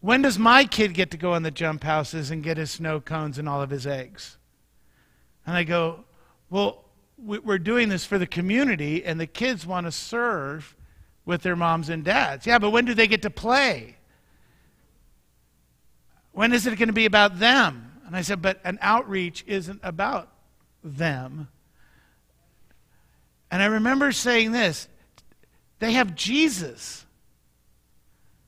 "When 0.00 0.22
does 0.22 0.38
my 0.38 0.64
kid 0.64 0.94
get 0.94 1.10
to 1.10 1.16
go 1.16 1.34
in 1.34 1.42
the 1.42 1.50
jump 1.50 1.84
houses 1.84 2.30
and 2.30 2.42
get 2.42 2.56
his 2.56 2.70
snow 2.70 3.00
cones 3.00 3.38
and 3.38 3.48
all 3.48 3.60
of 3.60 3.70
his 3.70 3.86
eggs?" 3.86 4.38
And 5.44 5.56
I 5.56 5.64
go, 5.64 6.04
"Well, 6.48 6.84
we're 7.18 7.58
doing 7.58 7.90
this 7.90 8.06
for 8.06 8.16
the 8.16 8.26
community, 8.26 9.04
and 9.04 9.20
the 9.20 9.26
kids 9.26 9.66
want 9.66 9.86
to 9.86 9.92
serve 9.92 10.74
with 11.26 11.42
their 11.42 11.56
moms 11.56 11.88
and 11.88 12.02
dads. 12.02 12.46
Yeah, 12.46 12.58
but 12.58 12.70
when 12.70 12.86
do 12.86 12.94
they 12.94 13.06
get 13.06 13.22
to 13.22 13.30
play? 13.30 13.96
When 16.32 16.52
is 16.52 16.66
it 16.66 16.78
going 16.78 16.88
to 16.88 16.92
be 16.92 17.06
about 17.06 17.38
them? 17.38 17.92
And 18.06 18.16
I 18.16 18.22
said, 18.22 18.42
But 18.42 18.60
an 18.64 18.78
outreach 18.80 19.44
isn't 19.46 19.80
about 19.82 20.28
them. 20.82 21.48
And 23.50 23.62
I 23.62 23.66
remember 23.66 24.12
saying 24.12 24.52
this 24.52 24.88
they 25.78 25.92
have 25.92 26.14
Jesus. 26.14 27.04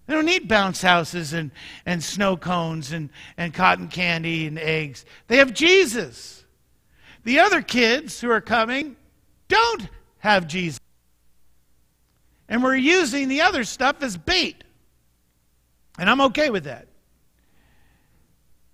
They 0.06 0.14
don't 0.14 0.26
need 0.26 0.48
bounce 0.48 0.82
houses 0.82 1.32
and, 1.32 1.50
and 1.86 2.02
snow 2.02 2.36
cones 2.36 2.92
and, 2.92 3.08
and 3.36 3.54
cotton 3.54 3.88
candy 3.88 4.46
and 4.46 4.58
eggs. 4.58 5.04
They 5.28 5.36
have 5.36 5.54
Jesus. 5.54 6.44
The 7.24 7.38
other 7.38 7.62
kids 7.62 8.20
who 8.20 8.30
are 8.30 8.40
coming 8.40 8.96
don't 9.48 9.88
have 10.18 10.48
Jesus. 10.48 10.80
And 12.48 12.62
we're 12.62 12.76
using 12.76 13.28
the 13.28 13.42
other 13.42 13.64
stuff 13.64 14.02
as 14.02 14.16
bait. 14.16 14.64
And 15.98 16.10
I'm 16.10 16.20
okay 16.22 16.50
with 16.50 16.64
that. 16.64 16.88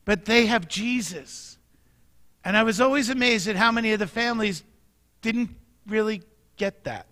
But 0.08 0.24
they 0.24 0.46
have 0.46 0.68
Jesus. 0.68 1.58
And 2.42 2.56
I 2.56 2.62
was 2.62 2.80
always 2.80 3.10
amazed 3.10 3.46
at 3.46 3.56
how 3.56 3.70
many 3.70 3.92
of 3.92 3.98
the 3.98 4.06
families 4.06 4.64
didn't 5.20 5.50
really 5.86 6.22
get 6.56 6.84
that. 6.84 7.06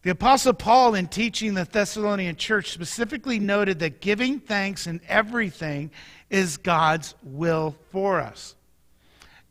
The 0.00 0.08
Apostle 0.08 0.54
Paul, 0.54 0.94
in 0.94 1.08
teaching 1.08 1.52
the 1.52 1.66
Thessalonian 1.66 2.36
church, 2.36 2.70
specifically 2.72 3.38
noted 3.38 3.80
that 3.80 4.00
giving 4.00 4.40
thanks 4.40 4.86
in 4.86 5.02
everything 5.06 5.90
is 6.30 6.56
God's 6.56 7.14
will 7.22 7.76
for 7.90 8.18
us. 8.18 8.54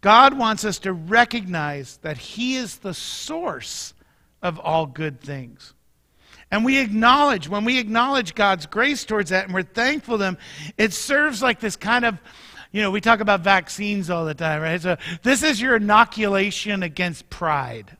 God 0.01 0.39
wants 0.39 0.65
us 0.65 0.79
to 0.79 0.91
recognize 0.91 1.97
that 1.97 2.17
He 2.17 2.55
is 2.55 2.77
the 2.77 2.95
source 2.95 3.93
of 4.41 4.57
all 4.57 4.87
good 4.87 5.21
things. 5.21 5.75
And 6.51 6.65
we 6.65 6.79
acknowledge, 6.79 7.47
when 7.47 7.63
we 7.63 7.77
acknowledge 7.77 8.33
God's 8.33 8.65
grace 8.65 9.05
towards 9.05 9.29
that 9.29 9.45
and 9.45 9.53
we're 9.53 9.63
thankful 9.63 10.17
to 10.17 10.23
Him, 10.23 10.37
it 10.77 10.93
serves 10.93 11.41
like 11.41 11.59
this 11.59 11.75
kind 11.75 12.05
of, 12.05 12.17
you 12.71 12.81
know, 12.81 12.89
we 12.91 13.01
talk 13.01 13.19
about 13.19 13.41
vaccines 13.41 14.09
all 14.09 14.25
the 14.25 14.33
time, 14.33 14.61
right? 14.61 14.81
So 14.81 14.97
this 15.21 15.43
is 15.43 15.61
your 15.61 15.75
inoculation 15.75 16.83
against 16.83 17.29
pride 17.29 17.97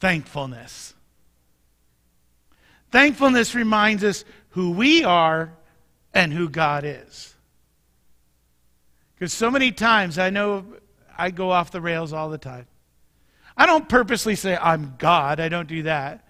thankfulness. 0.00 0.94
Thankfulness 2.90 3.54
reminds 3.54 4.02
us 4.02 4.24
who 4.50 4.72
we 4.72 5.04
are 5.04 5.52
and 6.12 6.32
who 6.32 6.48
God 6.48 6.84
is. 6.84 7.34
Because 9.14 9.32
so 9.32 9.50
many 9.50 9.70
times 9.70 10.18
I 10.18 10.30
know 10.30 10.64
I 11.16 11.30
go 11.30 11.50
off 11.50 11.70
the 11.70 11.80
rails 11.80 12.12
all 12.12 12.30
the 12.30 12.38
time. 12.38 12.66
I 13.56 13.66
don't 13.66 13.88
purposely 13.88 14.34
say 14.34 14.56
I'm 14.56 14.94
God, 14.98 15.38
I 15.38 15.48
don't 15.48 15.68
do 15.68 15.82
that. 15.84 16.26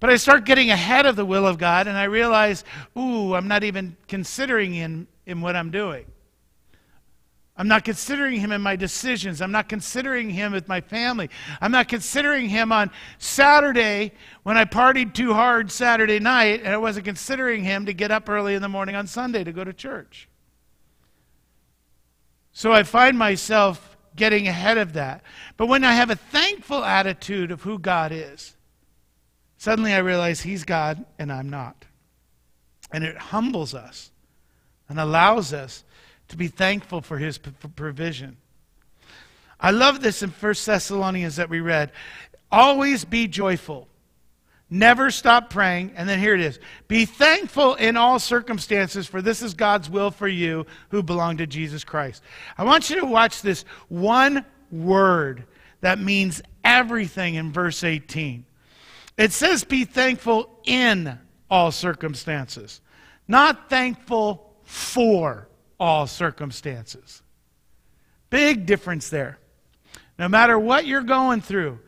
But 0.00 0.10
I 0.10 0.16
start 0.16 0.44
getting 0.44 0.70
ahead 0.70 1.06
of 1.06 1.14
the 1.14 1.24
will 1.24 1.46
of 1.46 1.58
God 1.58 1.86
and 1.86 1.96
I 1.96 2.04
realize, 2.04 2.64
ooh, 2.96 3.34
I'm 3.34 3.48
not 3.48 3.62
even 3.62 3.96
considering 4.08 4.72
Him 4.72 5.06
in 5.26 5.40
what 5.40 5.54
I'm 5.54 5.70
doing. 5.70 6.06
I'm 7.60 7.68
not 7.68 7.84
considering 7.84 8.40
him 8.40 8.52
in 8.52 8.62
my 8.62 8.74
decisions. 8.74 9.42
I'm 9.42 9.52
not 9.52 9.68
considering 9.68 10.30
him 10.30 10.52
with 10.52 10.66
my 10.66 10.80
family. 10.80 11.28
I'm 11.60 11.70
not 11.70 11.88
considering 11.88 12.48
him 12.48 12.72
on 12.72 12.90
Saturday 13.18 14.12
when 14.44 14.56
I 14.56 14.64
partied 14.64 15.12
too 15.12 15.34
hard 15.34 15.70
Saturday 15.70 16.20
night, 16.20 16.60
and 16.64 16.72
I 16.72 16.78
wasn't 16.78 17.04
considering 17.04 17.62
him 17.62 17.84
to 17.84 17.92
get 17.92 18.10
up 18.10 18.30
early 18.30 18.54
in 18.54 18.62
the 18.62 18.68
morning 18.70 18.96
on 18.96 19.06
Sunday 19.06 19.44
to 19.44 19.52
go 19.52 19.62
to 19.62 19.74
church. 19.74 20.26
So 22.52 22.72
I 22.72 22.82
find 22.82 23.18
myself 23.18 23.94
getting 24.16 24.48
ahead 24.48 24.78
of 24.78 24.94
that. 24.94 25.22
But 25.58 25.66
when 25.66 25.84
I 25.84 25.92
have 25.92 26.08
a 26.08 26.16
thankful 26.16 26.82
attitude 26.82 27.50
of 27.50 27.60
who 27.60 27.78
God 27.78 28.10
is, 28.10 28.56
suddenly 29.60 29.92
I 29.92 29.98
realize 29.98 30.40
he's 30.40 30.64
God 30.64 31.04
and 31.18 31.30
I'm 31.30 31.50
not. 31.50 31.84
And 32.90 33.04
it 33.04 33.16
humbles 33.16 33.74
us 33.74 34.10
and 34.88 34.98
allows 34.98 35.52
us 35.52 35.84
to 36.28 36.36
be 36.38 36.48
thankful 36.48 37.02
for 37.02 37.18
his 37.18 37.36
provision. 37.38 38.38
I 39.60 39.70
love 39.70 40.00
this 40.00 40.22
in 40.22 40.30
1 40.30 40.54
Thessalonians 40.64 41.36
that 41.36 41.50
we 41.50 41.60
read. 41.60 41.92
Always 42.50 43.04
be 43.04 43.28
joyful. 43.28 43.86
Never 44.70 45.10
stop 45.10 45.50
praying. 45.50 45.92
And 45.94 46.08
then 46.08 46.18
here 46.18 46.34
it 46.34 46.40
is 46.40 46.58
Be 46.88 47.04
thankful 47.04 47.74
in 47.74 47.98
all 47.98 48.18
circumstances, 48.18 49.06
for 49.06 49.20
this 49.20 49.42
is 49.42 49.52
God's 49.52 49.90
will 49.90 50.10
for 50.10 50.28
you 50.28 50.64
who 50.88 51.02
belong 51.02 51.36
to 51.36 51.46
Jesus 51.46 51.84
Christ. 51.84 52.22
I 52.56 52.64
want 52.64 52.88
you 52.88 52.98
to 53.00 53.06
watch 53.06 53.42
this 53.42 53.66
one 53.90 54.46
word 54.72 55.44
that 55.82 55.98
means 55.98 56.40
everything 56.64 57.34
in 57.34 57.52
verse 57.52 57.84
18. 57.84 58.46
It 59.20 59.32
says, 59.32 59.64
Be 59.64 59.84
thankful 59.84 60.48
in 60.64 61.18
all 61.50 61.72
circumstances, 61.72 62.80
not 63.28 63.68
thankful 63.68 64.56
for 64.62 65.46
all 65.78 66.06
circumstances. 66.06 67.20
Big 68.30 68.64
difference 68.64 69.10
there. 69.10 69.38
No 70.18 70.26
matter 70.26 70.58
what 70.58 70.86
you're 70.86 71.02
going 71.02 71.42
through, 71.42 71.80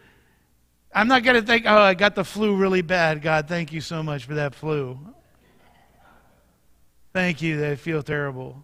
I'm 0.94 1.08
not 1.08 1.22
going 1.22 1.40
to 1.40 1.46
think, 1.46 1.64
oh, 1.66 1.78
I 1.78 1.94
got 1.94 2.14
the 2.14 2.24
flu 2.24 2.54
really 2.54 2.82
bad. 2.82 3.22
God, 3.22 3.48
thank 3.48 3.72
you 3.72 3.80
so 3.80 4.02
much 4.02 4.26
for 4.26 4.34
that 4.34 4.54
flu. 4.54 4.98
Thank 7.14 7.40
you, 7.40 7.60
that 7.60 7.70
I 7.70 7.76
feel 7.76 8.02
terrible. 8.02 8.62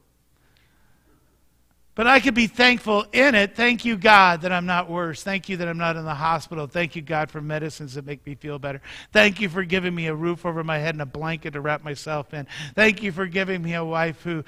But 1.98 2.06
I 2.06 2.20
could 2.20 2.34
be 2.34 2.46
thankful 2.46 3.06
in 3.12 3.34
it. 3.34 3.56
Thank 3.56 3.84
you, 3.84 3.96
God, 3.96 4.42
that 4.42 4.52
I'm 4.52 4.66
not 4.66 4.88
worse. 4.88 5.24
Thank 5.24 5.48
you 5.48 5.56
that 5.56 5.66
I'm 5.66 5.78
not 5.78 5.96
in 5.96 6.04
the 6.04 6.14
hospital. 6.14 6.68
Thank 6.68 6.94
you, 6.94 7.02
God, 7.02 7.28
for 7.28 7.40
medicines 7.40 7.94
that 7.94 8.06
make 8.06 8.24
me 8.24 8.36
feel 8.36 8.56
better. 8.60 8.80
Thank 9.12 9.40
you 9.40 9.48
for 9.48 9.64
giving 9.64 9.96
me 9.96 10.06
a 10.06 10.14
roof 10.14 10.46
over 10.46 10.62
my 10.62 10.78
head 10.78 10.94
and 10.94 11.02
a 11.02 11.06
blanket 11.06 11.54
to 11.54 11.60
wrap 11.60 11.82
myself 11.82 12.32
in. 12.32 12.46
Thank 12.76 13.02
you 13.02 13.10
for 13.10 13.26
giving 13.26 13.64
me 13.64 13.74
a 13.74 13.84
wife 13.84 14.22
who 14.22 14.44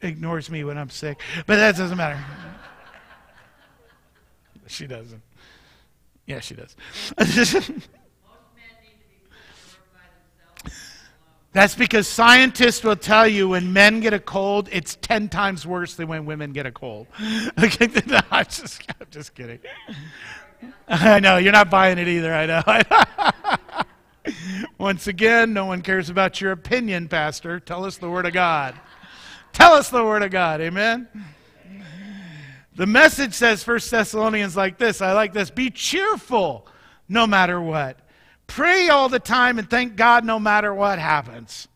ignores 0.00 0.48
me 0.48 0.64
when 0.64 0.78
I'm 0.78 0.88
sick. 0.88 1.20
But 1.46 1.56
that 1.56 1.76
doesn't 1.76 1.98
matter. 1.98 2.24
she 4.66 4.86
doesn't. 4.86 5.20
Yeah, 6.24 6.40
she 6.40 6.54
does. 6.54 6.74
That's 11.54 11.76
because 11.76 12.08
scientists 12.08 12.82
will 12.82 12.96
tell 12.96 13.28
you 13.28 13.50
when 13.50 13.72
men 13.72 14.00
get 14.00 14.12
a 14.12 14.18
cold, 14.18 14.68
it's 14.72 14.96
10 14.96 15.28
times 15.28 15.64
worse 15.64 15.94
than 15.94 16.08
when 16.08 16.26
women 16.26 16.52
get 16.52 16.66
a 16.66 16.72
cold. 16.72 17.06
No, 18.06 18.20
I'm, 18.30 18.44
just, 18.44 18.82
I'm 19.00 19.06
just 19.10 19.34
kidding. 19.34 19.60
I 20.88 21.20
know, 21.20 21.36
you're 21.36 21.52
not 21.52 21.70
buying 21.70 21.98
it 21.98 22.08
either, 22.08 22.34
I 22.34 22.46
know. 22.46 24.32
Once 24.78 25.06
again, 25.06 25.52
no 25.52 25.66
one 25.66 25.80
cares 25.80 26.10
about 26.10 26.40
your 26.40 26.50
opinion, 26.50 27.08
Pastor. 27.08 27.60
Tell 27.60 27.84
us 27.84 27.98
the 27.98 28.10
Word 28.10 28.26
of 28.26 28.32
God. 28.32 28.74
Tell 29.52 29.74
us 29.74 29.90
the 29.90 30.02
Word 30.02 30.22
of 30.22 30.32
God, 30.32 30.60
amen? 30.60 31.08
The 32.74 32.86
message 32.86 33.32
says, 33.32 33.62
First 33.62 33.90
Thessalonians 33.92 34.56
like 34.56 34.76
this. 34.76 35.00
I 35.00 35.12
like 35.12 35.32
this. 35.32 35.50
Be 35.50 35.70
cheerful 35.70 36.66
no 37.08 37.28
matter 37.28 37.60
what. 37.60 37.98
Pray 38.46 38.88
all 38.88 39.08
the 39.08 39.18
time 39.18 39.58
and 39.58 39.68
thank 39.68 39.96
God 39.96 40.24
no 40.24 40.38
matter 40.38 40.74
what 40.74 40.98
happens. 40.98 41.68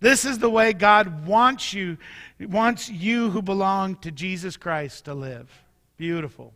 This 0.00 0.24
is 0.24 0.38
the 0.38 0.50
way 0.50 0.72
God 0.72 1.26
wants 1.26 1.72
you, 1.72 1.96
wants 2.40 2.90
you 2.90 3.30
who 3.30 3.40
belong 3.40 3.96
to 3.96 4.10
Jesus 4.10 4.56
Christ 4.56 5.04
to 5.04 5.14
live. 5.14 5.50
Beautiful. 5.96 6.52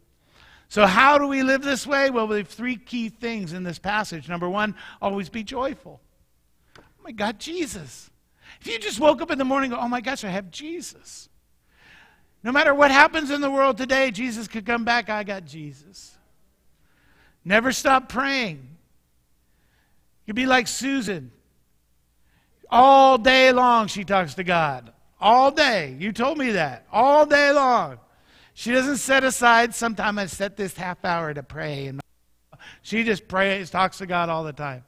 So, 0.69 0.85
how 0.87 1.17
do 1.19 1.29
we 1.29 1.45
live 1.45 1.62
this 1.62 1.87
way? 1.87 2.11
Well, 2.11 2.27
we 2.27 2.39
have 2.39 2.49
three 2.49 2.77
key 2.77 3.09
things 3.09 3.53
in 3.53 3.62
this 3.62 3.79
passage. 3.79 4.29
Number 4.29 4.49
one, 4.49 4.75
always 5.01 5.29
be 5.29 5.45
joyful. 5.45 6.01
Oh 6.79 6.83
my 7.05 7.12
God, 7.12 7.39
Jesus. 7.39 8.11
If 8.61 8.67
you 8.67 8.79
just 8.79 8.99
woke 8.99 9.23
up 9.23 9.31
in 9.31 9.39
the 9.39 9.45
morning 9.45 9.71
and 9.71 9.79
go, 9.79 9.85
oh 9.85 9.89
my 9.89 10.01
gosh, 10.01 10.25
I 10.25 10.29
have 10.29 10.51
Jesus. 10.51 11.29
No 12.43 12.53
matter 12.53 12.75
what 12.75 12.91
happens 12.91 13.31
in 13.31 13.41
the 13.41 13.51
world 13.51 13.77
today, 13.77 14.11
Jesus 14.11 14.49
could 14.49 14.67
come 14.67 14.85
back. 14.85 15.09
I 15.09 15.25
got 15.25 15.45
Jesus. 15.45 16.17
Never 17.45 17.71
stop 17.71 18.09
praying. 18.09 18.76
You'd 20.27 20.35
be 20.35 20.47
like 20.47 20.66
Susan. 20.66 21.31
All 22.68 23.16
day 23.16 23.53
long, 23.53 23.87
she 23.87 24.05
talks 24.05 24.35
to 24.35 24.45
God. 24.45 24.93
All 25.20 25.51
day. 25.51 25.97
You 25.99 26.12
told 26.12 26.37
me 26.37 26.53
that. 26.53 26.87
All 26.93 27.24
day 27.24 27.53
long. 27.53 27.99
She 28.55 28.72
doesn't 28.72 28.97
set 28.97 29.22
aside, 29.22 29.74
sometime 29.74 30.18
I 30.18 30.27
set 30.27 30.57
this 30.57 30.77
half 30.77 31.05
hour 31.05 31.33
to 31.33 31.43
pray. 31.43 31.87
And 31.87 32.01
she 32.83 33.05
just 33.05 33.29
prays, 33.29 33.70
talks 33.70 33.99
to 33.99 34.07
God 34.07 34.29
all 34.29 34.45
the 34.45 34.53
time. 34.53 34.85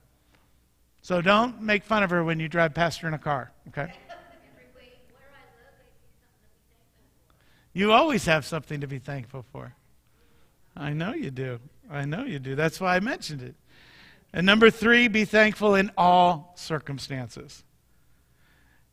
So 1.03 1.21
don't 1.21 1.63
make 1.63 1.85
fun 1.85 2.03
of 2.03 2.11
her 2.11 2.25
when 2.25 2.41
you 2.41 2.49
drive 2.49 2.75
past 2.75 3.01
her 3.01 3.09
in 3.09 3.15
a 3.15 3.19
car, 3.19 3.53
okay? 3.69 3.93
You 7.75 7.93
always 7.93 8.25
have 8.25 8.45
something 8.45 8.81
to 8.81 8.89
be 8.89 8.99
thankful 8.99 9.45
for. 9.53 9.73
I 10.77 10.93
know 10.95 11.15
you 11.15 11.31
do. 11.31 11.61
I 11.89 12.07
know 12.07 12.25
you 12.25 12.41
do. 12.41 12.57
That's 12.57 12.81
why 12.81 12.97
I 12.97 13.01
mentioned 13.01 13.41
it. 13.41 13.55
And 14.33 14.45
number 14.45 14.71
three, 14.71 15.09
be 15.09 15.25
thankful 15.25 15.75
in 15.75 15.91
all 15.97 16.53
circumstances. 16.57 17.65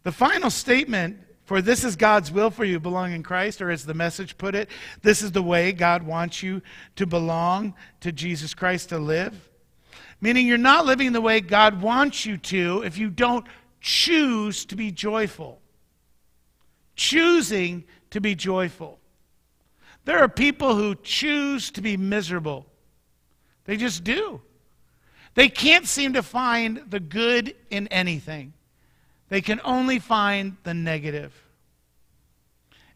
The 0.04 0.12
final 0.12 0.50
statement 0.50 1.20
for 1.46 1.62
this 1.62 1.84
is 1.84 1.96
God's 1.96 2.32
will 2.32 2.50
for 2.50 2.66
you, 2.66 2.80
belong 2.80 3.14
in 3.14 3.22
Christ, 3.22 3.62
or 3.62 3.70
as 3.70 3.86
the 3.86 3.94
message 3.94 4.38
put 4.38 4.56
it, 4.56 4.68
this 5.04 5.22
is 5.22 5.32
the 5.32 5.44
way 5.44 5.72
God 5.72 6.02
wants 6.02 6.42
you 6.42 6.62
to 6.96 7.06
belong 7.06 7.76
to 8.02 8.12
Jesus 8.12 8.56
Christ 8.56 8.90
to 8.90 8.98
live. 8.98 9.50
Meaning 10.20 10.48
you're 10.48 10.58
not 10.58 10.88
living 10.88 11.12
the 11.12 11.22
way 11.22 11.42
God 11.42 11.82
wants 11.82 12.26
you 12.26 12.38
to 12.38 12.82
if 12.84 12.98
you 12.98 13.12
don't 13.12 13.46
choose 13.80 14.66
to 14.66 14.76
be 14.76 14.92
joyful. 14.92 15.62
Choosing 16.96 17.84
to 18.10 18.20
be 18.20 18.34
joyful. 18.34 19.00
There 20.06 20.18
are 20.18 20.30
people 20.30 20.76
who 20.76 20.96
choose 20.96 21.70
to 21.72 21.82
be 21.82 21.96
miserable. 21.96 22.66
They 23.66 23.78
just 23.78 24.04
do. 24.04 24.42
They 25.36 25.50
can't 25.50 25.86
seem 25.86 26.14
to 26.14 26.24
find 26.24 26.82
the 26.90 27.00
good 27.00 27.56
in 27.70 27.88
anything, 27.90 28.54
they 29.30 29.42
can 29.42 29.62
only 29.64 30.00
find 30.00 30.58
the 30.64 30.74
negative. 30.74 31.34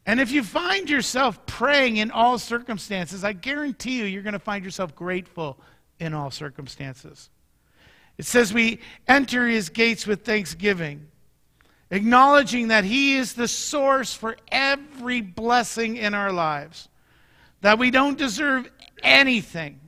And 0.06 0.20
if 0.20 0.32
you 0.32 0.44
find 0.44 0.90
yourself 0.90 1.46
praying 1.46 1.98
in 1.98 2.10
all 2.10 2.40
circumstances, 2.40 3.24
I 3.24 3.34
guarantee 3.34 4.00
you, 4.00 4.06
you're 4.06 4.24
going 4.24 4.34
to 4.34 4.40
find 4.40 4.66
yourself 4.66 4.96
grateful 4.96 5.60
in 6.00 6.16
all 6.16 6.32
circumstances. 6.32 7.30
It 8.18 8.26
says 8.26 8.52
we 8.52 8.80
enter 9.08 9.46
his 9.46 9.70
gates 9.70 10.08
with 10.08 10.26
thanksgiving, 10.26 11.08
acknowledging 11.92 12.70
that 12.70 12.86
he 12.86 13.18
is 13.18 13.34
the 13.34 13.48
source 13.48 14.14
for 14.14 14.36
every 14.52 15.22
blessing 15.22 15.98
in 15.98 16.16
our 16.16 16.32
lives, 16.32 16.90
that 17.62 17.78
we 17.78 17.92
don't 17.92 18.18
deserve 18.18 18.70
anything, 19.04 19.80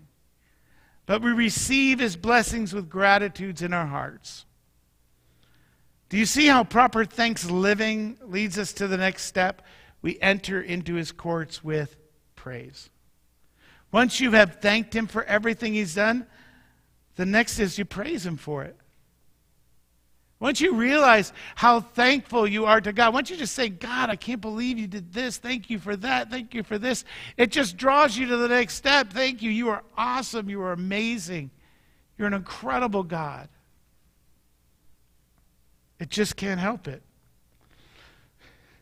but 1.05 1.21
we 1.21 1.31
receive 1.31 1.99
his 1.99 2.15
blessings 2.15 2.73
with 2.73 2.89
gratitudes 2.89 3.61
in 3.61 3.73
our 3.73 3.87
hearts. 3.87 4.45
Do 6.09 6.17
you 6.17 6.25
see 6.25 6.47
how 6.47 6.63
proper 6.63 7.05
thanks 7.05 7.49
living 7.49 8.17
leads 8.23 8.57
us 8.57 8.73
to 8.73 8.87
the 8.87 8.97
next 8.97 9.25
step? 9.25 9.61
we 10.01 10.19
enter 10.19 10.61
into 10.61 10.95
his 10.95 11.11
courts 11.11 11.63
with 11.63 11.95
praise. 12.35 12.89
Once 13.91 14.19
you 14.19 14.31
have 14.31 14.61
thanked 14.61 14.95
him 14.95 15.07
for 15.07 15.23
everything 15.25 15.73
he's 15.73 15.95
done, 15.95 16.25
the 17.15 17.25
next 17.25 17.59
is 17.59 17.77
you 17.77 17.85
praise 17.85 18.25
him 18.25 18.37
for 18.37 18.63
it. 18.63 18.75
Once 20.41 20.59
you 20.59 20.73
realize 20.73 21.31
how 21.53 21.79
thankful 21.79 22.47
you 22.47 22.65
are 22.65 22.81
to 22.81 22.91
God, 22.91 23.13
once 23.13 23.29
you 23.29 23.37
just 23.37 23.53
say, 23.53 23.69
God, 23.69 24.09
I 24.09 24.15
can't 24.15 24.41
believe 24.41 24.79
you 24.79 24.87
did 24.87 25.13
this. 25.13 25.37
Thank 25.37 25.69
you 25.69 25.77
for 25.77 25.95
that. 25.97 26.31
Thank 26.31 26.55
you 26.55 26.63
for 26.63 26.79
this. 26.79 27.05
It 27.37 27.51
just 27.51 27.77
draws 27.77 28.17
you 28.17 28.25
to 28.25 28.37
the 28.37 28.47
next 28.47 28.73
step. 28.73 29.13
Thank 29.13 29.43
you. 29.43 29.51
You 29.51 29.69
are 29.69 29.83
awesome. 29.95 30.49
You 30.49 30.63
are 30.63 30.71
amazing. 30.71 31.51
You're 32.17 32.27
an 32.27 32.33
incredible 32.33 33.03
God. 33.03 33.49
It 35.99 36.09
just 36.09 36.35
can't 36.35 36.59
help 36.59 36.87
it. 36.87 37.03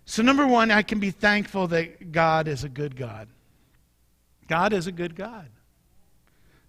So, 0.05 0.23
number 0.23 0.47
one, 0.47 0.71
I 0.71 0.81
can 0.81 1.01
be 1.01 1.11
thankful 1.11 1.67
that 1.67 2.13
God 2.13 2.47
is 2.47 2.63
a 2.63 2.69
good 2.69 2.95
God. 2.95 3.27
God 4.47 4.71
is 4.71 4.87
a 4.87 4.93
good 4.93 5.13
God. 5.13 5.49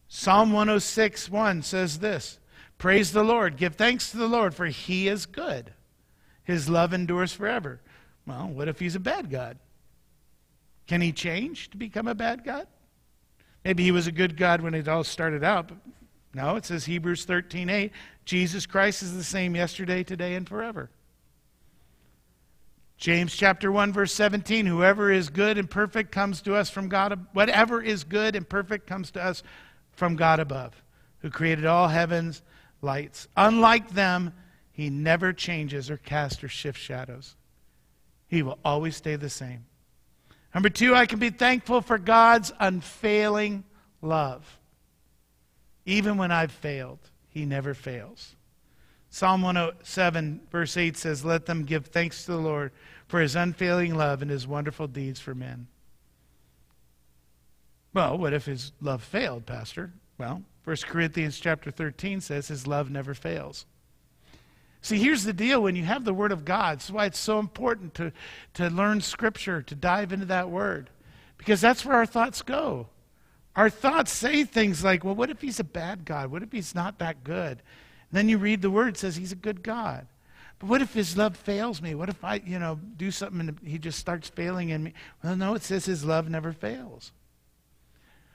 Psalm 0.09 0.53
106 0.53 1.30
1 1.30 1.62
says 1.62 2.01
this 2.01 2.41
Praise 2.81 3.12
the 3.12 3.22
Lord, 3.22 3.59
give 3.59 3.74
thanks 3.74 4.11
to 4.11 4.16
the 4.16 4.26
Lord, 4.26 4.55
for 4.55 4.64
he 4.64 5.07
is 5.07 5.26
good. 5.26 5.74
His 6.45 6.66
love 6.66 6.95
endures 6.95 7.31
forever. 7.31 7.78
Well, 8.26 8.49
what 8.49 8.68
if 8.68 8.81
he's 8.81 8.95
a 8.95 9.01
bad 9.01 9.31
God? 9.31 9.59
Can 10.87 11.03
he 11.03 11.12
change 11.12 11.68
to 11.70 11.76
become 11.76 12.09
a 12.09 12.14
bad 12.14 12.43
God? 12.43 12.66
Maybe 13.66 13.85
he 13.85 13.91
was 13.91 14.07
a 14.07 14.12
good 14.12 14.35
God 14.35 14.62
when 14.62 14.72
it 14.72 14.89
all 14.89 15.05
started 15.05 15.45
out, 15.45 15.68
but 15.68 15.76
no, 16.33 16.57
it 16.57 16.64
says 16.64 16.87
Hebrews 16.87 17.26
13 17.26 17.68
8, 17.68 17.93
Jesus 18.24 18.64
Christ 18.64 19.03
is 19.03 19.14
the 19.14 19.24
same 19.24 19.55
yesterday, 19.55 20.03
today, 20.03 20.35
and 20.35 20.49
forever. 20.49 20.89
James 22.97 23.37
chapter 23.37 23.70
1 23.70 23.93
verse 23.93 24.12
17 24.12 24.64
whoever 24.64 25.11
is 25.11 25.28
good 25.28 25.59
and 25.59 25.70
perfect 25.70 26.12
comes 26.12 26.41
to 26.43 26.55
us 26.55 26.68
from 26.70 26.89
God 26.89 27.26
whatever 27.33 27.83
is 27.83 28.05
good 28.05 28.37
and 28.37 28.47
perfect 28.47 28.87
comes 28.87 29.11
to 29.12 29.22
us 29.22 29.43
from 29.93 30.16
God 30.16 30.39
above 30.39 30.83
who 31.20 31.31
created 31.31 31.64
all 31.64 31.89
heavens 31.89 32.43
lights. 32.83 33.28
Unlike 33.37 33.91
them 33.91 34.33
he 34.72 34.91
never 34.91 35.33
changes 35.33 35.91
or 35.91 35.97
casts 35.97 36.43
or 36.43 36.49
shifts 36.49 36.81
shadows. 36.81 37.37
He 38.28 38.43
will 38.43 38.59
always 38.64 38.97
stay 38.97 39.16
the 39.16 39.31
same. 39.31 39.66
Number 40.55 40.68
2 40.68 40.95
I 40.95 41.07
can 41.07 41.18
be 41.18 41.31
thankful 41.31 41.81
for 41.81 41.99
God's 41.99 42.53
unfailing 42.59 43.64
love. 44.03 44.59
Even 45.85 46.16
when 46.16 46.33
I've 46.33 46.53
failed 46.53 46.99
he 47.28 47.45
never 47.45 47.74
fails. 47.74 48.35
Psalm 49.11 49.43
107, 49.43 50.41
verse 50.53 50.76
8 50.76 50.97
says, 50.97 51.24
Let 51.24 51.47
them 51.47 51.64
give 51.64 51.87
thanks 51.87 52.24
to 52.24 52.33
the 52.33 52.39
Lord 52.39 52.70
for 53.09 53.20
his 53.20 53.35
unfailing 53.35 53.97
love 53.97 54.22
and 54.22 54.31
his 54.31 54.47
wonderful 54.47 54.87
deeds 54.87 55.18
for 55.18 55.35
men. 55.35 55.66
Well, 57.93 58.16
what 58.16 58.33
if 58.33 58.47
his 58.47 58.70
love 58.81 59.03
failed, 59.03 59.47
Pastor? 59.47 59.93
Well, 60.16 60.43
1 60.65 60.77
Corinthians 60.87 61.41
chapter 61.41 61.71
13 61.71 62.21
says 62.21 62.49
his 62.49 62.67
love 62.67 62.91
never 62.91 63.15
fails. 63.15 63.67
See, 64.83 64.99
here's 64.99 65.25
the 65.25 65.33
deal 65.33 65.63
when 65.63 65.77
you 65.77 65.85
have 65.85 66.05
the 66.05 66.15
Word 66.15 66.33
of 66.33 66.45
God, 66.45 66.79
that's 66.79 66.91
why 66.91 67.07
it's 67.07 67.19
so 67.19 67.39
important 67.39 67.95
to, 67.95 68.13
to 68.55 68.69
learn 68.71 69.01
Scripture, 69.01 69.63
to 69.63 69.75
dive 69.75 70.13
into 70.13 70.27
that 70.27 70.51
Word, 70.51 70.91
because 71.37 71.61
that's 71.61 71.85
where 71.85 71.97
our 71.97 72.07
thoughts 72.07 72.43
go. 72.43 72.89
Our 73.57 73.69
thoughts 73.69 74.13
say 74.13 74.45
things 74.45 74.85
like, 74.85 75.05
well, 75.05 75.15
what 75.15 75.31
if 75.31 75.41
he's 75.41 75.61
a 75.61 75.65
bad 75.65 76.05
God? 76.05 76.31
What 76.31 76.43
if 76.43 76.53
he's 76.53 76.75
not 76.75 76.99
that 76.99 77.25
good? 77.25 77.63
And 78.11 78.19
then 78.19 78.29
you 78.29 78.39
read 78.39 78.63
the 78.63 78.71
word, 78.71 78.97
says 78.97 79.17
he's 79.17 79.33
a 79.33 79.37
good 79.37 79.63
God. 79.63 80.07
But 80.59 80.69
what 80.69 80.83
if 80.83 80.95
his 80.95 81.17
love 81.17 81.37
fails 81.37 81.83
me? 81.83 81.95
What 81.95 82.09
if 82.09 82.23
I, 82.23 82.43
you 82.45 82.59
know, 82.59 82.79
do 82.97 83.11
something 83.11 83.41
and 83.41 83.59
he 83.65 83.79
just 83.79 83.99
starts 83.99 84.29
failing 84.29 84.69
in 84.69 84.83
me? 84.83 84.95
Well, 85.23 85.37
no, 85.37 85.55
it 85.55 85.63
says 85.63 85.87
his 85.87 86.05
love 86.05 86.29
never 86.29 86.53
fails. 86.53 87.13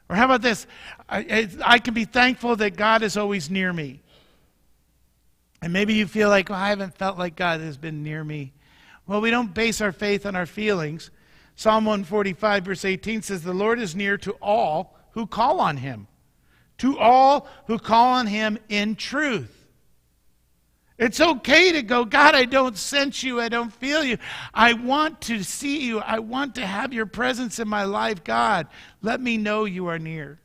Or 0.10 0.16
how 0.16 0.26
about 0.26 0.42
this? 0.42 0.68
I, 1.10 1.50
I 1.64 1.80
can 1.80 1.94
be 1.94 2.06
thankful 2.06 2.56
that 2.58 2.76
God 2.76 3.02
is 3.04 3.18
always 3.18 3.50
near 3.50 3.74
me. 3.74 4.02
And 5.62 5.74
maybe 5.74 5.96
you 5.96 6.06
feel 6.06 6.30
like, 6.30 6.50
well, 6.50 6.60
I 6.60 6.70
haven't 6.70 6.96
felt 6.96 7.18
like 7.18 7.36
God 7.36 7.60
has 7.62 7.78
been 7.78 8.04
near 8.04 8.24
me. 8.24 8.54
Well, 9.08 9.22
we 9.22 9.32
don't 9.32 9.54
base 9.54 9.82
our 9.82 9.92
faith 9.92 10.26
on 10.26 10.36
our 10.36 10.46
feelings. 10.46 11.10
Psalm 11.56 11.86
145, 11.86 12.66
verse 12.66 12.86
18 12.86 13.22
says, 13.22 13.44
The 13.44 13.54
Lord 13.54 13.80
is 13.80 13.96
near 13.96 14.18
to 14.20 14.34
all 14.42 14.96
who 15.12 15.26
call 15.26 15.60
on 15.60 15.78
him, 15.78 16.08
to 16.80 16.98
all 17.00 17.48
who 17.68 17.80
call 17.80 18.14
on 18.14 18.28
him 18.28 18.58
in 18.70 18.96
truth. 18.96 19.65
It's 20.98 21.20
okay 21.20 21.74
to 21.74 21.82
go, 21.82 22.06
God, 22.06 22.36
I 22.36 22.46
don't 22.46 22.78
sense 22.78 23.22
you. 23.22 23.42
I 23.42 23.50
don't 23.50 23.74
feel 23.74 24.04
you. 24.04 24.18
I 24.54 24.74
want 24.74 25.20
to 25.22 25.44
see 25.44 25.86
you. 25.86 26.00
I 26.00 26.20
want 26.20 26.56
to 26.56 26.66
have 26.66 26.94
your 26.94 27.06
presence 27.06 27.60
in 27.60 27.68
my 27.68 27.84
life. 27.84 28.24
God, 28.24 28.68
let 29.02 29.20
me 29.20 29.38
know 29.38 29.66
you 29.66 29.88
are 29.88 30.00
near. 30.00 30.40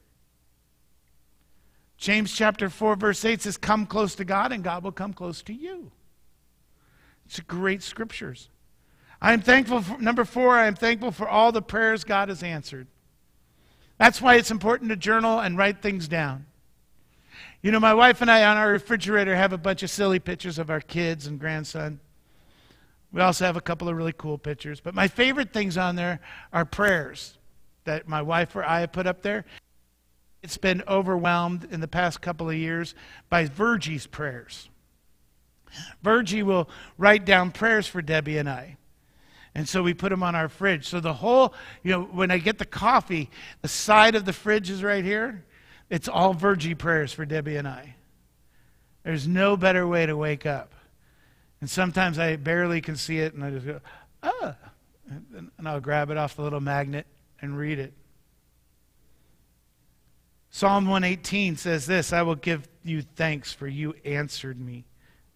James 1.96 2.32
chapter 2.32 2.68
4, 2.68 2.96
verse 2.96 3.24
8 3.24 3.42
says, 3.42 3.56
Come 3.56 3.86
close 3.86 4.14
to 4.16 4.24
God, 4.24 4.52
and 4.52 4.64
God 4.64 4.82
will 4.82 4.90
come 4.90 5.12
close 5.12 5.42
to 5.42 5.52
you. 5.52 5.92
It's 7.26 7.38
great 7.40 7.82
scriptures. 7.82 8.48
I 9.22 9.34
am 9.34 9.42
thankful 9.42 9.82
for, 9.82 9.98
number 9.98 10.24
four, 10.24 10.56
I 10.56 10.66
am 10.66 10.74
thankful 10.74 11.12
for 11.12 11.28
all 11.28 11.52
the 11.52 11.62
prayers 11.62 12.02
God 12.02 12.28
has 12.28 12.42
answered. 12.42 12.88
That's 13.98 14.20
why 14.20 14.36
it's 14.36 14.50
important 14.50 14.88
to 14.90 14.96
journal 14.96 15.38
and 15.38 15.58
write 15.58 15.82
things 15.82 16.08
down. 16.08 16.46
You 17.62 17.70
know, 17.70 17.80
my 17.80 17.92
wife 17.92 18.22
and 18.22 18.30
I 18.30 18.44
on 18.44 18.56
our 18.56 18.70
refrigerator 18.70 19.36
have 19.36 19.52
a 19.52 19.58
bunch 19.58 19.82
of 19.82 19.90
silly 19.90 20.18
pictures 20.18 20.58
of 20.58 20.70
our 20.70 20.80
kids 20.80 21.26
and 21.26 21.38
grandson. 21.38 22.00
We 23.12 23.20
also 23.20 23.44
have 23.44 23.56
a 23.56 23.60
couple 23.60 23.88
of 23.88 23.96
really 23.96 24.14
cool 24.16 24.38
pictures. 24.38 24.80
But 24.80 24.94
my 24.94 25.08
favorite 25.08 25.52
things 25.52 25.76
on 25.76 25.96
there 25.96 26.20
are 26.52 26.64
prayers 26.64 27.36
that 27.84 28.08
my 28.08 28.22
wife 28.22 28.56
or 28.56 28.64
I 28.64 28.80
have 28.80 28.92
put 28.92 29.06
up 29.06 29.20
there. 29.22 29.44
It's 30.42 30.56
been 30.56 30.82
overwhelmed 30.88 31.68
in 31.70 31.80
the 31.80 31.88
past 31.88 32.22
couple 32.22 32.48
of 32.48 32.56
years 32.56 32.94
by 33.28 33.44
Virgie's 33.44 34.06
prayers. 34.06 34.70
Virgie 36.02 36.42
will 36.42 36.68
write 36.96 37.26
down 37.26 37.50
prayers 37.50 37.86
for 37.86 38.00
Debbie 38.00 38.38
and 38.38 38.48
I. 38.48 38.76
And 39.54 39.68
so 39.68 39.82
we 39.82 39.92
put 39.92 40.10
them 40.10 40.22
on 40.22 40.34
our 40.34 40.48
fridge. 40.48 40.86
So 40.86 41.00
the 41.00 41.12
whole, 41.12 41.52
you 41.82 41.90
know, 41.90 42.02
when 42.04 42.30
I 42.30 42.38
get 42.38 42.58
the 42.58 42.64
coffee, 42.64 43.28
the 43.60 43.68
side 43.68 44.14
of 44.14 44.24
the 44.24 44.32
fridge 44.32 44.70
is 44.70 44.82
right 44.82 45.04
here. 45.04 45.44
It's 45.90 46.08
all 46.08 46.32
Virgie 46.32 46.76
prayers 46.76 47.12
for 47.12 47.26
Debbie 47.26 47.56
and 47.56 47.68
I. 47.68 47.96
There's 49.02 49.26
no 49.26 49.56
better 49.56 49.86
way 49.86 50.06
to 50.06 50.16
wake 50.16 50.46
up. 50.46 50.72
And 51.60 51.68
sometimes 51.68 52.18
I 52.18 52.36
barely 52.36 52.80
can 52.80 52.96
see 52.96 53.18
it, 53.18 53.34
and 53.34 53.44
I 53.44 53.50
just 53.50 53.66
go, 53.66 53.80
ah, 54.22 54.54
and 55.08 55.50
I'll 55.66 55.80
grab 55.80 56.10
it 56.10 56.16
off 56.16 56.36
the 56.36 56.42
little 56.42 56.60
magnet 56.60 57.06
and 57.42 57.58
read 57.58 57.78
it. 57.78 57.92
Psalm 60.50 60.86
118 60.86 61.56
says 61.56 61.86
this 61.86 62.12
I 62.12 62.22
will 62.22 62.34
give 62.34 62.68
you 62.82 63.02
thanks, 63.02 63.52
for 63.52 63.66
you 63.66 63.94
answered 64.04 64.60
me. 64.60 64.84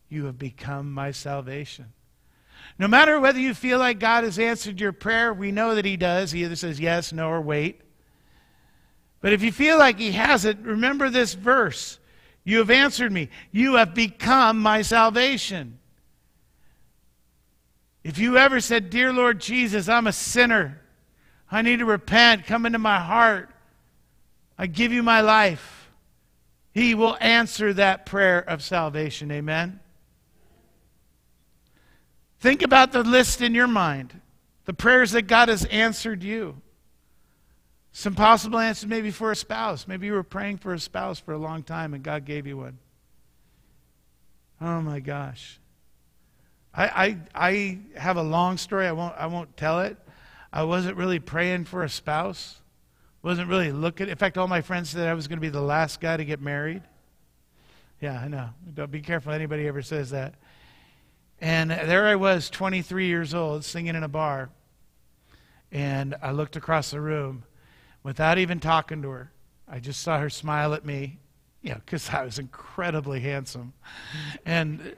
You 0.08 0.26
have 0.26 0.38
become 0.38 0.92
my 0.92 1.10
salvation. 1.10 1.92
No 2.78 2.88
matter 2.88 3.20
whether 3.20 3.38
you 3.38 3.54
feel 3.54 3.78
like 3.78 3.98
God 3.98 4.24
has 4.24 4.38
answered 4.38 4.80
your 4.80 4.92
prayer, 4.92 5.34
we 5.34 5.52
know 5.52 5.74
that 5.74 5.84
He 5.84 5.96
does. 5.96 6.32
He 6.32 6.44
either 6.44 6.56
says 6.56 6.80
yes, 6.80 7.12
no, 7.12 7.28
or 7.28 7.40
wait. 7.40 7.82
But 9.24 9.32
if 9.32 9.42
you 9.42 9.52
feel 9.52 9.78
like 9.78 9.98
he 9.98 10.12
hasn't, 10.12 10.66
remember 10.66 11.08
this 11.08 11.32
verse. 11.32 11.98
You 12.44 12.58
have 12.58 12.68
answered 12.68 13.10
me. 13.10 13.30
You 13.52 13.76
have 13.76 13.94
become 13.94 14.60
my 14.60 14.82
salvation. 14.82 15.78
If 18.02 18.18
you 18.18 18.36
ever 18.36 18.60
said, 18.60 18.90
Dear 18.90 19.14
Lord 19.14 19.40
Jesus, 19.40 19.88
I'm 19.88 20.06
a 20.06 20.12
sinner. 20.12 20.78
I 21.50 21.62
need 21.62 21.78
to 21.78 21.86
repent. 21.86 22.44
Come 22.44 22.66
into 22.66 22.78
my 22.78 23.00
heart. 23.00 23.48
I 24.58 24.66
give 24.66 24.92
you 24.92 25.02
my 25.02 25.22
life. 25.22 25.88
He 26.74 26.94
will 26.94 27.16
answer 27.18 27.72
that 27.72 28.04
prayer 28.04 28.40
of 28.40 28.62
salvation. 28.62 29.30
Amen. 29.30 29.80
Think 32.40 32.60
about 32.60 32.92
the 32.92 33.02
list 33.02 33.40
in 33.40 33.54
your 33.54 33.68
mind, 33.68 34.20
the 34.66 34.74
prayers 34.74 35.12
that 35.12 35.28
God 35.28 35.48
has 35.48 35.64
answered 35.64 36.22
you. 36.22 36.60
Some 37.96 38.16
possible 38.16 38.58
answers 38.58 38.88
maybe 38.88 39.12
for 39.12 39.30
a 39.30 39.36
spouse. 39.36 39.86
Maybe 39.86 40.08
you 40.08 40.14
were 40.14 40.24
praying 40.24 40.58
for 40.58 40.74
a 40.74 40.80
spouse 40.80 41.20
for 41.20 41.32
a 41.32 41.38
long 41.38 41.62
time 41.62 41.94
and 41.94 42.02
God 42.02 42.24
gave 42.24 42.44
you 42.44 42.56
one. 42.56 42.78
Oh 44.60 44.82
my 44.82 44.98
gosh. 44.98 45.60
I, 46.74 46.86
I, 46.86 47.18
I 47.36 47.78
have 47.96 48.16
a 48.16 48.22
long 48.22 48.56
story. 48.56 48.88
I 48.88 48.92
won't, 48.92 49.14
I 49.16 49.26
won't 49.26 49.56
tell 49.56 49.80
it. 49.82 49.96
I 50.52 50.64
wasn't 50.64 50.96
really 50.96 51.20
praying 51.20 51.66
for 51.66 51.84
a 51.84 51.88
spouse. 51.88 52.56
Wasn't 53.22 53.48
really 53.48 53.70
looking. 53.70 54.08
In 54.08 54.16
fact, 54.16 54.38
all 54.38 54.48
my 54.48 54.60
friends 54.60 54.90
said 54.90 55.06
I 55.06 55.14
was 55.14 55.28
going 55.28 55.36
to 55.36 55.40
be 55.40 55.48
the 55.48 55.62
last 55.62 56.00
guy 56.00 56.16
to 56.16 56.24
get 56.24 56.40
married. 56.40 56.82
Yeah, 58.00 58.20
I 58.20 58.26
know. 58.26 58.50
Don't 58.74 58.90
be 58.90 59.02
careful. 59.02 59.32
Anybody 59.32 59.68
ever 59.68 59.82
says 59.82 60.10
that. 60.10 60.34
And 61.40 61.70
there 61.70 62.08
I 62.08 62.16
was, 62.16 62.50
23 62.50 63.06
years 63.06 63.34
old, 63.34 63.64
singing 63.64 63.94
in 63.94 64.02
a 64.02 64.08
bar. 64.08 64.50
And 65.70 66.16
I 66.20 66.32
looked 66.32 66.56
across 66.56 66.90
the 66.90 67.00
room 67.00 67.44
without 68.04 68.38
even 68.38 68.60
talking 68.60 69.02
to 69.02 69.08
her. 69.08 69.32
I 69.66 69.80
just 69.80 70.00
saw 70.00 70.20
her 70.20 70.30
smile 70.30 70.74
at 70.74 70.84
me, 70.84 71.18
you 71.62 71.70
know, 71.70 71.80
because 71.84 72.08
I 72.10 72.22
was 72.22 72.38
incredibly 72.38 73.18
handsome. 73.18 73.72
And. 74.46 74.94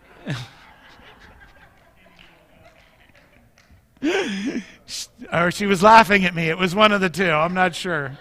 or 5.32 5.50
she 5.50 5.64
was 5.64 5.82
laughing 5.82 6.26
at 6.26 6.34
me. 6.34 6.50
It 6.50 6.58
was 6.58 6.74
one 6.74 6.92
of 6.92 7.00
the 7.00 7.08
two. 7.08 7.30
I'm 7.30 7.54
not 7.54 7.74
sure. 7.74 8.18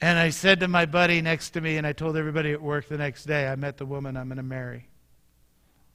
And 0.00 0.18
I 0.18 0.30
said 0.30 0.58
to 0.60 0.68
my 0.68 0.84
buddy 0.84 1.22
next 1.22 1.50
to 1.50 1.60
me, 1.60 1.76
and 1.76 1.86
I 1.86 1.92
told 1.92 2.16
everybody 2.16 2.50
at 2.50 2.60
work 2.60 2.88
the 2.88 2.98
next 2.98 3.24
day, 3.24 3.46
I 3.46 3.54
met 3.54 3.76
the 3.76 3.86
woman 3.86 4.16
I'm 4.16 4.26
going 4.26 4.38
to 4.38 4.42
marry. 4.42 4.88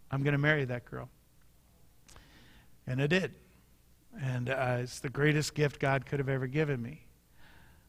I'm 0.10 0.24
going 0.24 0.32
to 0.32 0.38
marry 0.38 0.64
that 0.64 0.86
girl. 0.86 1.10
And 2.86 3.02
I 3.02 3.08
did. 3.08 3.34
And 4.19 4.49
uh, 4.49 4.77
it's 4.81 4.99
the 4.99 5.10
greatest 5.10 5.53
gift 5.53 5.80
God 5.80 6.06
could 6.06 6.19
have 6.19 6.30
ever 6.30 6.48
given 6.48 6.81
me. 6.81 7.06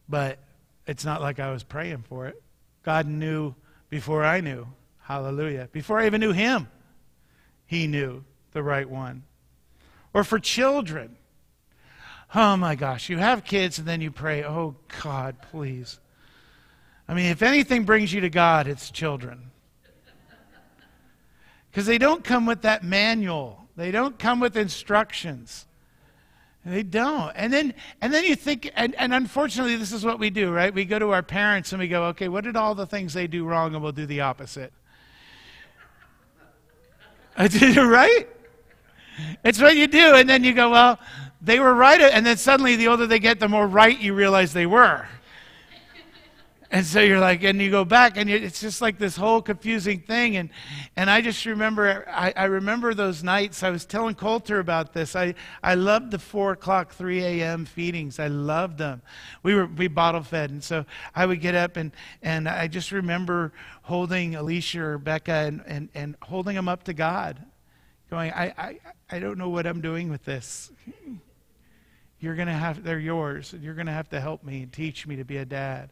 But 0.08 0.38
it's 0.86 1.04
not 1.04 1.20
like 1.20 1.40
I 1.40 1.50
was 1.50 1.62
praying 1.62 2.04
for 2.08 2.26
it. 2.26 2.42
God 2.82 3.06
knew 3.06 3.54
before 3.90 4.24
I 4.24 4.40
knew. 4.40 4.66
Hallelujah. 5.00 5.68
Before 5.72 5.98
I 5.98 6.06
even 6.06 6.20
knew 6.20 6.32
Him, 6.32 6.68
He 7.66 7.86
knew 7.86 8.24
the 8.52 8.62
right 8.62 8.88
one. 8.88 9.24
Or 10.12 10.24
for 10.24 10.38
children. 10.38 11.16
Oh 12.34 12.56
my 12.56 12.74
gosh, 12.74 13.08
you 13.08 13.16
have 13.16 13.44
kids 13.44 13.78
and 13.78 13.88
then 13.88 14.00
you 14.00 14.10
pray, 14.10 14.44
oh 14.44 14.76
God, 15.02 15.36
please. 15.50 15.98
I 17.08 17.14
mean, 17.14 17.26
if 17.26 17.42
anything 17.42 17.84
brings 17.84 18.12
you 18.12 18.20
to 18.20 18.28
God, 18.28 18.66
it's 18.66 18.90
children. 18.90 19.50
Because 21.70 21.86
they 21.86 21.96
don't 21.96 22.22
come 22.22 22.44
with 22.44 22.62
that 22.62 22.84
manual, 22.84 23.68
they 23.76 23.90
don't 23.90 24.18
come 24.18 24.40
with 24.40 24.56
instructions. 24.56 25.66
They 26.64 26.82
don't. 26.82 27.32
And 27.34 27.52
then 27.52 27.74
and 28.00 28.12
then 28.12 28.24
you 28.24 28.34
think 28.34 28.70
and, 28.74 28.94
and 28.96 29.14
unfortunately 29.14 29.76
this 29.76 29.92
is 29.92 30.04
what 30.04 30.18
we 30.18 30.28
do, 30.30 30.50
right? 30.50 30.74
We 30.74 30.84
go 30.84 30.98
to 30.98 31.10
our 31.10 31.22
parents 31.22 31.72
and 31.72 31.80
we 31.80 31.88
go, 31.88 32.04
okay, 32.06 32.28
what 32.28 32.44
did 32.44 32.56
all 32.56 32.74
the 32.74 32.86
things 32.86 33.14
they 33.14 33.26
do 33.26 33.44
wrong 33.44 33.74
and 33.74 33.82
we'll 33.82 33.92
do 33.92 34.06
the 34.06 34.20
opposite. 34.20 34.72
I 37.36 37.46
did 37.46 37.76
it 37.76 37.80
right? 37.80 38.28
It's 39.44 39.60
what 39.60 39.76
you 39.76 39.86
do, 39.86 40.14
and 40.14 40.28
then 40.28 40.44
you 40.44 40.52
go, 40.52 40.70
well, 40.70 40.98
they 41.40 41.60
were 41.60 41.74
right, 41.74 42.00
and 42.00 42.26
then 42.26 42.36
suddenly 42.36 42.76
the 42.76 42.88
older 42.88 43.06
they 43.06 43.18
get, 43.18 43.38
the 43.40 43.48
more 43.48 43.66
right 43.66 43.98
you 43.98 44.14
realize 44.14 44.52
they 44.52 44.66
were. 44.66 45.06
And 46.70 46.84
so 46.84 47.00
you're 47.00 47.18
like, 47.18 47.42
and 47.44 47.60
you 47.62 47.70
go 47.70 47.84
back, 47.84 48.18
and 48.18 48.28
it's 48.28 48.60
just 48.60 48.82
like 48.82 48.98
this 48.98 49.16
whole 49.16 49.40
confusing 49.40 50.00
thing. 50.00 50.36
And, 50.36 50.50
and 50.96 51.08
I 51.08 51.22
just 51.22 51.46
remember, 51.46 52.04
I, 52.06 52.34
I 52.36 52.44
remember 52.44 52.92
those 52.92 53.22
nights. 53.22 53.62
I 53.62 53.70
was 53.70 53.86
telling 53.86 54.14
Coulter 54.14 54.58
about 54.58 54.92
this. 54.92 55.16
I, 55.16 55.34
I 55.62 55.76
loved 55.76 56.10
the 56.10 56.18
4 56.18 56.52
o'clock, 56.52 56.92
3 56.92 57.24
a.m. 57.24 57.64
feedings. 57.64 58.18
I 58.18 58.26
loved 58.26 58.76
them. 58.76 59.00
We 59.42 59.54
were 59.54 59.66
we 59.66 59.88
bottle 59.88 60.22
fed. 60.22 60.50
And 60.50 60.62
so 60.62 60.84
I 61.14 61.24
would 61.24 61.40
get 61.40 61.54
up, 61.54 61.78
and, 61.78 61.90
and 62.22 62.46
I 62.46 62.68
just 62.68 62.92
remember 62.92 63.52
holding 63.80 64.34
Alicia 64.34 64.82
or 64.82 64.98
Becca 64.98 65.32
and, 65.32 65.62
and, 65.66 65.88
and 65.94 66.16
holding 66.20 66.54
them 66.54 66.68
up 66.68 66.84
to 66.84 66.92
God 66.92 67.42
going, 68.10 68.32
I, 68.32 68.54
I, 68.56 68.78
I 69.10 69.18
don't 69.18 69.38
know 69.38 69.48
what 69.48 69.66
I'm 69.66 69.80
doing 69.80 70.10
with 70.10 70.24
this. 70.24 70.70
You're 72.20 72.34
going 72.34 72.48
to 72.48 72.54
have, 72.54 72.82
they're 72.82 72.98
yours. 72.98 73.54
You're 73.60 73.74
going 73.74 73.86
to 73.86 73.92
have 73.92 74.08
to 74.10 74.20
help 74.20 74.42
me 74.42 74.62
and 74.62 74.72
teach 74.72 75.06
me 75.06 75.16
to 75.16 75.24
be 75.24 75.36
a 75.36 75.44
dad. 75.44 75.90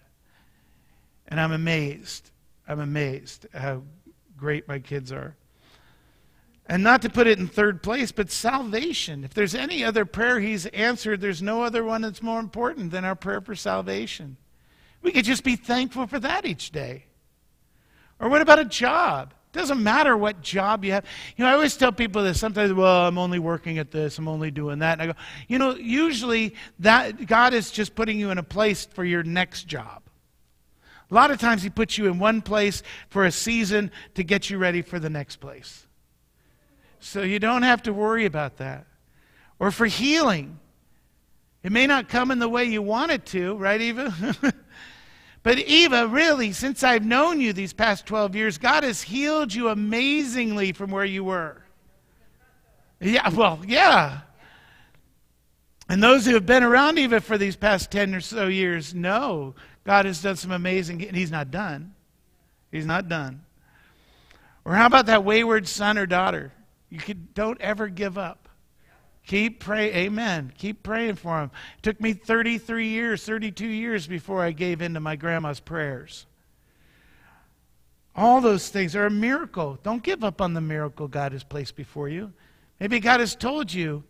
And 1.28 1.40
I'm 1.40 1.52
amazed. 1.52 2.30
I'm 2.68 2.80
amazed 2.80 3.46
how 3.52 3.82
great 4.36 4.68
my 4.68 4.78
kids 4.78 5.12
are. 5.12 5.36
And 6.68 6.82
not 6.82 7.02
to 7.02 7.08
put 7.08 7.26
it 7.26 7.38
in 7.38 7.46
third 7.46 7.82
place, 7.82 8.10
but 8.10 8.30
salvation. 8.30 9.22
If 9.22 9.34
there's 9.34 9.54
any 9.54 9.84
other 9.84 10.04
prayer 10.04 10.40
he's 10.40 10.66
answered, 10.66 11.20
there's 11.20 11.42
no 11.42 11.62
other 11.62 11.84
one 11.84 12.02
that's 12.02 12.22
more 12.22 12.40
important 12.40 12.90
than 12.90 13.04
our 13.04 13.14
prayer 13.14 13.40
for 13.40 13.54
salvation. 13.54 14.36
We 15.02 15.12
could 15.12 15.24
just 15.24 15.44
be 15.44 15.54
thankful 15.54 16.08
for 16.08 16.18
that 16.18 16.44
each 16.44 16.72
day. 16.72 17.04
Or 18.18 18.28
what 18.28 18.42
about 18.42 18.58
a 18.58 18.64
job? 18.64 19.32
doesn't 19.56 19.82
matter 19.82 20.16
what 20.16 20.42
job 20.42 20.84
you 20.84 20.92
have. 20.92 21.04
You 21.36 21.44
know, 21.44 21.50
I 21.50 21.54
always 21.54 21.76
tell 21.76 21.90
people 21.90 22.22
this. 22.22 22.38
Sometimes, 22.38 22.72
well, 22.72 23.06
I'm 23.06 23.18
only 23.18 23.38
working 23.38 23.78
at 23.78 23.90
this, 23.90 24.18
I'm 24.18 24.28
only 24.28 24.50
doing 24.50 24.78
that. 24.80 25.00
And 25.00 25.02
I 25.02 25.06
go, 25.06 25.18
you 25.48 25.58
know, 25.58 25.74
usually 25.74 26.54
that 26.80 27.26
God 27.26 27.54
is 27.54 27.70
just 27.70 27.94
putting 27.94 28.20
you 28.20 28.30
in 28.30 28.38
a 28.38 28.42
place 28.42 28.84
for 28.84 29.04
your 29.04 29.22
next 29.22 29.66
job. 29.66 30.02
A 31.10 31.14
lot 31.14 31.30
of 31.30 31.38
times 31.38 31.62
He 31.62 31.70
puts 31.70 31.98
you 31.98 32.06
in 32.06 32.18
one 32.18 32.42
place 32.42 32.82
for 33.08 33.24
a 33.24 33.32
season 33.32 33.90
to 34.14 34.24
get 34.24 34.50
you 34.50 34.58
ready 34.58 34.82
for 34.82 34.98
the 34.98 35.10
next 35.10 35.36
place. 35.36 35.86
So 36.98 37.22
you 37.22 37.38
don't 37.38 37.62
have 37.62 37.82
to 37.84 37.92
worry 37.92 38.24
about 38.24 38.56
that. 38.56 38.86
Or 39.58 39.70
for 39.70 39.86
healing. 39.86 40.58
It 41.62 41.72
may 41.72 41.86
not 41.86 42.08
come 42.08 42.30
in 42.30 42.38
the 42.38 42.48
way 42.48 42.64
you 42.64 42.82
want 42.82 43.12
it 43.12 43.26
to, 43.26 43.56
right, 43.56 43.80
Eva? 43.80 44.54
But 45.46 45.60
Eva, 45.60 46.08
really, 46.08 46.50
since 46.50 46.82
I've 46.82 47.04
known 47.04 47.40
you 47.40 47.52
these 47.52 47.72
past 47.72 48.04
12 48.06 48.34
years, 48.34 48.58
God 48.58 48.82
has 48.82 49.00
healed 49.00 49.54
you 49.54 49.68
amazingly 49.68 50.72
from 50.72 50.90
where 50.90 51.04
you 51.04 51.22
were. 51.22 51.62
Yeah, 52.98 53.28
well, 53.28 53.60
yeah. 53.64 54.22
And 55.88 56.02
those 56.02 56.26
who 56.26 56.34
have 56.34 56.46
been 56.46 56.64
around 56.64 56.98
Eva 56.98 57.20
for 57.20 57.38
these 57.38 57.54
past 57.54 57.92
10 57.92 58.16
or 58.16 58.20
so 58.20 58.48
years 58.48 58.92
know 58.92 59.54
God 59.86 60.04
has 60.04 60.20
done 60.20 60.34
some 60.34 60.50
amazing, 60.50 61.06
and 61.06 61.16
He's 61.16 61.30
not 61.30 61.52
done. 61.52 61.94
He's 62.72 62.86
not 62.86 63.08
done. 63.08 63.42
Or 64.64 64.74
how 64.74 64.86
about 64.86 65.06
that 65.06 65.24
wayward 65.24 65.68
son 65.68 65.96
or 65.96 66.06
daughter? 66.06 66.52
You 66.90 66.98
could, 66.98 67.34
don't 67.34 67.60
ever 67.60 67.86
give 67.86 68.18
up. 68.18 68.48
Keep 69.26 69.60
praying. 69.60 69.94
Amen. 69.94 70.52
Keep 70.58 70.82
praying 70.82 71.14
for 71.14 71.40
him. 71.40 71.52
It 71.78 71.82
took 71.84 72.00
me 72.00 72.12
33 72.14 72.88
years, 72.88 73.24
32 73.24 73.66
years 73.66 74.08
before 74.08 74.42
I 74.42 74.50
gave 74.50 74.82
in 74.82 74.94
to 74.94 75.00
my 75.00 75.14
grandma's 75.14 75.60
prayers. 75.60 76.26
All 78.16 78.40
those 78.40 78.68
things 78.68 78.96
are 78.96 79.06
a 79.06 79.10
miracle. 79.10 79.78
Don't 79.84 80.02
give 80.02 80.24
up 80.24 80.40
on 80.40 80.54
the 80.54 80.60
miracle 80.60 81.06
God 81.06 81.30
has 81.32 81.44
placed 81.44 81.76
before 81.76 82.08
you. 82.08 82.32
Maybe 82.80 82.98
God 82.98 83.20
has 83.20 83.36
told 83.36 83.72
you 83.72 84.02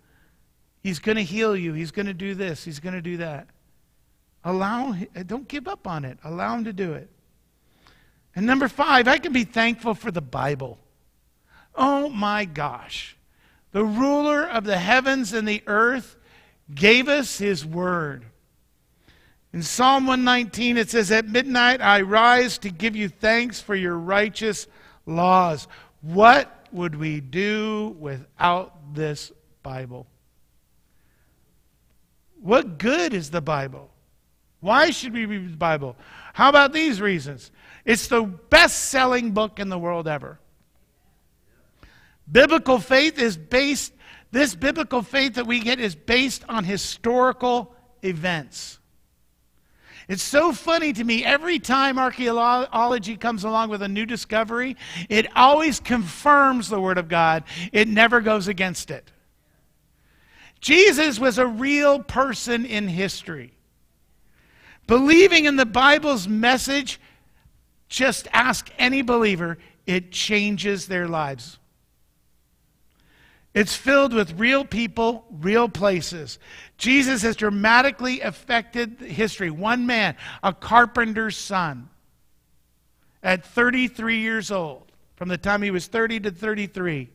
He's 0.82 1.00
going 1.00 1.16
to 1.16 1.24
heal 1.24 1.56
you. 1.56 1.72
He's 1.72 1.90
going 1.90 2.06
to 2.06 2.14
do 2.14 2.34
this. 2.34 2.64
He's 2.64 2.80
going 2.80 2.94
to 2.94 3.02
do 3.02 3.18
that. 3.18 3.48
Allow, 4.46 4.94
eh, 5.14 5.24
don't 5.24 5.46
give 5.46 5.68
up 5.68 5.86
on 5.86 6.06
it. 6.06 6.18
Allow 6.24 6.56
Him 6.56 6.64
to 6.64 6.72
do 6.72 6.94
it. 6.94 7.10
And 8.34 8.46
number 8.46 8.68
five, 8.68 9.06
I 9.06 9.18
can 9.18 9.34
be 9.34 9.44
thankful 9.44 9.94
for 9.94 10.10
the 10.10 10.22
Bible. 10.22 10.78
Oh 11.74 12.08
my 12.08 12.46
gosh 12.46 13.16
the 13.76 13.84
ruler 13.84 14.42
of 14.42 14.64
the 14.64 14.78
heavens 14.78 15.34
and 15.34 15.46
the 15.46 15.62
earth, 15.66 16.16
gave 16.74 17.10
us 17.10 17.36
his 17.36 17.62
word. 17.62 18.24
In 19.52 19.62
Psalm 19.62 20.06
119, 20.06 20.78
it 20.78 20.88
says, 20.88 21.10
At 21.10 21.28
midnight 21.28 21.82
I 21.82 22.00
rise 22.00 22.56
to 22.58 22.70
give 22.70 22.96
you 22.96 23.10
thanks 23.10 23.60
for 23.60 23.74
your 23.74 23.98
righteous 23.98 24.66
laws. 25.04 25.68
What 26.00 26.66
would 26.72 26.94
we 26.94 27.20
do 27.20 27.94
without 27.98 28.94
this 28.94 29.30
Bible? 29.62 30.06
What 32.40 32.78
good 32.78 33.12
is 33.12 33.28
the 33.28 33.42
Bible? 33.42 33.90
Why 34.60 34.90
should 34.90 35.12
we 35.12 35.26
read 35.26 35.52
the 35.52 35.56
Bible? 35.56 35.96
How 36.32 36.48
about 36.48 36.72
these 36.72 37.00
reasons? 37.00 37.50
It's 37.84 38.08
the 38.08 38.22
best 38.22 38.86
selling 38.86 39.32
book 39.32 39.60
in 39.60 39.68
the 39.68 39.78
world 39.78 40.08
ever. 40.08 40.38
Biblical 42.30 42.78
faith 42.80 43.18
is 43.18 43.36
based, 43.36 43.92
this 44.32 44.54
biblical 44.54 45.02
faith 45.02 45.34
that 45.34 45.46
we 45.46 45.60
get 45.60 45.78
is 45.78 45.94
based 45.94 46.44
on 46.48 46.64
historical 46.64 47.74
events. 48.02 48.78
It's 50.08 50.22
so 50.22 50.52
funny 50.52 50.92
to 50.92 51.02
me. 51.02 51.24
Every 51.24 51.58
time 51.58 51.98
archaeology 51.98 53.16
comes 53.16 53.42
along 53.42 53.70
with 53.70 53.82
a 53.82 53.88
new 53.88 54.06
discovery, 54.06 54.76
it 55.08 55.26
always 55.36 55.80
confirms 55.80 56.68
the 56.68 56.80
Word 56.80 56.98
of 56.98 57.08
God, 57.08 57.44
it 57.72 57.88
never 57.88 58.20
goes 58.20 58.46
against 58.46 58.90
it. 58.90 59.10
Jesus 60.60 61.18
was 61.18 61.38
a 61.38 61.46
real 61.46 62.02
person 62.02 62.64
in 62.64 62.88
history. 62.88 63.55
Believing 64.86 65.46
in 65.46 65.56
the 65.56 65.66
Bible's 65.66 66.28
message, 66.28 67.00
just 67.88 68.28
ask 68.32 68.70
any 68.78 69.02
believer, 69.02 69.58
it 69.86 70.12
changes 70.12 70.86
their 70.86 71.08
lives. 71.08 71.58
It's 73.54 73.74
filled 73.74 74.12
with 74.12 74.38
real 74.38 74.66
people, 74.66 75.24
real 75.30 75.68
places. 75.68 76.38
Jesus 76.76 77.22
has 77.22 77.36
dramatically 77.36 78.20
affected 78.20 79.00
history. 79.00 79.50
One 79.50 79.86
man, 79.86 80.16
a 80.42 80.52
carpenter's 80.52 81.38
son, 81.38 81.88
at 83.22 83.46
33 83.46 84.18
years 84.18 84.50
old, 84.50 84.92
from 85.16 85.30
the 85.30 85.38
time 85.38 85.62
he 85.62 85.70
was 85.70 85.86
30 85.86 86.20
to 86.20 86.30
33. 86.30 87.08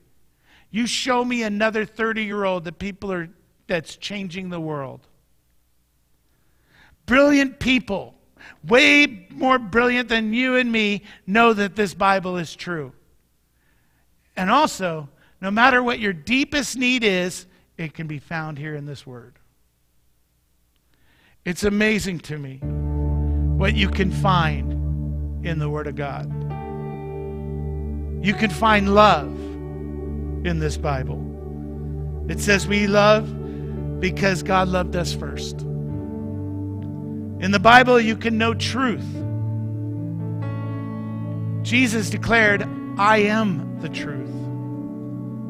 You 0.71 0.87
show 0.87 1.23
me 1.23 1.43
another 1.43 1.85
30 1.85 2.23
year 2.23 2.43
old 2.43 2.63
that 2.63 2.79
people 2.79 3.11
are 3.11 3.29
that's 3.67 3.95
changing 3.95 4.49
the 4.49 4.59
world. 4.59 5.07
Brilliant 7.11 7.59
people, 7.59 8.15
way 8.65 9.27
more 9.31 9.59
brilliant 9.59 10.07
than 10.07 10.33
you 10.33 10.55
and 10.55 10.71
me, 10.71 11.03
know 11.27 11.51
that 11.51 11.75
this 11.75 11.93
Bible 11.93 12.37
is 12.37 12.55
true. 12.55 12.93
And 14.37 14.49
also, 14.49 15.09
no 15.41 15.51
matter 15.51 15.83
what 15.83 15.99
your 15.99 16.13
deepest 16.13 16.77
need 16.77 17.03
is, 17.03 17.47
it 17.77 17.93
can 17.93 18.07
be 18.07 18.17
found 18.17 18.57
here 18.57 18.75
in 18.75 18.85
this 18.85 19.05
word. 19.05 19.33
It's 21.43 21.65
amazing 21.65 22.19
to 22.19 22.37
me 22.37 22.59
what 23.57 23.75
you 23.75 23.89
can 23.89 24.09
find 24.09 25.45
in 25.45 25.59
the 25.59 25.69
Word 25.69 25.87
of 25.87 25.97
God. 25.97 26.31
You 28.25 28.33
can 28.35 28.51
find 28.51 28.95
love 28.95 29.27
in 30.45 30.59
this 30.59 30.77
Bible. 30.77 31.19
It 32.29 32.39
says 32.39 32.67
we 32.67 32.87
love 32.87 33.99
because 33.99 34.43
God 34.43 34.69
loved 34.69 34.95
us 34.95 35.13
first. 35.13 35.65
In 37.41 37.49
the 37.49 37.59
Bible, 37.59 37.99
you 37.99 38.15
can 38.15 38.37
know 38.37 38.53
truth. 38.53 39.03
Jesus 41.63 42.11
declared, 42.11 42.67
I 42.99 43.17
am 43.17 43.79
the 43.81 43.89
truth. 43.89 44.29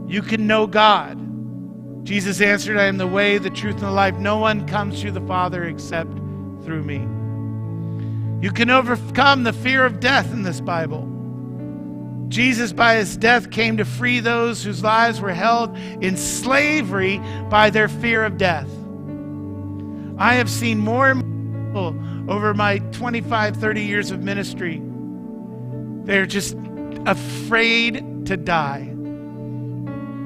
You 0.10 0.22
can 0.22 0.48
know 0.48 0.68
God. 0.68 1.18
Jesus 2.06 2.40
answered, 2.40 2.78
I 2.78 2.86
am 2.86 2.98
the 2.98 3.08
way, 3.08 3.38
the 3.40 3.50
truth, 3.50 3.76
and 3.76 3.84
the 3.84 3.92
life. 3.92 4.16
No 4.16 4.38
one 4.38 4.66
comes 4.68 5.02
to 5.02 5.12
the 5.12 5.20
Father 5.22 5.66
except 5.66 6.14
through 6.64 6.84
me. 6.84 7.00
You 8.42 8.52
can 8.54 8.70
overcome 8.70 9.44
the 9.44 9.52
fear 9.52 9.86
of 9.86 10.00
death 10.00 10.32
in 10.32 10.44
this 10.44 10.62
Bible. 10.62 11.08
Jesus, 12.30 12.72
by 12.72 12.96
his 12.96 13.18
death, 13.18 13.52
came 13.52 13.76
to 13.76 13.84
free 13.86 14.22
those 14.22 14.64
whose 14.64 14.82
lives 14.82 15.20
were 15.20 15.34
held 15.34 15.78
in 15.78 16.16
slavery 16.16 17.22
by 17.50 17.70
their 17.70 17.90
fear 17.90 18.24
of 18.24 18.38
death. 18.38 18.70
I 20.18 20.36
have 20.36 20.50
seen 20.50 20.80
more 20.80 21.21
people 21.72 21.96
over 22.30 22.54
my 22.54 22.80
25, 22.92 23.56
30 23.56 23.82
years 23.82 24.12
of 24.12 24.22
ministry. 24.22 24.82
They're 26.04 26.26
just 26.26 26.58
afraid 27.06 28.26
to 28.26 28.36
die, 28.36 28.92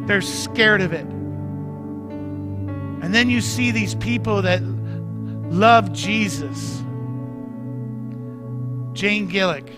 they're 0.07 0.21
scared 0.21 0.81
of 0.81 0.91
it. 0.91 1.05
And 1.05 3.13
then 3.13 3.29
you 3.29 3.41
see 3.41 3.69
these 3.69 3.93
people 3.95 4.41
that 4.41 4.63
love 4.63 5.93
Jesus. 5.93 6.81
Jane 8.93 9.29
Gillick 9.29 9.69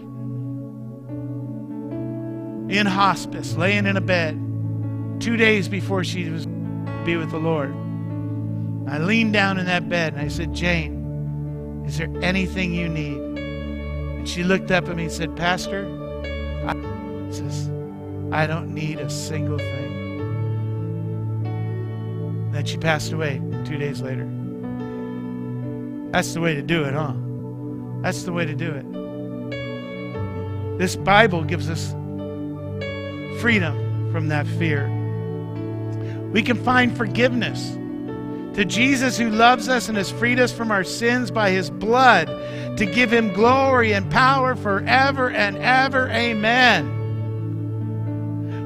in 2.71 2.85
hospice, 2.85 3.55
laying 3.55 3.85
in 3.85 3.97
a 3.97 4.01
bed, 4.01 4.39
two 5.19 5.35
days 5.35 5.67
before 5.67 6.03
she 6.03 6.29
was 6.29 6.45
to 6.45 7.01
be 7.03 7.17
with 7.17 7.31
the 7.31 7.39
Lord. 7.39 7.71
I 8.87 8.99
leaned 8.99 9.33
down 9.33 9.57
in 9.57 9.65
that 9.65 9.89
bed 9.89 10.13
and 10.13 10.21
I 10.21 10.29
said, 10.29 10.53
Jane, 10.53 10.96
is 11.87 11.97
there 11.97 12.09
anything 12.21 12.73
you 12.73 12.89
need? 12.89 13.17
And 13.17 14.27
she 14.27 14.43
looked 14.43 14.71
up 14.71 14.89
at 14.89 14.95
me 14.95 15.03
and 15.03 15.11
said, 15.11 15.35
Pastor, 15.37 15.87
I, 16.67 16.73
says, 17.31 17.69
I 18.31 18.45
don't 18.45 18.73
need 18.73 18.99
a 18.99 19.09
single 19.09 19.57
thing. 19.57 19.87
Then 22.51 22.65
she 22.65 22.77
passed 22.77 23.13
away 23.13 23.41
two 23.63 23.77
days 23.77 24.01
later. 24.01 24.27
That's 26.11 26.33
the 26.33 26.41
way 26.41 26.55
to 26.55 26.61
do 26.61 26.83
it, 26.83 26.93
huh? 26.93 27.13
That's 28.01 28.23
the 28.23 28.33
way 28.33 28.45
to 28.45 28.53
do 28.53 28.71
it. 28.71 28.85
This 30.77 30.97
Bible 30.97 31.43
gives 31.43 31.69
us 31.69 31.91
freedom 33.41 34.11
from 34.11 34.27
that 34.27 34.45
fear. 34.45 34.89
We 36.31 36.43
can 36.43 36.61
find 36.63 36.95
forgiveness. 36.97 37.77
To 38.57 38.65
Jesus, 38.65 39.17
who 39.19 39.29
loves 39.29 39.69
us 39.69 39.87
and 39.87 39.95
has 39.97 40.09
freed 40.09 40.39
us 40.39 40.51
from 40.51 40.71
our 40.71 40.83
sins 40.83 41.29
by 41.29 41.51
his 41.51 41.69
blood, 41.69 42.27
to 42.77 42.87
give 42.87 43.13
him 43.13 43.31
glory 43.31 43.93
and 43.93 44.09
power 44.09 44.55
forever 44.55 45.29
and 45.29 45.57
ever. 45.57 46.09
Amen. 46.09 46.95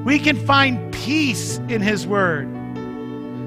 We 0.02 0.18
can 0.18 0.46
find 0.46 0.94
peace 0.94 1.58
in 1.68 1.82
his 1.82 2.06
word. 2.06 2.48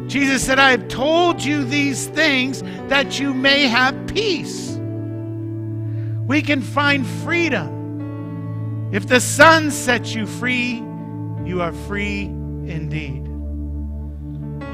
Jesus 0.07 0.45
said, 0.45 0.59
I 0.59 0.69
have 0.69 0.87
told 0.87 1.43
you 1.43 1.63
these 1.65 2.05
things 2.09 2.61
that 2.89 3.19
you 3.19 3.33
may 3.33 3.61
have 3.63 4.05
peace. 4.05 4.77
We 6.27 6.43
can 6.43 6.61
find 6.61 7.07
freedom. 7.07 8.91
If 8.93 9.07
the 9.07 9.19
Son 9.19 9.71
sets 9.71 10.13
you 10.13 10.27
free, 10.27 10.75
you 11.43 11.63
are 11.63 11.73
free 11.87 12.25
indeed. 12.25 13.34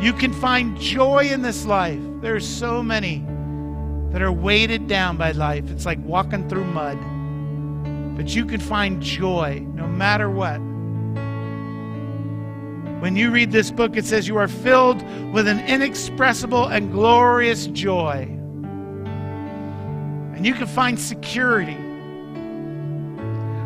You 0.01 0.13
can 0.13 0.33
find 0.33 0.79
joy 0.79 1.29
in 1.31 1.43
this 1.43 1.63
life. 1.65 2.01
There 2.21 2.35
are 2.35 2.39
so 2.39 2.81
many 2.81 3.23
that 4.11 4.23
are 4.23 4.31
weighted 4.31 4.87
down 4.87 5.15
by 5.15 5.31
life. 5.31 5.69
It's 5.69 5.85
like 5.85 5.99
walking 6.03 6.49
through 6.49 6.65
mud. 6.65 6.97
But 8.17 8.35
you 8.35 8.45
can 8.45 8.59
find 8.59 8.99
joy 9.01 9.63
no 9.75 9.85
matter 9.87 10.27
what. 10.29 10.57
When 12.99 13.15
you 13.15 13.29
read 13.29 13.51
this 13.51 13.69
book, 13.69 13.95
it 13.95 14.05
says 14.05 14.27
you 14.27 14.37
are 14.37 14.47
filled 14.47 15.03
with 15.33 15.47
an 15.47 15.59
inexpressible 15.59 16.67
and 16.67 16.91
glorious 16.91 17.67
joy. 17.67 18.23
And 20.35 20.45
you 20.45 20.55
can 20.55 20.65
find 20.65 20.99
security. 20.99 21.77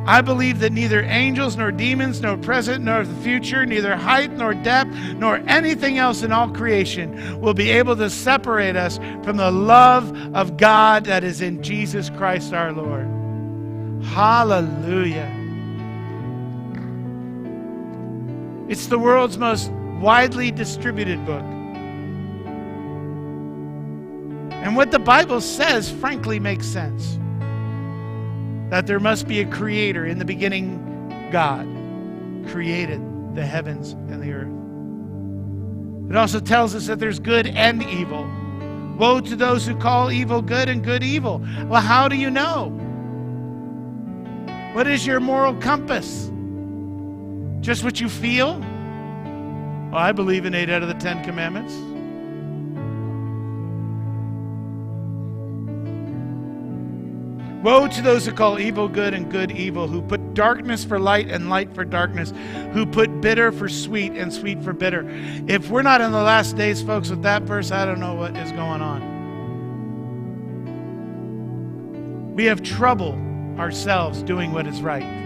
I 0.08 0.22
believe 0.22 0.60
that 0.60 0.72
neither 0.72 1.02
angels 1.02 1.58
nor 1.58 1.72
demons, 1.72 2.22
nor 2.22 2.38
present 2.38 2.84
nor 2.84 3.04
the 3.04 3.24
future, 3.24 3.66
neither 3.66 3.96
height 3.96 4.32
nor 4.32 4.54
depth, 4.54 4.92
nor 5.18 5.38
anything 5.48 5.98
else 5.98 6.22
in 6.22 6.32
all 6.32 6.48
creation 6.50 7.42
will 7.42 7.56
be 7.56 7.72
able 7.72 7.96
to 7.96 8.12
separate 8.12 8.76
us 8.76 8.98
from 9.24 9.38
the 9.38 9.50
love 9.50 10.16
of 10.36 10.58
God 10.58 11.06
that 11.06 11.24
is 11.24 11.42
in 11.42 11.64
Jesus 11.64 12.12
Christ 12.12 12.54
our 12.54 12.72
Lord. 12.72 13.06
Hallelujah. 14.06 15.32
It's 18.70 18.86
the 18.86 19.00
world's 19.00 19.40
most 19.40 19.72
widely 20.00 20.52
distributed 20.52 21.26
book. 21.26 21.44
And 24.52 24.76
what 24.76 24.92
the 24.92 25.00
Bible 25.00 25.42
says, 25.42 25.90
frankly, 25.90 26.40
makes 26.40 26.68
sense 26.68 27.18
that 28.76 28.88
there 28.88 29.00
must 29.00 29.26
be 29.26 29.40
a 29.40 29.46
creator. 29.46 30.06
In 30.06 30.20
the 30.20 30.26
beginning, 30.26 31.30
God 31.32 31.66
created 32.52 33.00
the 33.34 33.46
heavens 33.46 33.94
and 33.94 34.22
the 34.22 34.34
earth. 34.34 36.10
It 36.12 36.18
also 36.18 36.42
tells 36.42 36.76
us 36.76 36.88
that 36.88 37.00
there's 37.00 37.18
good 37.18 37.48
and 37.48 37.82
evil. 37.84 38.30
Woe 38.98 39.22
to 39.22 39.36
those 39.38 39.66
who 39.66 39.78
call 39.78 40.12
evil 40.12 40.42
good 40.42 40.68
and 40.68 40.84
good 40.84 41.04
evil. 41.04 41.42
Well, 41.68 41.80
how 41.80 42.10
do 42.10 42.18
you 42.18 42.30
know? 42.30 42.68
What 44.74 44.88
is 44.88 45.08
your 45.08 45.22
moral 45.22 45.56
compass? 45.56 46.30
Just 47.62 47.82
what 47.86 48.02
you 48.02 48.10
feel? 48.10 48.60
Well, 48.60 50.02
I 50.02 50.12
believe 50.12 50.46
in 50.46 50.54
eight 50.54 50.70
out 50.70 50.82
of 50.82 50.90
the 50.90 50.96
Ten 50.96 51.24
Commandments. 51.24 51.74
Woe 57.64 57.88
to 57.88 58.02
those 58.02 58.26
who 58.26 58.32
call 58.32 58.60
evil 58.60 58.88
good 58.88 59.14
and 59.14 59.32
good 59.32 59.52
evil, 59.52 59.88
who 59.88 60.02
put 60.02 60.34
darkness 60.34 60.84
for 60.84 61.00
light 61.00 61.30
and 61.32 61.50
light 61.50 61.74
for 61.74 61.84
darkness, 61.84 62.32
who 62.74 62.86
put 62.86 63.22
bitter 63.22 63.52
for 63.52 63.68
sweet 63.68 64.12
and 64.14 64.32
sweet 64.32 64.62
for 64.62 64.74
bitter. 64.74 65.04
If 65.48 65.70
we're 65.70 65.82
not 65.82 66.02
in 66.02 66.12
the 66.12 66.22
last 66.22 66.56
days, 66.56 66.84
folks, 66.84 67.10
with 67.10 67.24
that 67.24 67.44
verse, 67.44 67.72
I 67.72 67.86
don't 67.86 68.00
know 68.00 68.14
what 68.14 68.38
is 68.38 68.52
going 68.52 68.82
on. 68.82 69.16
We 72.36 72.46
have 72.46 72.62
trouble 72.62 73.14
ourselves 73.58 74.22
doing 74.22 74.52
what 74.52 74.68
is 74.68 74.82
right. 74.82 75.26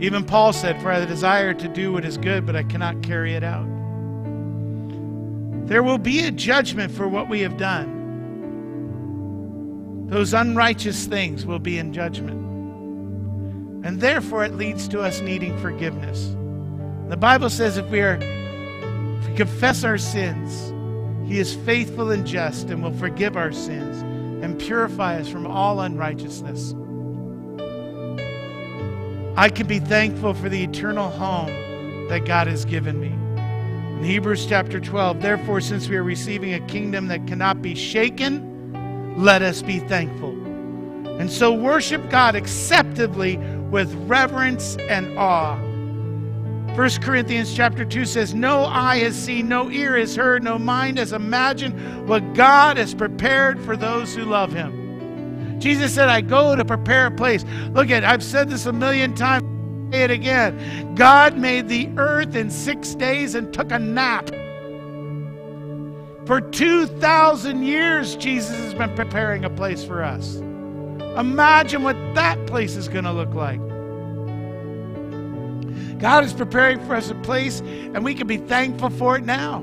Even 0.00 0.24
Paul 0.24 0.52
said, 0.52 0.82
For 0.82 0.90
I 0.90 1.04
desire 1.04 1.54
to 1.54 1.68
do 1.68 1.92
what 1.92 2.04
is 2.04 2.18
good, 2.18 2.44
but 2.44 2.56
I 2.56 2.64
cannot 2.64 3.02
carry 3.02 3.34
it 3.34 3.44
out. 3.44 3.68
There 5.68 5.84
will 5.84 5.98
be 5.98 6.26
a 6.26 6.32
judgment 6.32 6.90
for 6.90 7.06
what 7.06 7.28
we 7.28 7.40
have 7.42 7.56
done. 7.56 8.01
Those 10.08 10.34
unrighteous 10.34 11.06
things 11.06 11.46
will 11.46 11.58
be 11.58 11.78
in 11.78 11.92
judgment. 11.92 12.40
And 13.84 14.00
therefore, 14.00 14.44
it 14.44 14.54
leads 14.54 14.86
to 14.88 15.00
us 15.00 15.20
needing 15.20 15.58
forgiveness. 15.58 16.36
The 17.08 17.16
Bible 17.16 17.50
says 17.50 17.76
if 17.76 17.88
we 17.90 18.00
are 18.00 18.18
if 18.20 19.28
we 19.28 19.34
confess 19.34 19.84
our 19.84 19.98
sins, 19.98 20.72
he 21.30 21.38
is 21.38 21.54
faithful 21.54 22.10
and 22.10 22.26
just 22.26 22.70
and 22.70 22.82
will 22.82 22.92
forgive 22.92 23.36
our 23.36 23.52
sins 23.52 24.02
and 24.44 24.58
purify 24.58 25.18
us 25.18 25.28
from 25.28 25.46
all 25.46 25.80
unrighteousness. 25.80 26.74
I 29.36 29.48
can 29.48 29.66
be 29.66 29.78
thankful 29.78 30.34
for 30.34 30.48
the 30.48 30.62
eternal 30.62 31.08
home 31.08 32.08
that 32.08 32.26
God 32.26 32.48
has 32.48 32.64
given 32.64 33.00
me. 33.00 33.08
In 33.98 34.04
Hebrews 34.04 34.46
chapter 34.46 34.78
12, 34.78 35.22
therefore, 35.22 35.60
since 35.60 35.88
we 35.88 35.96
are 35.96 36.02
receiving 36.02 36.54
a 36.54 36.60
kingdom 36.66 37.08
that 37.08 37.26
cannot 37.26 37.62
be 37.62 37.74
shaken, 37.74 38.51
let 39.16 39.42
us 39.42 39.62
be 39.62 39.78
thankful. 39.78 40.30
And 41.18 41.30
so 41.30 41.52
worship 41.52 42.08
God 42.10 42.34
acceptably 42.34 43.36
with 43.70 43.94
reverence 44.08 44.76
and 44.88 45.16
awe. 45.18 45.56
1 46.74 46.90
Corinthians 47.02 47.54
chapter 47.54 47.84
2 47.84 48.06
says, 48.06 48.34
No 48.34 48.64
eye 48.64 48.98
has 49.00 49.14
seen, 49.14 49.46
no 49.46 49.70
ear 49.70 49.96
has 49.98 50.16
heard, 50.16 50.42
no 50.42 50.58
mind 50.58 50.96
has 50.96 51.12
imagined 51.12 52.08
what 52.08 52.20
God 52.32 52.78
has 52.78 52.94
prepared 52.94 53.60
for 53.60 53.76
those 53.76 54.14
who 54.14 54.24
love 54.24 54.52
him. 54.52 55.60
Jesus 55.60 55.94
said, 55.94 56.08
I 56.08 56.22
go 56.22 56.56
to 56.56 56.64
prepare 56.64 57.06
a 57.06 57.10
place. 57.10 57.44
Look 57.72 57.90
at, 57.90 58.04
I've 58.04 58.22
said 58.22 58.48
this 58.48 58.66
a 58.66 58.72
million 58.72 59.14
times. 59.14 59.44
Say 59.92 60.04
it 60.04 60.10
again. 60.10 60.94
God 60.94 61.36
made 61.36 61.68
the 61.68 61.90
earth 61.98 62.34
in 62.34 62.50
six 62.50 62.94
days 62.94 63.34
and 63.34 63.52
took 63.52 63.70
a 63.70 63.78
nap. 63.78 64.31
For 66.26 66.40
2,000 66.40 67.64
years, 67.64 68.14
Jesus 68.16 68.56
has 68.56 68.74
been 68.74 68.94
preparing 68.94 69.44
a 69.44 69.50
place 69.50 69.84
for 69.84 70.04
us. 70.04 70.36
Imagine 71.16 71.82
what 71.82 71.96
that 72.14 72.46
place 72.46 72.76
is 72.76 72.88
going 72.88 73.04
to 73.04 73.12
look 73.12 73.34
like. 73.34 73.60
God 75.98 76.24
is 76.24 76.32
preparing 76.32 76.84
for 76.86 76.94
us 76.94 77.10
a 77.10 77.14
place, 77.16 77.60
and 77.60 78.04
we 78.04 78.14
can 78.14 78.28
be 78.28 78.36
thankful 78.36 78.90
for 78.90 79.16
it 79.16 79.24
now. 79.24 79.58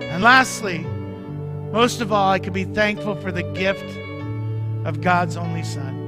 And 0.00 0.22
lastly, 0.22 0.78
most 1.70 2.00
of 2.00 2.10
all, 2.10 2.30
I 2.30 2.38
can 2.38 2.54
be 2.54 2.64
thankful 2.64 3.14
for 3.16 3.30
the 3.30 3.42
gift 3.52 3.84
of 4.86 5.02
God's 5.02 5.36
only 5.36 5.64
Son. 5.64 6.00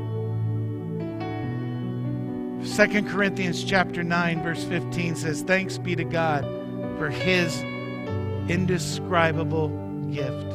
2 2.64 3.02
Corinthians 3.04 3.62
chapter 3.62 4.02
9 4.02 4.42
verse 4.42 4.64
15 4.64 5.14
says 5.16 5.42
thanks 5.42 5.78
be 5.78 5.94
to 5.94 6.02
God 6.04 6.44
for 6.98 7.08
his 7.08 7.62
indescribable 8.48 9.68
gift. 10.10 10.52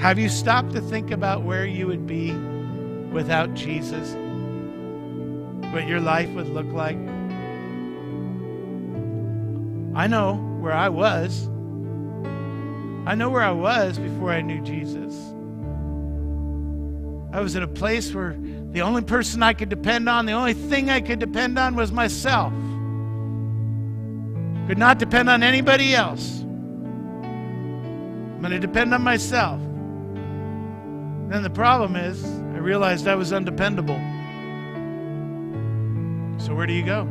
Have 0.00 0.18
you 0.18 0.28
stopped 0.28 0.72
to 0.72 0.80
think 0.80 1.10
about 1.10 1.42
where 1.42 1.66
you 1.66 1.86
would 1.86 2.06
be 2.06 2.32
without 3.12 3.54
Jesus? 3.54 4.14
What 5.72 5.86
your 5.86 6.00
life 6.00 6.30
would 6.30 6.48
look 6.48 6.72
like? 6.72 6.96
I 9.94 10.06
know 10.06 10.34
where 10.60 10.72
I 10.72 10.88
was. 10.88 11.46
I 13.06 13.14
know 13.14 13.28
where 13.28 13.42
I 13.42 13.50
was 13.50 13.98
before 13.98 14.30
I 14.30 14.40
knew 14.40 14.60
Jesus. 14.62 15.14
I 17.32 17.40
was 17.40 17.54
in 17.54 17.62
a 17.62 17.68
place 17.68 18.14
where 18.14 18.36
the 18.72 18.82
only 18.82 19.02
person 19.02 19.42
I 19.42 19.52
could 19.52 19.68
depend 19.68 20.08
on, 20.08 20.26
the 20.26 20.32
only 20.32 20.54
thing 20.54 20.90
I 20.90 21.00
could 21.00 21.18
depend 21.18 21.58
on 21.58 21.76
was 21.76 21.92
myself. 21.92 22.52
Could 24.66 24.78
not 24.78 24.98
depend 24.98 25.28
on 25.28 25.42
anybody 25.42 25.94
else. 25.94 26.40
I'm 28.40 28.40
going 28.40 28.52
to 28.52 28.58
depend 28.58 28.94
on 28.94 29.02
myself. 29.02 29.60
Then 31.28 31.42
the 31.42 31.50
problem 31.50 31.96
is, 31.96 32.24
I 32.24 32.58
realized 32.58 33.06
I 33.06 33.14
was 33.14 33.32
undependable. 33.32 33.98
So 36.40 36.54
where 36.54 36.66
do 36.66 36.72
you 36.72 36.82
go? 36.82 37.04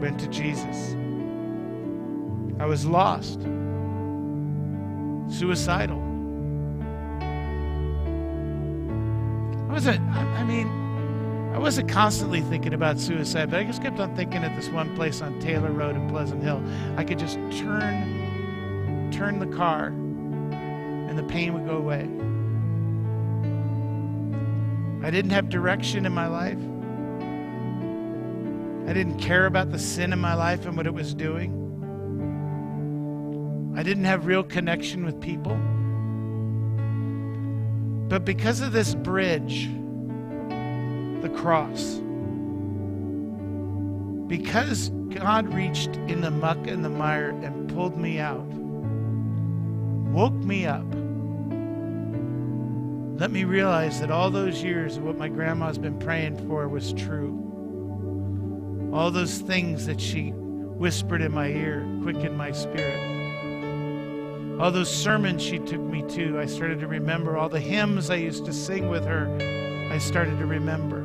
Went 0.00 0.18
to 0.20 0.26
Jesus. 0.28 0.96
I 2.58 2.66
was 2.66 2.84
lost, 2.84 3.40
suicidal. 5.28 6.00
I 9.68 9.72
wasn't, 9.72 10.00
I 10.10 10.44
mean, 10.44 10.81
I 11.52 11.58
wasn't 11.58 11.88
constantly 11.90 12.40
thinking 12.40 12.72
about 12.72 12.98
suicide, 12.98 13.50
but 13.50 13.60
I 13.60 13.64
just 13.64 13.82
kept 13.82 14.00
on 14.00 14.16
thinking 14.16 14.42
at 14.42 14.56
this 14.56 14.70
one 14.70 14.96
place 14.96 15.20
on 15.20 15.38
Taylor 15.38 15.70
Road 15.70 15.96
in 15.96 16.08
Pleasant 16.08 16.42
Hill. 16.42 16.62
I 16.96 17.04
could 17.04 17.18
just 17.18 17.36
turn, 17.52 19.10
turn 19.12 19.38
the 19.38 19.46
car, 19.46 19.88
and 19.88 21.18
the 21.18 21.22
pain 21.24 21.52
would 21.52 21.66
go 21.66 21.76
away. 21.76 22.08
I 25.06 25.10
didn't 25.10 25.32
have 25.32 25.50
direction 25.50 26.06
in 26.06 26.12
my 26.12 26.26
life. 26.26 26.58
I 28.88 28.94
didn't 28.94 29.18
care 29.18 29.44
about 29.46 29.70
the 29.70 29.78
sin 29.78 30.12
in 30.12 30.18
my 30.18 30.34
life 30.34 30.64
and 30.64 30.74
what 30.76 30.86
it 30.86 30.94
was 30.94 31.12
doing. 31.12 31.58
I 33.76 33.82
didn't 33.82 34.04
have 34.04 34.26
real 34.26 34.42
connection 34.42 35.04
with 35.04 35.20
people. 35.20 35.58
But 38.08 38.24
because 38.24 38.60
of 38.60 38.72
this 38.72 38.94
bridge, 38.94 39.70
the 41.22 41.30
cross, 41.30 42.00
because 44.28 44.90
God 45.10 45.52
reached 45.54 45.96
in 45.96 46.20
the 46.20 46.30
muck 46.30 46.66
and 46.66 46.84
the 46.84 46.90
mire 46.90 47.30
and 47.30 47.72
pulled 47.72 47.96
me 47.96 48.18
out, 48.18 48.46
woke 50.12 50.34
me 50.34 50.66
up, 50.66 50.84
let 53.20 53.30
me 53.30 53.44
realize 53.44 54.00
that 54.00 54.10
all 54.10 54.30
those 54.30 54.62
years 54.62 54.96
of 54.96 55.04
what 55.04 55.16
my 55.16 55.28
grandma's 55.28 55.78
been 55.78 55.98
praying 55.98 56.36
for 56.48 56.66
was 56.68 56.92
true. 56.92 57.38
All 58.92 59.10
those 59.12 59.38
things 59.38 59.86
that 59.86 60.00
she 60.00 60.30
whispered 60.30 61.22
in 61.22 61.32
my 61.32 61.46
ear 61.46 61.86
quickened 62.02 62.36
my 62.36 62.50
spirit. 62.50 62.98
All 64.60 64.70
those 64.70 64.90
sermons 64.90 65.42
she 65.42 65.60
took 65.60 65.80
me 65.80 66.02
to, 66.10 66.40
I 66.40 66.46
started 66.46 66.80
to 66.80 66.86
remember. 66.88 67.36
All 67.36 67.48
the 67.48 67.60
hymns 67.60 68.10
I 68.10 68.16
used 68.16 68.44
to 68.46 68.52
sing 68.52 68.88
with 68.88 69.04
her, 69.04 69.28
I 69.92 69.98
started 69.98 70.38
to 70.38 70.46
remember. 70.46 71.01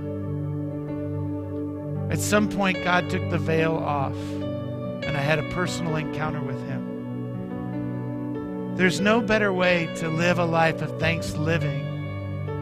At 2.09 2.19
some 2.19 2.49
point, 2.49 2.83
God 2.83 3.09
took 3.09 3.29
the 3.29 3.37
veil 3.37 3.75
off, 3.75 4.13
and 4.13 5.17
I 5.17 5.19
had 5.19 5.39
a 5.39 5.49
personal 5.49 5.97
encounter 5.97 6.41
with 6.41 6.65
Him. 6.67 8.75
There's 8.77 9.01
no 9.01 9.21
better 9.21 9.51
way 9.51 9.89
to 9.97 10.07
live 10.07 10.39
a 10.39 10.45
life 10.45 10.81
of 10.81 10.97
thanks 10.99 11.35
living 11.35 11.83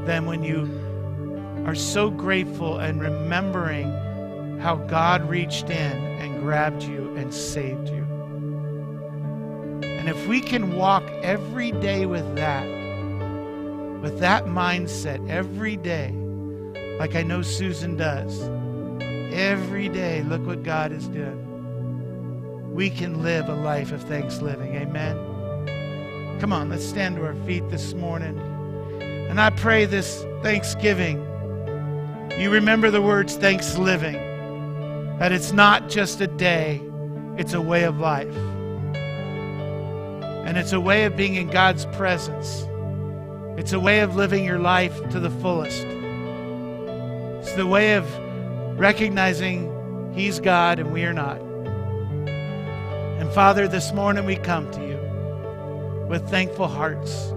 than 0.05 0.25
when 0.25 0.43
you 0.43 0.67
are 1.65 1.75
so 1.75 2.09
grateful 2.09 2.79
and 2.79 3.01
remembering 3.01 3.91
how 4.59 4.75
God 4.75 5.29
reached 5.29 5.69
in 5.69 6.19
and 6.19 6.41
grabbed 6.41 6.83
you 6.83 7.15
and 7.15 7.33
saved 7.33 7.89
you. 7.89 8.03
And 9.83 10.09
if 10.09 10.27
we 10.27 10.39
can 10.39 10.75
walk 10.75 11.03
every 11.21 11.71
day 11.71 12.05
with 12.05 12.35
that, 12.35 12.65
with 14.01 14.19
that 14.19 14.45
mindset 14.45 15.27
every 15.29 15.77
day, 15.77 16.11
like 16.99 17.15
I 17.15 17.23
know 17.23 17.41
Susan 17.41 17.97
does, 17.97 18.39
every 19.35 19.89
day, 19.89 20.23
look 20.23 20.45
what 20.45 20.63
God 20.63 20.91
is 20.91 21.07
doing. 21.09 22.73
We 22.73 22.89
can 22.89 23.21
live 23.21 23.49
a 23.49 23.55
life 23.55 23.91
of 23.91 24.01
thanks 24.03 24.41
living. 24.41 24.75
Amen. 24.75 26.37
Come 26.39 26.53
on, 26.53 26.69
let's 26.69 26.85
stand 26.85 27.17
to 27.17 27.25
our 27.25 27.35
feet 27.45 27.69
this 27.69 27.93
morning. 27.93 28.39
And 29.29 29.39
I 29.41 29.49
pray 29.49 29.85
this 29.85 30.25
Thanksgiving, 30.41 31.17
you 32.37 32.49
remember 32.49 32.89
the 32.89 33.01
words 33.01 33.35
thanks 33.35 33.77
living, 33.77 34.15
that 35.19 35.31
it's 35.31 35.51
not 35.51 35.89
just 35.89 36.21
a 36.21 36.27
day, 36.27 36.81
it's 37.37 37.53
a 37.53 37.61
way 37.61 37.83
of 37.83 37.99
life. 37.99 38.35
And 40.45 40.57
it's 40.57 40.71
a 40.71 40.79
way 40.79 41.03
of 41.05 41.17
being 41.17 41.35
in 41.35 41.47
God's 41.47 41.85
presence. 41.87 42.65
It's 43.59 43.73
a 43.73 43.79
way 43.79 43.99
of 43.99 44.15
living 44.15 44.45
your 44.45 44.59
life 44.59 45.09
to 45.09 45.19
the 45.19 45.29
fullest. 45.29 45.83
It's 47.41 47.53
the 47.53 47.67
way 47.67 47.95
of 47.95 48.05
recognizing 48.77 50.13
He's 50.13 50.39
God 50.39 50.79
and 50.79 50.91
we 50.91 51.03
are 51.05 51.13
not. 51.13 51.39
And 53.19 53.31
Father, 53.31 53.67
this 53.67 53.93
morning 53.93 54.25
we 54.25 54.35
come 54.35 54.69
to 54.71 54.81
you 54.81 56.07
with 56.07 56.29
thankful 56.29 56.67
hearts. 56.67 57.31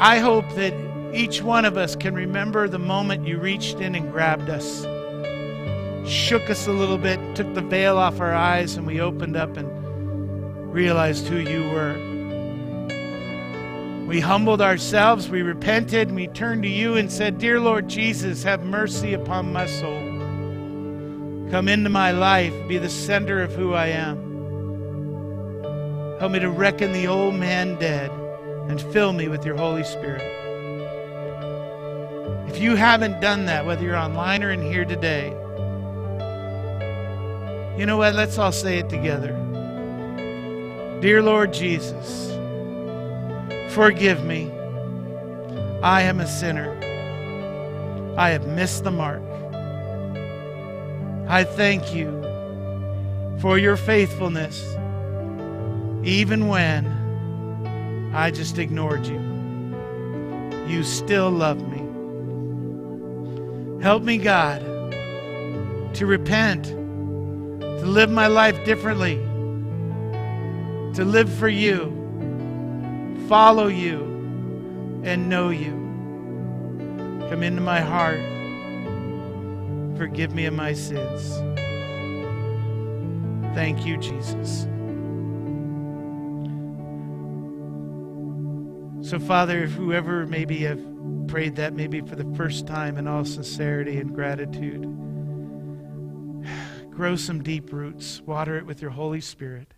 I 0.00 0.18
hope 0.18 0.48
that 0.54 0.74
each 1.14 1.42
one 1.42 1.64
of 1.64 1.76
us 1.76 1.94
can 1.94 2.14
remember 2.14 2.68
the 2.68 2.78
moment 2.78 3.26
you 3.26 3.38
reached 3.38 3.80
in 3.80 3.94
and 3.94 4.10
grabbed 4.10 4.48
us, 4.48 4.82
shook 6.10 6.48
us 6.48 6.66
a 6.66 6.72
little 6.72 6.98
bit, 6.98 7.20
took 7.36 7.52
the 7.54 7.60
veil 7.60 7.98
off 7.98 8.20
our 8.20 8.32
eyes, 8.32 8.76
and 8.76 8.86
we 8.86 9.00
opened 9.00 9.36
up 9.36 9.56
and 9.56 10.72
realized 10.72 11.26
who 11.26 11.36
you 11.36 11.68
were. 11.70 12.11
We 14.12 14.20
humbled 14.20 14.60
ourselves, 14.60 15.30
we 15.30 15.40
repented, 15.40 16.08
and 16.08 16.16
we 16.16 16.26
turned 16.26 16.64
to 16.64 16.68
you 16.68 16.96
and 16.96 17.10
said, 17.10 17.38
Dear 17.38 17.58
Lord 17.58 17.88
Jesus, 17.88 18.42
have 18.42 18.62
mercy 18.62 19.14
upon 19.14 19.54
my 19.54 19.64
soul. 19.64 20.00
Come 21.50 21.66
into 21.66 21.88
my 21.88 22.10
life, 22.10 22.52
be 22.68 22.76
the 22.76 22.90
center 22.90 23.40
of 23.40 23.54
who 23.54 23.72
I 23.72 23.86
am. 23.86 24.18
Help 26.20 26.30
me 26.30 26.40
to 26.40 26.50
reckon 26.50 26.92
the 26.92 27.06
old 27.06 27.36
man 27.36 27.78
dead 27.78 28.10
and 28.68 28.82
fill 28.92 29.14
me 29.14 29.28
with 29.28 29.46
your 29.46 29.56
Holy 29.56 29.82
Spirit. 29.82 30.20
If 32.50 32.60
you 32.60 32.76
haven't 32.76 33.22
done 33.22 33.46
that, 33.46 33.64
whether 33.64 33.82
you're 33.82 33.96
online 33.96 34.44
or 34.44 34.50
in 34.50 34.60
here 34.60 34.84
today, 34.84 35.30
you 37.78 37.86
know 37.86 37.96
what? 37.96 38.14
Let's 38.14 38.36
all 38.36 38.52
say 38.52 38.76
it 38.76 38.90
together. 38.90 39.32
Dear 41.00 41.22
Lord 41.22 41.54
Jesus, 41.54 42.31
forgive 43.72 44.24
me. 44.24 44.50
I 45.82 46.02
am 46.02 46.20
a 46.20 46.26
sinner. 46.26 46.78
I 48.18 48.28
have 48.30 48.46
missed 48.46 48.84
the 48.84 48.90
mark. 48.90 49.22
I 51.28 51.44
thank 51.44 51.94
you 51.94 52.10
for 53.40 53.56
your 53.58 53.76
faithfulness, 53.76 54.62
even 56.04 56.48
when 56.48 56.86
I 58.14 58.30
just 58.30 58.58
ignored 58.58 59.06
you. 59.06 59.18
You 60.68 60.84
still 60.84 61.30
love 61.30 61.66
me. 61.66 61.78
Help 63.82 64.02
me, 64.02 64.18
God, 64.18 64.60
to 65.94 66.06
repent, 66.06 66.66
to 66.66 67.86
live 67.86 68.10
my 68.10 68.26
life 68.26 68.62
differently, 68.66 69.16
to 70.94 71.04
live 71.04 71.32
for 71.32 71.48
you, 71.48 72.01
follow 73.32 73.68
you, 73.68 74.02
and 75.04 75.30
know 75.30 75.48
you. 75.48 75.70
Come 77.30 77.42
into 77.42 77.62
my 77.62 77.80
heart. 77.80 78.20
Forgive 79.96 80.34
me 80.34 80.44
of 80.44 80.52
my 80.52 80.74
sins. 80.74 81.38
Thank 83.54 83.86
you, 83.86 83.96
Jesus. 83.96 84.64
So, 89.08 89.18
Father, 89.18 89.62
if 89.62 89.70
whoever 89.70 90.26
maybe 90.26 90.58
have 90.64 90.84
prayed 91.26 91.56
that 91.56 91.72
maybe 91.72 92.02
for 92.02 92.16
the 92.16 92.30
first 92.36 92.66
time 92.66 92.98
in 92.98 93.08
all 93.08 93.24
sincerity 93.24 93.96
and 93.96 94.14
gratitude, 94.14 94.82
grow 96.90 97.16
some 97.16 97.42
deep 97.42 97.72
roots, 97.72 98.20
water 98.26 98.58
it 98.58 98.66
with 98.66 98.82
your 98.82 98.90
Holy 98.90 99.22
Spirit. 99.22 99.72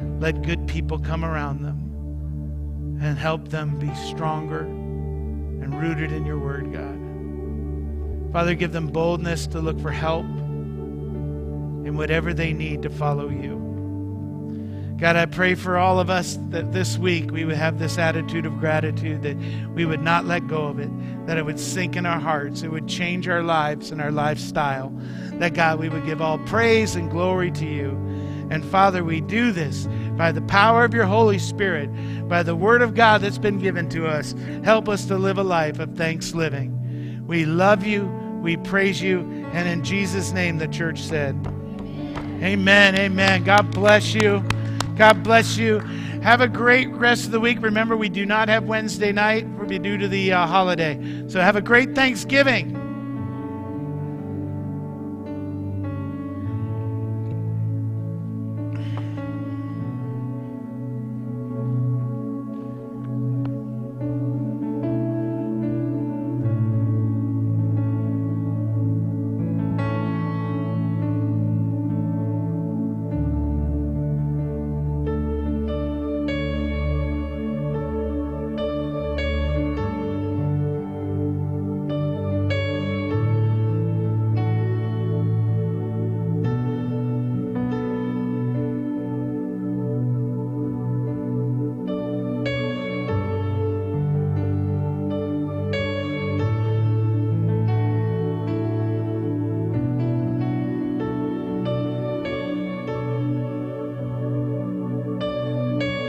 Let 0.00 0.40
good 0.40 0.66
people 0.66 0.98
come 0.98 1.26
around 1.26 1.60
them 1.60 1.95
and 3.00 3.18
help 3.18 3.48
them 3.48 3.78
be 3.78 3.94
stronger 3.94 4.60
and 4.60 5.80
rooted 5.80 6.12
in 6.12 6.24
your 6.24 6.38
word, 6.38 6.72
God. 6.72 8.32
Father, 8.32 8.54
give 8.54 8.72
them 8.72 8.88
boldness 8.88 9.46
to 9.48 9.60
look 9.60 9.80
for 9.80 9.90
help 9.90 10.26
in 10.26 11.96
whatever 11.96 12.34
they 12.34 12.52
need 12.52 12.82
to 12.82 12.90
follow 12.90 13.28
you. 13.28 13.66
God, 14.98 15.16
I 15.16 15.26
pray 15.26 15.54
for 15.54 15.76
all 15.76 16.00
of 16.00 16.08
us 16.08 16.38
that 16.48 16.72
this 16.72 16.96
week 16.96 17.30
we 17.30 17.44
would 17.44 17.56
have 17.56 17.78
this 17.78 17.98
attitude 17.98 18.46
of 18.46 18.58
gratitude, 18.58 19.22
that 19.22 19.36
we 19.74 19.84
would 19.84 20.00
not 20.00 20.24
let 20.24 20.46
go 20.46 20.68
of 20.68 20.78
it, 20.78 20.90
that 21.26 21.36
it 21.36 21.44
would 21.44 21.60
sink 21.60 21.96
in 21.96 22.06
our 22.06 22.18
hearts, 22.18 22.62
it 22.62 22.70
would 22.70 22.88
change 22.88 23.28
our 23.28 23.42
lives 23.42 23.90
and 23.90 24.00
our 24.00 24.10
lifestyle, 24.10 24.90
that 25.34 25.52
God, 25.52 25.78
we 25.78 25.90
would 25.90 26.06
give 26.06 26.22
all 26.22 26.38
praise 26.38 26.96
and 26.96 27.10
glory 27.10 27.50
to 27.52 27.66
you. 27.66 27.90
And 28.48 28.64
Father, 28.64 29.04
we 29.04 29.20
do 29.20 29.52
this 29.52 29.86
by 30.16 30.32
the 30.32 30.42
power 30.42 30.84
of 30.84 30.94
your 30.94 31.04
Holy 31.04 31.38
Spirit, 31.38 31.88
by 32.28 32.42
the 32.42 32.56
Word 32.56 32.82
of 32.82 32.94
God 32.94 33.20
that's 33.20 33.38
been 33.38 33.58
given 33.58 33.88
to 33.90 34.06
us. 34.06 34.34
Help 34.64 34.88
us 34.88 35.04
to 35.06 35.16
live 35.16 35.38
a 35.38 35.44
life 35.44 35.78
of 35.78 35.96
thanks 35.96 36.34
living. 36.34 37.24
We 37.26 37.44
love 37.44 37.84
you, 37.84 38.06
we 38.40 38.56
praise 38.56 39.02
you, 39.02 39.20
and 39.52 39.68
in 39.68 39.82
Jesus' 39.82 40.32
name 40.32 40.58
the 40.58 40.68
church 40.68 41.00
said, 41.00 41.34
Amen. 42.42 42.94
Amen. 42.96 43.44
God 43.44 43.70
bless 43.72 44.14
you. 44.14 44.44
God 44.96 45.22
bless 45.22 45.56
you. 45.56 45.78
Have 46.22 46.40
a 46.40 46.48
great 46.48 46.88
rest 46.88 47.24
of 47.24 47.30
the 47.30 47.40
week. 47.40 47.62
Remember, 47.62 47.96
we 47.96 48.08
do 48.08 48.26
not 48.26 48.48
have 48.48 48.64
Wednesday 48.64 49.12
night. 49.12 49.46
We'll 49.56 49.68
be 49.68 49.78
due 49.78 49.96
to 49.96 50.06
the 50.06 50.32
uh, 50.32 50.46
holiday. 50.46 51.24
So 51.28 51.40
have 51.40 51.56
a 51.56 51.62
great 51.62 51.94
Thanksgiving. 51.94 52.85